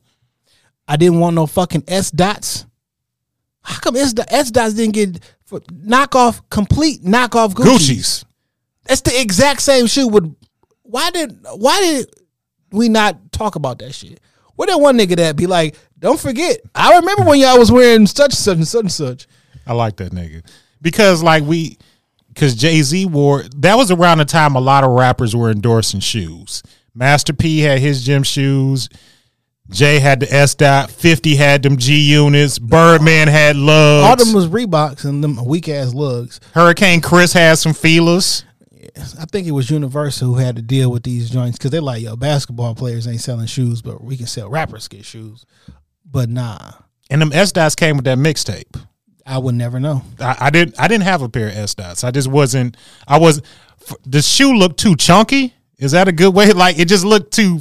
[0.87, 2.65] I didn't want no fucking S dots.
[3.61, 7.87] How come S, S dots didn't get for knockoff complete knockoff Gucci's?
[7.87, 8.25] Gucci's.
[8.85, 10.07] That's the exact same shoe.
[10.07, 10.35] With
[10.81, 12.07] why did why did
[12.73, 14.19] we not talk about that shit?
[14.55, 18.05] Where that one nigga that be like, don't forget, I remember when y'all was wearing
[18.05, 19.27] such and such and such and such.
[19.65, 20.45] I like that nigga
[20.81, 21.77] because like we
[22.27, 26.01] because Jay Z wore that was around the time a lot of rappers were endorsing
[26.01, 26.61] shoes.
[26.93, 28.89] Master P had his gym shoes.
[29.69, 30.91] Jay had the S dot.
[30.91, 32.59] Fifty had them G units.
[32.59, 34.05] Birdman had lugs.
[34.05, 36.39] All them was Reeboks and them weak ass lugs.
[36.53, 38.43] Hurricane Chris had some feelers.
[39.19, 42.01] I think it was Universal who had to deal with these joints because they're like,
[42.01, 45.45] yo, basketball players ain't selling shoes, but we can sell rappers get shoes.
[46.09, 46.71] But nah,
[47.09, 48.79] And them S dots came with that mixtape.
[49.25, 50.03] I would never know.
[50.19, 50.79] I, I didn't.
[50.79, 52.03] I didn't have a pair of S dots.
[52.03, 52.77] I just wasn't.
[53.07, 53.41] I was.
[54.05, 55.53] The shoe looked too chunky.
[55.77, 56.51] Is that a good way?
[56.53, 57.59] Like it just looked too.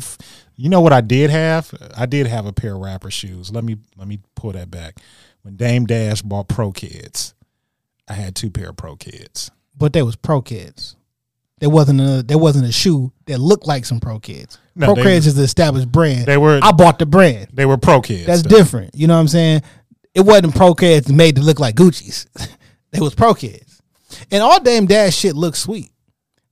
[0.57, 1.73] You know what I did have?
[1.97, 3.51] I did have a pair of rapper shoes.
[3.51, 4.99] Let me let me pull that back.
[5.43, 7.35] When Dame Dash bought Pro-Keds,
[8.09, 9.51] I had two pair of Pro-Keds.
[9.77, 10.95] But they was Pro-Keds.
[11.63, 14.59] There wasn't a there wasn't a shoe that looked like some Pro-Keds.
[14.75, 16.27] No, pro they- kids is the established brand.
[16.27, 17.51] They were- I bought the brand.
[17.53, 18.27] They were Pro-Keds.
[18.27, 18.57] That's though.
[18.57, 18.97] different.
[18.97, 19.63] You know what I'm saying?
[20.13, 22.27] It wasn't Pro-Keds made to look like Gucci's.
[22.91, 23.81] they was Pro-Keds.
[24.33, 25.93] And all Dame Dash shit looks sweet.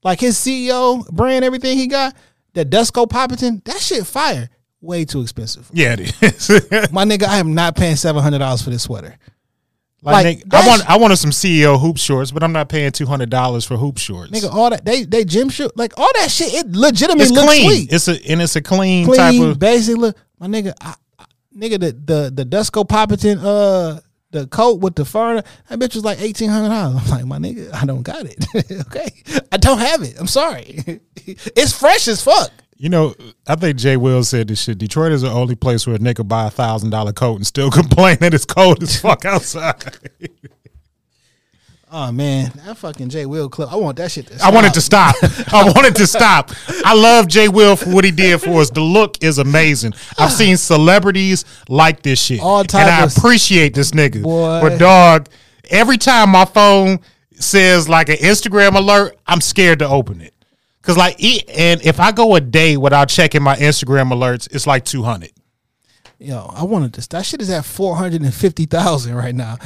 [0.04, 2.14] Like his CEO brand, everything he got,
[2.54, 4.48] that Dusko Popperton, that shit fire.
[4.80, 5.68] Way too expensive.
[5.72, 6.48] Yeah, it is.
[6.92, 9.18] My nigga, I am not paying seven hundred dollars for this sweater.
[10.02, 12.90] Like, Like, nigga, I want I wanted some CEO hoop shorts, but I'm not paying
[12.92, 14.30] two hundred dollars for hoop shorts.
[14.32, 16.52] Nigga, all that they they gym shoe like all that shit.
[16.54, 17.70] It legitimately it's looks clean.
[17.70, 17.92] sweet.
[17.92, 19.58] It's a and it's a clean, clean, type of.
[19.58, 20.16] basic look.
[20.38, 21.24] My nigga, I, I-
[21.56, 24.00] nigga, the the the Dusko Popperton, uh,
[24.30, 27.02] the coat with the fur, that bitch was like eighteen hundred dollars.
[27.04, 28.44] I'm like, my nigga, I don't got it.
[28.86, 29.10] okay,
[29.52, 30.16] I don't have it.
[30.18, 31.00] I'm sorry.
[31.26, 32.50] it's fresh as fuck.
[32.80, 33.14] You know,
[33.46, 34.78] I think Jay Will said this shit.
[34.78, 37.70] Detroit is the only place where a nigga buy a thousand dollar coat and still
[37.70, 39.98] complain that it's cold as fuck outside.
[41.92, 43.72] Oh man, that fucking Jay Will clip.
[43.72, 44.28] I want that shit.
[44.28, 45.16] To I wanted to stop.
[45.52, 46.52] I wanted to stop.
[46.84, 48.70] I love Jay Will for what he did for us.
[48.70, 49.94] The look is amazing.
[50.16, 54.22] I've seen celebrities like this shit, All and I appreciate this nigga.
[54.22, 54.60] Boy.
[54.60, 55.30] But dog,
[55.68, 57.00] every time my phone
[57.32, 60.32] says like an Instagram alert, I'm scared to open it.
[60.82, 64.66] Cause like, e- and if I go a day without checking my Instagram alerts, it's
[64.66, 65.32] like two hundred.
[66.18, 67.06] Yo, I wanted this.
[67.08, 69.56] That shit is at four hundred and fifty thousand right now.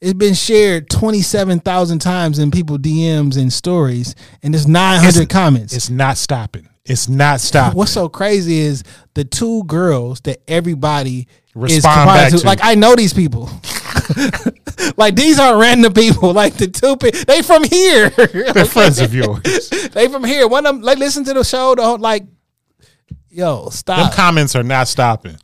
[0.00, 5.00] It's been shared twenty seven thousand times in people DMs and stories, and there's nine
[5.02, 5.74] hundred comments.
[5.74, 6.68] It's not stopping.
[6.84, 7.78] It's not stopping.
[7.78, 8.82] What's so crazy is
[9.14, 12.38] the two girls that everybody is Respond back to.
[12.38, 12.46] to.
[12.46, 13.48] Like I know these people.
[14.96, 16.32] like these aren't random people.
[16.42, 18.10] Like the two, pe- they from here.
[18.52, 19.68] They're friends of yours.
[19.92, 20.48] they from here.
[20.48, 21.74] One of them like listen to the show.
[21.76, 22.24] The whole, like,
[23.30, 24.12] yo, Them stop.
[24.14, 25.36] comments are not stopping.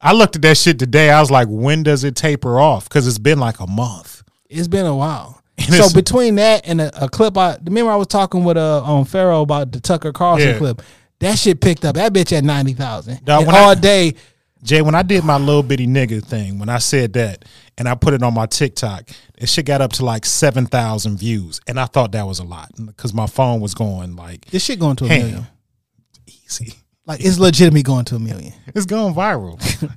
[0.00, 1.10] I looked at that shit today.
[1.10, 2.88] I was like, when does it taper off?
[2.88, 4.22] Because it's been like a month.
[4.48, 5.40] it's been a while.
[5.58, 8.82] And So between that and a, a clip, I remember I was talking with uh
[8.82, 10.58] on Pharaoh about the Tucker Carlson Yeah.
[10.58, 10.82] clip.
[11.20, 11.94] That shit picked up.
[11.94, 13.28] That bitch at ninety thousand.
[13.28, 14.14] All I- day.
[14.62, 17.44] Jay, when I did my little bitty nigga thing, when I said that
[17.78, 19.08] and I put it on my TikTok,
[19.38, 21.60] it shit got up to like 7,000 views.
[21.68, 24.80] And I thought that was a lot because my phone was going like This shit
[24.80, 25.20] going to a Ham.
[25.20, 25.46] million.
[26.26, 26.74] easy.
[27.06, 28.54] Like it's legitimately going to a million.
[28.74, 29.60] It's going viral.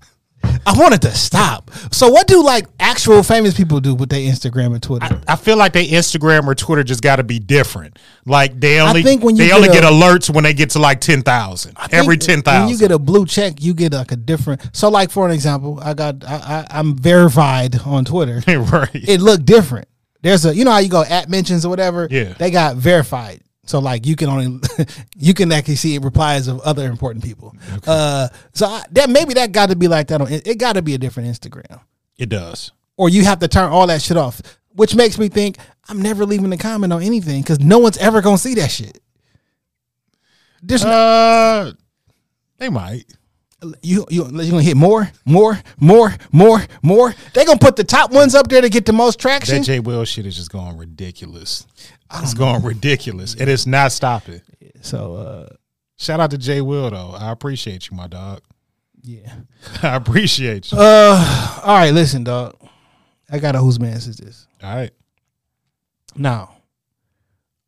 [0.66, 1.72] I wanted to stop.
[1.92, 5.22] So what do like actual famous people do with their Instagram and Twitter?
[5.28, 7.98] I feel like they Instagram or Twitter just got to be different.
[8.26, 10.54] Like they only I think when you they get only a- get alerts when they
[10.54, 11.78] get to like 10,000.
[11.92, 12.62] Every 10,000.
[12.62, 14.62] When you get a blue check, you get like a different.
[14.74, 18.42] So like for an example, I got I, I I'm verified on Twitter.
[18.48, 18.90] right.
[18.94, 19.88] it looked different.
[20.22, 22.08] There's a you know how you go at mentions or whatever.
[22.10, 22.34] Yeah.
[22.34, 23.42] they got verified.
[23.70, 24.60] So like you can only
[25.16, 27.56] you can actually see replies of other important people.
[27.86, 30.58] Uh, so I, that maybe that got to be like that on it.
[30.58, 31.80] Got to be a different Instagram,
[32.18, 32.72] it does.
[32.98, 34.42] or you have to turn all that shit off.
[34.74, 38.22] Which makes me think I'm never leaving a comment on anything because no one's ever
[38.22, 39.00] gonna see that shit.
[40.64, 41.72] There's no- Uh,
[42.58, 43.06] they might.
[43.82, 47.14] You you you gonna hit more, more, more, more, more.
[47.34, 49.58] They gonna put the top ones up there to get the most traction.
[49.60, 51.66] That J Will shit is just going ridiculous.
[52.16, 53.36] It's going ridiculous.
[53.36, 54.42] And it's not stopping.
[54.82, 55.56] so uh,
[56.00, 57.14] Shout out to Jay Will though.
[57.18, 58.42] I appreciate you, my dog.
[59.04, 59.34] yeah.
[59.84, 60.78] I appreciate you.
[60.80, 62.56] Uh, all right, listen, dog.
[63.30, 64.48] I got a whose man is this.
[64.64, 64.92] All right.
[66.16, 66.56] Now,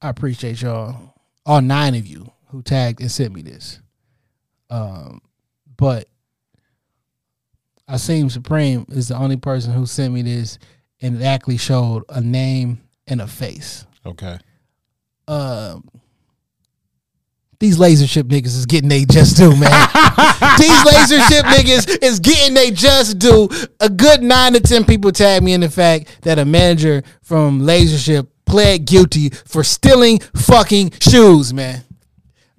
[0.02, 1.14] I appreciate y'all,
[1.46, 3.80] all nine of you who tagged and sent me this.
[4.70, 5.22] Um,
[5.78, 6.08] but
[7.88, 10.60] I seem Supreme is the only person who sent me this
[11.02, 13.86] and it actually showed a name and a face.
[14.06, 14.38] Okay.
[15.28, 15.90] Um,
[17.60, 19.60] these LaserShip niggas is getting they just due, man.
[20.58, 23.50] these LaserShip niggas is getting they just due.
[23.80, 27.62] A good nine to ten people tag me in the fact that a manager from
[27.62, 31.84] LaserShip pled guilty for stealing fucking shoes, man.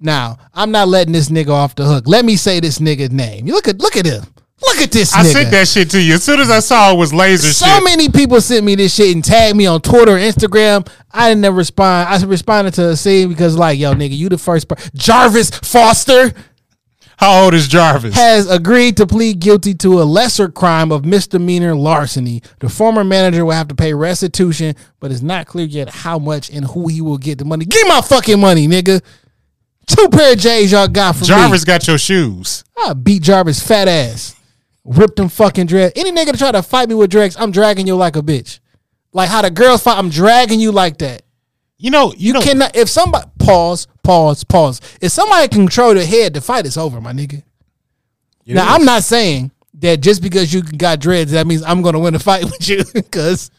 [0.03, 2.03] Now, I'm not letting this nigga off the hook.
[2.07, 3.47] Let me say this nigga's name.
[3.47, 4.23] You look at look at him.
[4.61, 5.31] Look at this I nigga.
[5.33, 6.13] sent that shit to you.
[6.15, 7.83] As soon as I saw it was laser So shit.
[7.83, 10.87] many people sent me this shit and tagged me on Twitter, Instagram.
[11.11, 12.07] I didn't never respond.
[12.09, 14.89] I responded to a scene because, like, yo, nigga, you the first person.
[14.95, 16.31] Jarvis Foster
[17.17, 18.15] How old is Jarvis?
[18.15, 22.41] has agreed to plead guilty to a lesser crime of misdemeanor larceny.
[22.59, 26.49] The former manager will have to pay restitution, but it's not clear yet how much
[26.49, 27.65] and who he will get the money.
[27.65, 29.01] Give me my fucking money, nigga.
[29.87, 31.27] Two pair of J's y'all got from me.
[31.27, 32.63] Jarvis got your shoes.
[32.77, 34.35] I beat Jarvis fat ass.
[34.85, 35.93] Ripped them fucking dreads.
[35.95, 38.59] Any nigga to try to fight me with dreads, I'm dragging you like a bitch.
[39.13, 41.21] Like how the girls fight, I'm dragging you like that.
[41.77, 44.79] You know, you, You know, cannot if somebody pause, pause, pause.
[45.01, 47.43] If somebody can control the head, the fight is over, my nigga.
[48.45, 48.73] Now.
[48.73, 52.19] I'm not saying that just because you got dreads, that means I'm gonna win a
[52.19, 52.83] fight with you.
[53.11, 53.51] Cause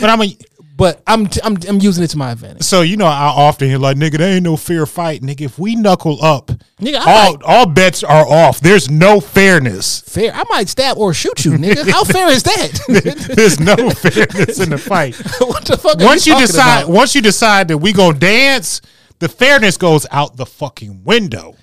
[0.00, 0.36] but I'm a,
[0.78, 2.62] but I'm t- I'm I'm using it to my advantage.
[2.62, 5.42] so you know I often hear like nigga, there ain't no fair fight, nigga.
[5.42, 6.46] If we knuckle up,
[6.80, 8.60] Nigga, I all might- all bets are off.
[8.60, 10.00] There's no fairness.
[10.02, 10.32] Fair.
[10.32, 11.90] I might stab or shoot you, nigga.
[11.90, 12.80] How fair is that?
[13.36, 15.16] There's no fairness in the fight.
[15.40, 15.98] what the fuck?
[16.00, 16.90] Once you talking decide, about?
[16.94, 18.80] once you decide that we gonna dance,
[19.18, 21.56] the fairness goes out the fucking window.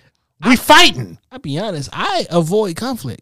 [0.46, 1.18] We fighting.
[1.32, 1.90] I'll be honest.
[1.94, 3.22] I avoid conflict.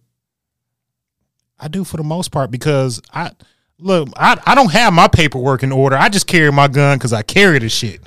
[1.59, 3.31] I do for the most part because I
[3.79, 4.09] look.
[4.15, 5.95] I, I don't have my paperwork in order.
[5.95, 8.01] I just carry my gun because I carry the shit.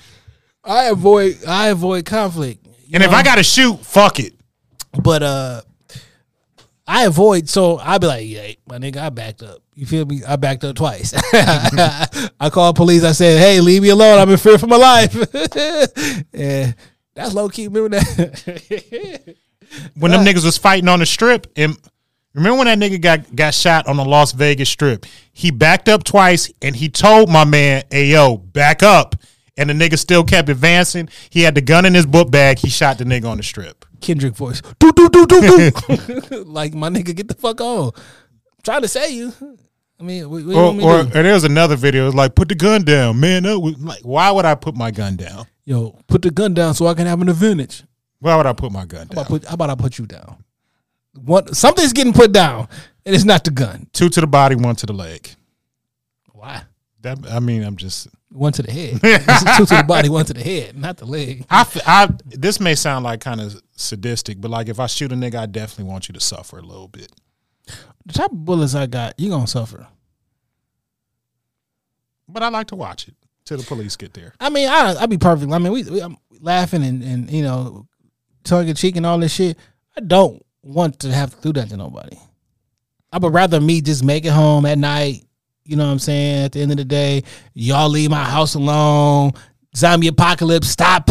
[0.64, 2.66] I avoid I avoid conflict.
[2.93, 3.10] And if?
[3.10, 4.34] I gotta shoot, fuck it.
[5.02, 5.62] but uh
[6.86, 9.60] I avoid so I be like, yeah, my nigga, I backed up.
[9.74, 10.22] You feel me?
[10.26, 11.12] I backed up twice.
[11.34, 13.05] I called police.
[13.05, 14.18] I said, "Hey, leave me alone.
[14.18, 15.14] I'm in fear for my life."
[16.32, 16.74] and
[17.14, 17.68] that's low key.
[17.68, 19.36] Remember that?
[19.94, 21.76] When them niggas was fighting on the strip, and
[22.36, 25.04] remember when that nigga got got shot on the Las Vegas strip?
[25.32, 29.16] He backed up twice, and he told my man, "Hey yo, back up."
[29.58, 31.08] And the nigga still kept advancing.
[31.30, 32.58] He had the gun in his book bag.
[32.58, 33.84] He shot the nigga on the strip.
[34.02, 34.60] Kendrick voice.
[34.78, 36.44] Do do do do do.
[36.44, 37.92] like my nigga, get the fuck on.
[38.62, 39.32] trying to say you.
[39.98, 41.08] I mean, what, what Or, want me to or, do?
[41.18, 42.02] or there was another video.
[42.02, 43.44] It was like, put the gun down, man.
[43.44, 45.46] Was- like, why would I put my gun down?
[45.64, 47.82] yo, put the gun down so I can have an advantage.
[48.20, 49.18] Why would I put my gun How down?
[49.22, 50.36] about, put, how about I put you down?
[51.16, 52.68] What something's getting put down,
[53.05, 53.88] and it's not the gun.
[53.93, 55.28] Two to the body, one to the leg.
[56.32, 56.62] Why?
[57.01, 58.94] That I mean, I'm just One to the head.
[59.56, 61.44] Two to the body, one to the head, not the leg.
[61.48, 65.12] I, f- I this may sound like kind of sadistic, but like if I shoot
[65.12, 67.10] a nigga, I definitely want you to suffer a little bit.
[68.05, 69.86] The type of bullets I got, you gonna suffer.
[72.28, 73.14] But I like to watch it
[73.44, 74.34] till the police get there.
[74.40, 75.52] I mean, I I be perfect.
[75.52, 77.86] I mean, we, we I'm laughing and and you know,
[78.44, 79.56] tongue in cheek and all this shit.
[79.97, 82.16] I don't want to have to do that to nobody.
[83.12, 85.24] I would rather me just make it home at night.
[85.64, 86.44] You know what I'm saying?
[86.44, 87.22] At the end of the day,
[87.55, 89.32] y'all leave my house alone.
[89.74, 90.68] Zombie apocalypse.
[90.68, 91.10] Stop.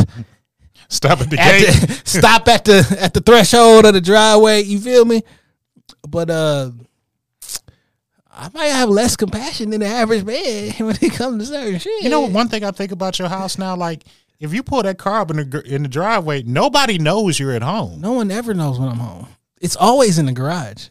[0.88, 1.66] Stop at the At gate.
[1.68, 4.64] the, stop at the at the threshold of the driveway.
[4.64, 5.24] You feel me?
[6.08, 6.72] But uh,
[8.32, 12.04] I might have less compassion than the average man when it comes to certain shit.
[12.04, 14.04] You know, one thing I think about your house now, like
[14.40, 17.62] if you pull that car up in the in the driveway, nobody knows you're at
[17.64, 18.02] home.
[18.02, 19.28] No one ever knows when I'm home.
[19.66, 20.90] It's always in the garage.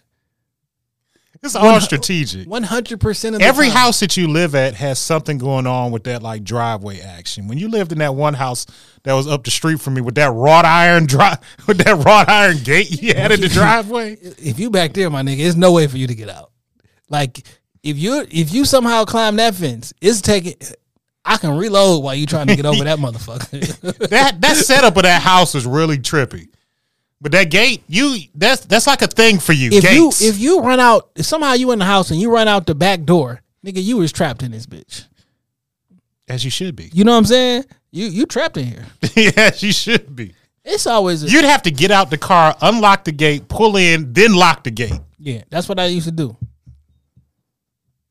[1.45, 2.49] It's all strategic.
[2.49, 3.77] One hundred percent of the Every time.
[3.77, 7.49] house that you live at has something going on with that like driveway action.
[7.49, 8.65] When you lived in that one house
[9.03, 12.29] that was up the street from me with that wrought iron drive with that wrought
[12.31, 14.17] iron gate you had in the driveway.
[14.21, 16.51] If you back there, my nigga, there's no way for you to get out.
[17.11, 17.47] Like
[17.83, 20.55] if you if you somehow climb that fence, it's taking.
[21.27, 24.09] I can reload while you trying to get over that motherfucker.
[24.09, 26.49] That that setup of that house was really trippy.
[27.25, 29.71] But that gate, you that's that's like a thing for you.
[29.73, 30.21] if Gates.
[30.21, 32.67] you if you run out, if somehow you in the house and you run out
[32.67, 35.07] the back door, nigga, you was trapped in this bitch.
[36.29, 36.91] as you should be.
[36.93, 37.65] You know what I'm saying?
[37.93, 38.85] You you trapped in here.
[39.17, 40.35] yes, you should be.
[40.67, 44.13] It's always a, You'd have to get out the car, unlock the gate, pull in,
[44.13, 45.01] then lock the gate.
[45.19, 45.45] yeah.
[45.49, 46.37] That's what I used to do.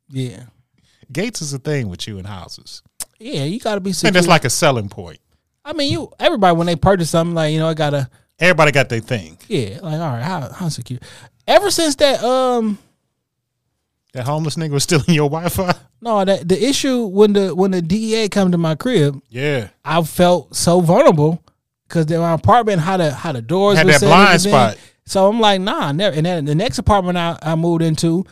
[0.10, 0.46] Yeah,
[1.12, 2.82] Gates is a thing with you in houses.
[3.20, 3.44] yeah.
[3.44, 3.94] You got to be.
[3.94, 4.12] Secure.
[4.12, 5.20] that's like a selling point.
[5.64, 8.10] I mean, you everybody when they purchase something, like you know, I gotta
[8.44, 9.38] Everybody got their thing.
[9.48, 11.00] yeah, like all right, how how secure?
[11.48, 12.78] Ever since that, um,
[14.14, 15.74] That homeless nigga was stealing your Wi-Fi.
[16.02, 20.02] no, that the issue when the when the DEA come to my crib, Yeah, I
[20.04, 21.42] felt so vulnerable
[21.88, 24.78] because my apartment how the how the doors Had were that blind spot.
[25.06, 26.16] So I'm like, nah, never.
[26.16, 28.26] And then the next apartment I, I moved into,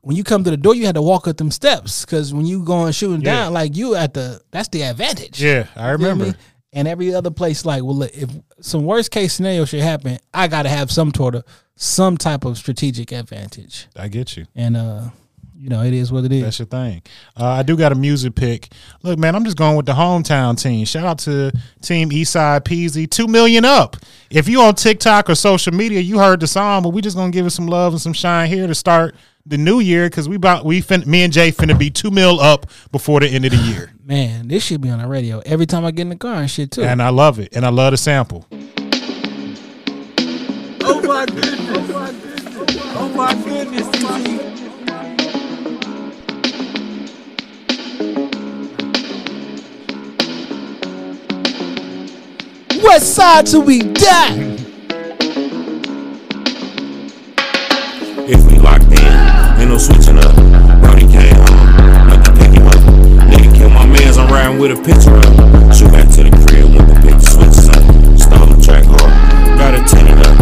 [0.00, 2.46] when you come to the door, you had to walk up them steps because when
[2.46, 3.34] you going shooting Yeah.
[3.44, 5.42] down, like you at the that's the advantage.
[5.42, 6.24] yeah, I You remember.
[6.26, 6.34] me?
[6.72, 8.30] And every other place, like, well, if
[8.60, 11.44] some worst case scenario should happen, I got to have some sort of
[11.76, 13.86] some type of strategic advantage.
[13.96, 14.46] I get you.
[14.54, 15.10] And uh,
[15.58, 16.42] you know, it is what it is.
[16.42, 17.02] That's your thing.
[17.36, 18.68] Uh, I do got a music pick.
[19.02, 20.84] Look, man, I'm just going with the hometown team.
[20.84, 23.96] Shout out to Team Eastside Peezy, two million up.
[24.30, 27.32] If you on TikTok or social media, you heard the song, but we just gonna
[27.32, 29.16] give it some love and some shine here to start
[29.48, 32.40] the new year because we about we fin- me and Jay finna be two mil
[32.40, 35.66] up before the end of the year, Man, this should be on the radio every
[35.66, 36.82] time I get in the car and shit too.
[36.84, 38.46] and I love it, and I love the sample.
[40.80, 41.58] Oh my goodness.
[43.00, 43.86] Oh my goodness.
[43.94, 45.48] Oh TT.
[52.82, 54.56] West side till we die.
[58.30, 59.27] If we locked in,
[59.58, 60.34] ain't no switching up.
[60.80, 62.80] Brody came home, like to pick him up.
[63.26, 65.74] Nigga kill my mans, I'm riding with a picture up.
[65.74, 67.82] Shoot back to the crib when the the switches up.
[68.14, 69.10] Stole the track hard,
[69.58, 70.36] got it tinted up.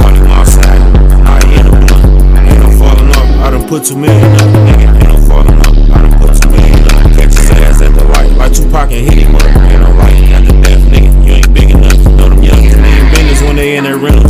[0.00, 0.80] Caught him outside,
[1.28, 2.04] I ain't no blunt.
[2.48, 4.48] Ain't no falling off, I done put two million up.
[4.64, 7.04] Nigga, ain't no falling off, I done put two million up.
[7.12, 9.44] Catch his ass at the light, like Tupac and hit him up.
[9.68, 12.00] Ain't no light, got the death, nigga, you ain't big enough.
[12.16, 14.28] Know them youngins, they ain't business when they in that rental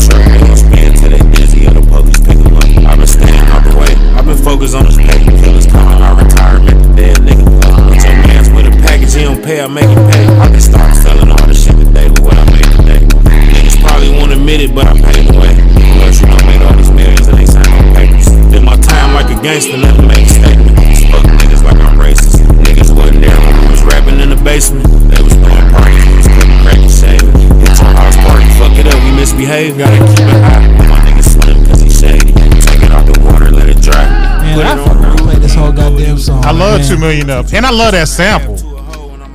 [37.13, 38.57] million up, and I love that sample.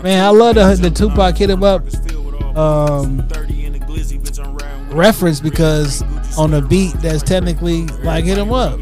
[0.04, 1.84] Man, I love the the Tupac hit him up
[2.58, 3.28] um,
[4.90, 6.02] reference because
[6.38, 8.80] on a beat that's technically like hit him up.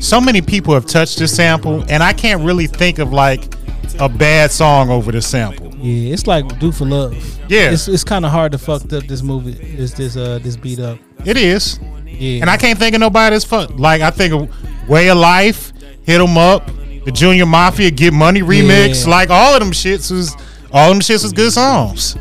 [0.00, 3.54] So many people have touched this sample, and I can't really think of like
[3.98, 5.74] a bad song over the sample.
[5.76, 7.14] Yeah, it's like do for love.
[7.48, 7.70] Yeah.
[7.72, 9.52] it's it's kind of hard to fuck up this movie.
[9.52, 10.98] This this uh this beat up.
[11.24, 11.78] It is.
[12.06, 13.78] Yeah, And I can't think of nobody that's fuck.
[13.78, 16.70] Like I think of Way of Life, hit Hit 'em Up,
[17.04, 19.04] the Junior Mafia, Get Money remix.
[19.04, 19.10] Yeah.
[19.10, 20.34] Like all of them shits was
[20.72, 22.16] all them shits was good songs.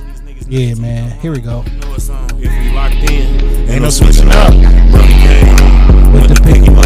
[0.48, 1.12] yeah, man.
[1.20, 1.64] Here we go.
[1.68, 2.08] If
[2.40, 4.54] we locked in, Ain't no switching up.
[4.92, 6.86] Brody came home, With the to pick him up.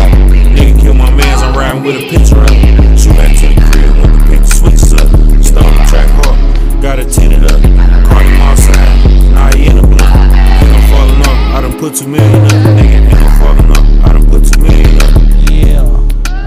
[0.52, 2.50] Nigga kill my mans, I'm riding with a picture up.
[2.98, 5.08] Shoot back to the crib when the pick switches up.
[5.44, 6.82] Stole the track hard.
[6.82, 7.62] Got it up.
[8.10, 9.32] Caught him outside.
[9.32, 10.04] Now he in the blunt.
[10.04, 11.56] Ain't no falling off.
[11.56, 12.52] I done put two million up.
[12.52, 14.04] Nigga, ain't no falling off.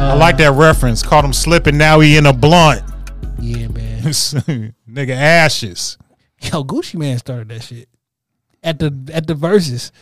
[0.07, 1.03] I like that reference.
[1.03, 1.77] Caught him slipping.
[1.77, 2.83] Now he in a blunt.
[3.41, 4.03] Yeah, man.
[4.89, 5.99] Nigga, ashes.
[6.41, 7.89] Yo, Gucci Mane started that shit
[8.62, 9.93] at the at the verses.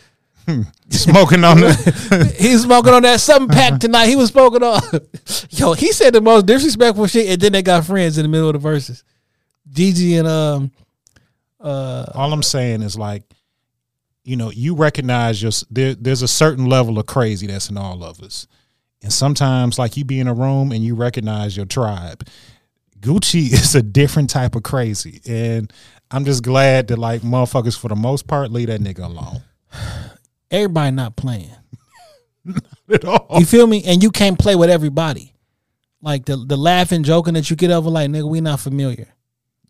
[0.89, 2.35] Smoking on the.
[2.39, 4.05] he's smoking on that something pack tonight.
[4.05, 4.79] He was smoking on.
[5.49, 8.49] Yo, he said the most disrespectful shit, and then they got friends in the middle
[8.49, 9.03] of the verses.
[9.67, 10.71] Gigi and um,
[11.59, 13.23] uh, All I'm saying is like,
[14.23, 18.03] you know, you recognize your there, there's a certain level of crazy that's in all
[18.03, 18.45] of us,
[19.05, 22.27] and sometimes like you be in a room and you recognize your tribe.
[22.99, 25.71] Gucci is a different type of crazy, and
[26.09, 29.41] I'm just glad that like motherfuckers for the most part leave that nigga alone.
[30.51, 31.51] everybody not playing.
[32.91, 33.27] At all.
[33.39, 33.83] You feel me?
[33.85, 35.33] And you can't play with everybody.
[36.01, 39.07] Like the the laughing, joking that you get over, like nigga, we not familiar.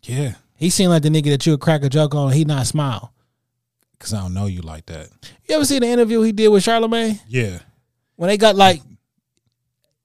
[0.02, 2.32] Yeah, He seemed like the nigga that you would crack a joke on.
[2.32, 3.12] He not smile.
[3.92, 5.08] because I don't know you like that.
[5.46, 7.58] You ever see the interview he did with Charlemagne Yeah,
[8.14, 8.80] when they got like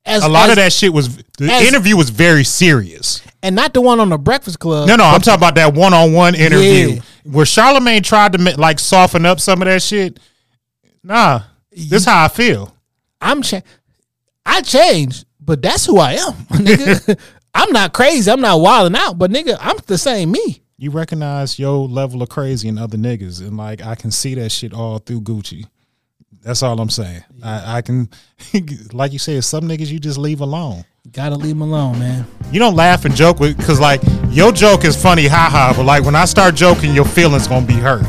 [0.05, 3.21] as a lot as- of that shit was the as- interview was very serious.
[3.43, 4.87] and not the one on the Breakfast Club.
[4.87, 7.01] No, no, I'm talking about that one on one interview Yeah.
[7.23, 10.19] where Charlemagne tried to like soften up some of that shit.
[11.03, 11.41] Nah,
[11.71, 12.75] this how I feel.
[13.19, 13.61] I'm cha-
[14.45, 17.17] I changed, but that's who I am, nigga.
[17.53, 18.31] I'm not crazy.
[18.31, 20.61] I'm not wilding out, but nigga, I'm the same me.
[20.77, 24.51] You recognize your level of crazy in other niggas, and like I can see that
[24.51, 25.65] shit all through Gucci.
[26.41, 27.23] That's all I'm saying.
[27.43, 28.09] I, I can,
[28.93, 30.85] like you said, some niggas you just leave alone.
[31.11, 32.25] Gotta leave them alone, man.
[32.51, 35.73] You don't laugh and joke with because like your joke is funny, haha.
[35.75, 38.05] But like when I start joking, your feelings gonna be hurt.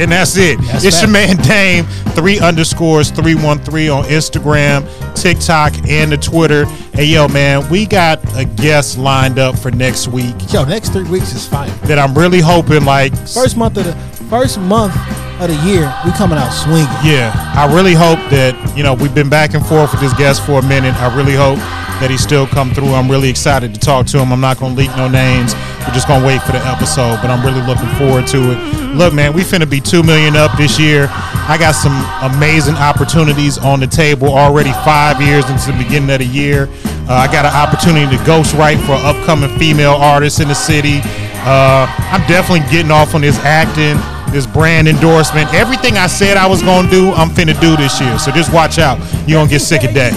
[0.00, 0.60] And that's it.
[0.60, 4.86] That's it's your man Dame, three underscores, 313 on Instagram,
[5.20, 6.66] TikTok, and the Twitter.
[6.94, 11.08] Hey, yo, man, we got a guest lined up for next week Yo, next three
[11.08, 11.68] weeks is fire.
[11.86, 13.94] that I'm really hoping, like, First month of the
[14.26, 14.94] first month
[15.40, 16.86] of the year, we coming out swinging.
[17.04, 20.44] yeah, I really hope that, you know, we've been back and forth with this guest
[20.44, 20.94] for a minute.
[20.96, 21.58] I really hope
[22.00, 22.94] that he still come through.
[22.94, 24.32] I'm really excited to talk to him.
[24.32, 25.54] I'm not to leak no names.
[25.86, 28.58] We're just to wait for the episode, but I'm really looking forward to it.
[28.94, 31.08] Look, man, we finna be 2 million up this year.
[31.10, 31.94] I got some
[32.34, 36.68] amazing opportunities on the table already 5 years into the beginning of the year.
[37.08, 41.00] Uh, I got an opportunity to ghostwrite for upcoming female artists in the city.
[41.46, 43.96] Uh, I'm definitely getting off on this acting,
[44.32, 45.52] this brand endorsement.
[45.54, 48.18] Everything I said I was gonna do, I'm finna do this year.
[48.18, 48.98] So just watch out.
[49.26, 50.12] You don't get sick of that.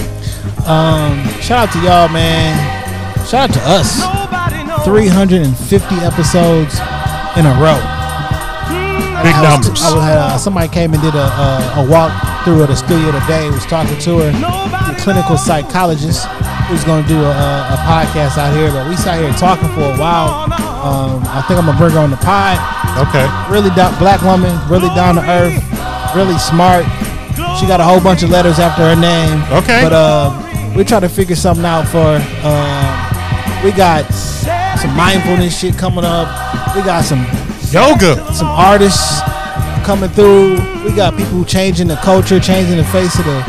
[0.66, 2.54] Um, shout out to y'all, man.
[3.26, 4.02] Shout out to us.
[4.84, 6.74] 350 episodes
[7.38, 7.78] in a row.
[9.22, 9.82] Big I was- numbers.
[9.82, 12.10] I was, uh, somebody came and did a, a, a walk
[12.44, 13.48] through of the studio today.
[13.50, 16.26] Was talking to her, the clinical psychologist,
[16.66, 18.70] who's going to do a, a podcast out here.
[18.72, 20.48] But we sat here talking for a while.
[20.82, 22.58] Um, I think I'm gonna bring her on the pod.
[23.08, 23.24] Okay.
[23.50, 25.54] Really down, black woman, really down to earth,
[26.14, 26.84] really smart.
[27.58, 29.42] She got a whole bunch of letters after her name.
[29.62, 29.82] Okay.
[29.82, 32.18] But uh, we try to figure something out for.
[32.18, 32.40] her.
[32.42, 34.04] Uh, we got
[34.78, 36.26] some mindfulness shit coming up.
[36.74, 37.24] We got some
[37.70, 38.16] Yoga.
[38.34, 39.20] some artists
[39.84, 40.54] coming through.
[40.84, 43.42] We got people changing the culture, changing the face of the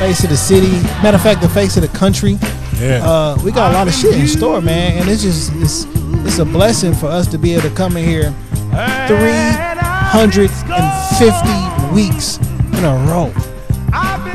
[0.00, 0.72] face of the city.
[1.02, 2.36] Matter of fact, the face of the country.
[2.78, 3.00] Yeah.
[3.04, 5.84] Uh, we got a lot of shit in store, man, and it's just it's
[6.26, 8.32] it's a blessing for us to be able to come in here
[9.08, 12.38] 350 weeks
[12.78, 13.32] in a row.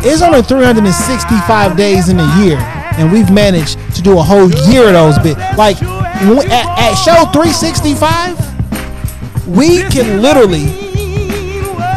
[0.07, 2.57] It's only 365 days in a year,
[2.97, 5.37] and we've managed to do a whole year of those bit.
[5.57, 8.37] Like at, at show 365,
[9.47, 10.65] we can literally,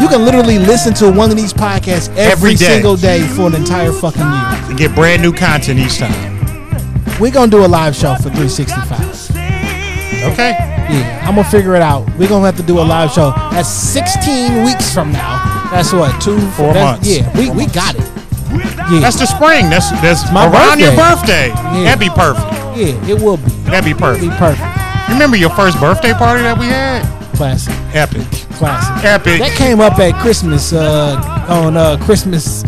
[0.01, 2.65] you can literally listen to one of these podcasts every, Every day.
[2.67, 4.71] single day for an entire fucking year.
[4.71, 6.37] You get brand new content each time.
[7.21, 9.08] We're gonna do a live show for 365.
[10.33, 10.51] Okay.
[10.91, 12.09] Yeah, I'm gonna figure it out.
[12.17, 13.31] We're gonna have to do a live show.
[13.53, 15.69] That's 16 weeks from now.
[15.71, 17.09] That's what two, Four that's- months.
[17.09, 18.03] Yeah, we, we got it.
[18.91, 19.69] Yeah, That's the spring.
[19.69, 21.51] That's that's my around your birthday.
[21.51, 21.85] birthday.
[21.85, 22.47] That'd be perfect.
[22.79, 23.51] yeah, it will be.
[23.69, 24.23] That'd be It'll perfect.
[24.31, 25.09] be perfect.
[25.11, 27.05] Remember your first birthday party that we had?
[27.37, 28.27] Classic, Epic.
[28.57, 29.05] classic.
[29.05, 29.39] Epic.
[29.41, 30.73] That came up at Christmas.
[30.73, 32.63] Uh, on uh Christmas.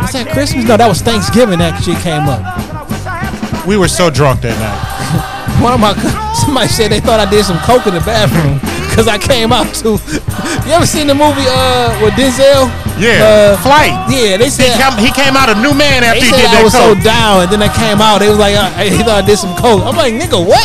[0.00, 0.64] Was that Christmas?
[0.66, 1.58] No, that was Thanksgiving.
[1.58, 3.66] That shit came up.
[3.66, 5.20] We were so drunk that night.
[5.64, 5.96] One of my
[6.44, 9.72] somebody said they thought I did some coke in the bathroom because I came out
[9.80, 9.96] to.
[10.64, 12.68] You ever seen the movie uh with Denzel?
[12.96, 13.20] Yeah.
[13.20, 13.92] Uh, Flight.
[14.08, 16.56] Yeah, they He said came, he came out a new man after he did I
[16.56, 16.96] that was coke.
[16.96, 18.20] so down, and then I came out.
[18.24, 19.84] They was like, uh, he thought I did some coke.
[19.84, 20.64] I'm like, nigga, what?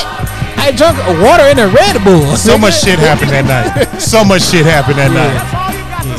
[0.55, 2.23] I drank water in a Red Bull.
[2.39, 3.99] so much shit happened that night.
[3.99, 5.35] So much shit happened that night.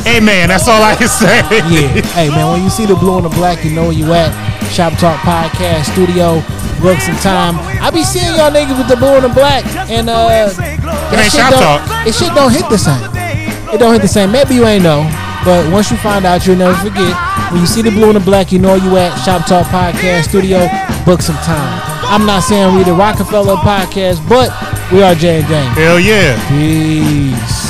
[0.04, 1.40] Hey man, that's all I can say.
[1.72, 1.88] Yeah.
[2.12, 4.32] Hey man, when you see the blue and the black, you know where you at.
[4.72, 6.40] Shop Talk Podcast Studio.
[6.80, 7.60] Book some time.
[7.84, 11.44] I be seeing y'all niggas with the blue and the black, and uh, that shit
[11.52, 12.08] don't-.
[12.08, 13.04] It shit don't hit the same.
[13.72, 14.32] It don't hit the same.
[14.32, 15.04] Maybe you ain't know,
[15.44, 17.12] but once you find out, you'll never forget.
[17.52, 20.28] When you see the blue and the black, you know you at Shop Talk Podcast
[20.28, 20.66] Studio.
[21.04, 21.80] Book some time.
[22.08, 24.48] I'm not saying we the Rockefeller Podcast, but
[24.90, 25.76] we are J and James.
[25.76, 26.34] Hell yeah.
[26.48, 27.69] Peace.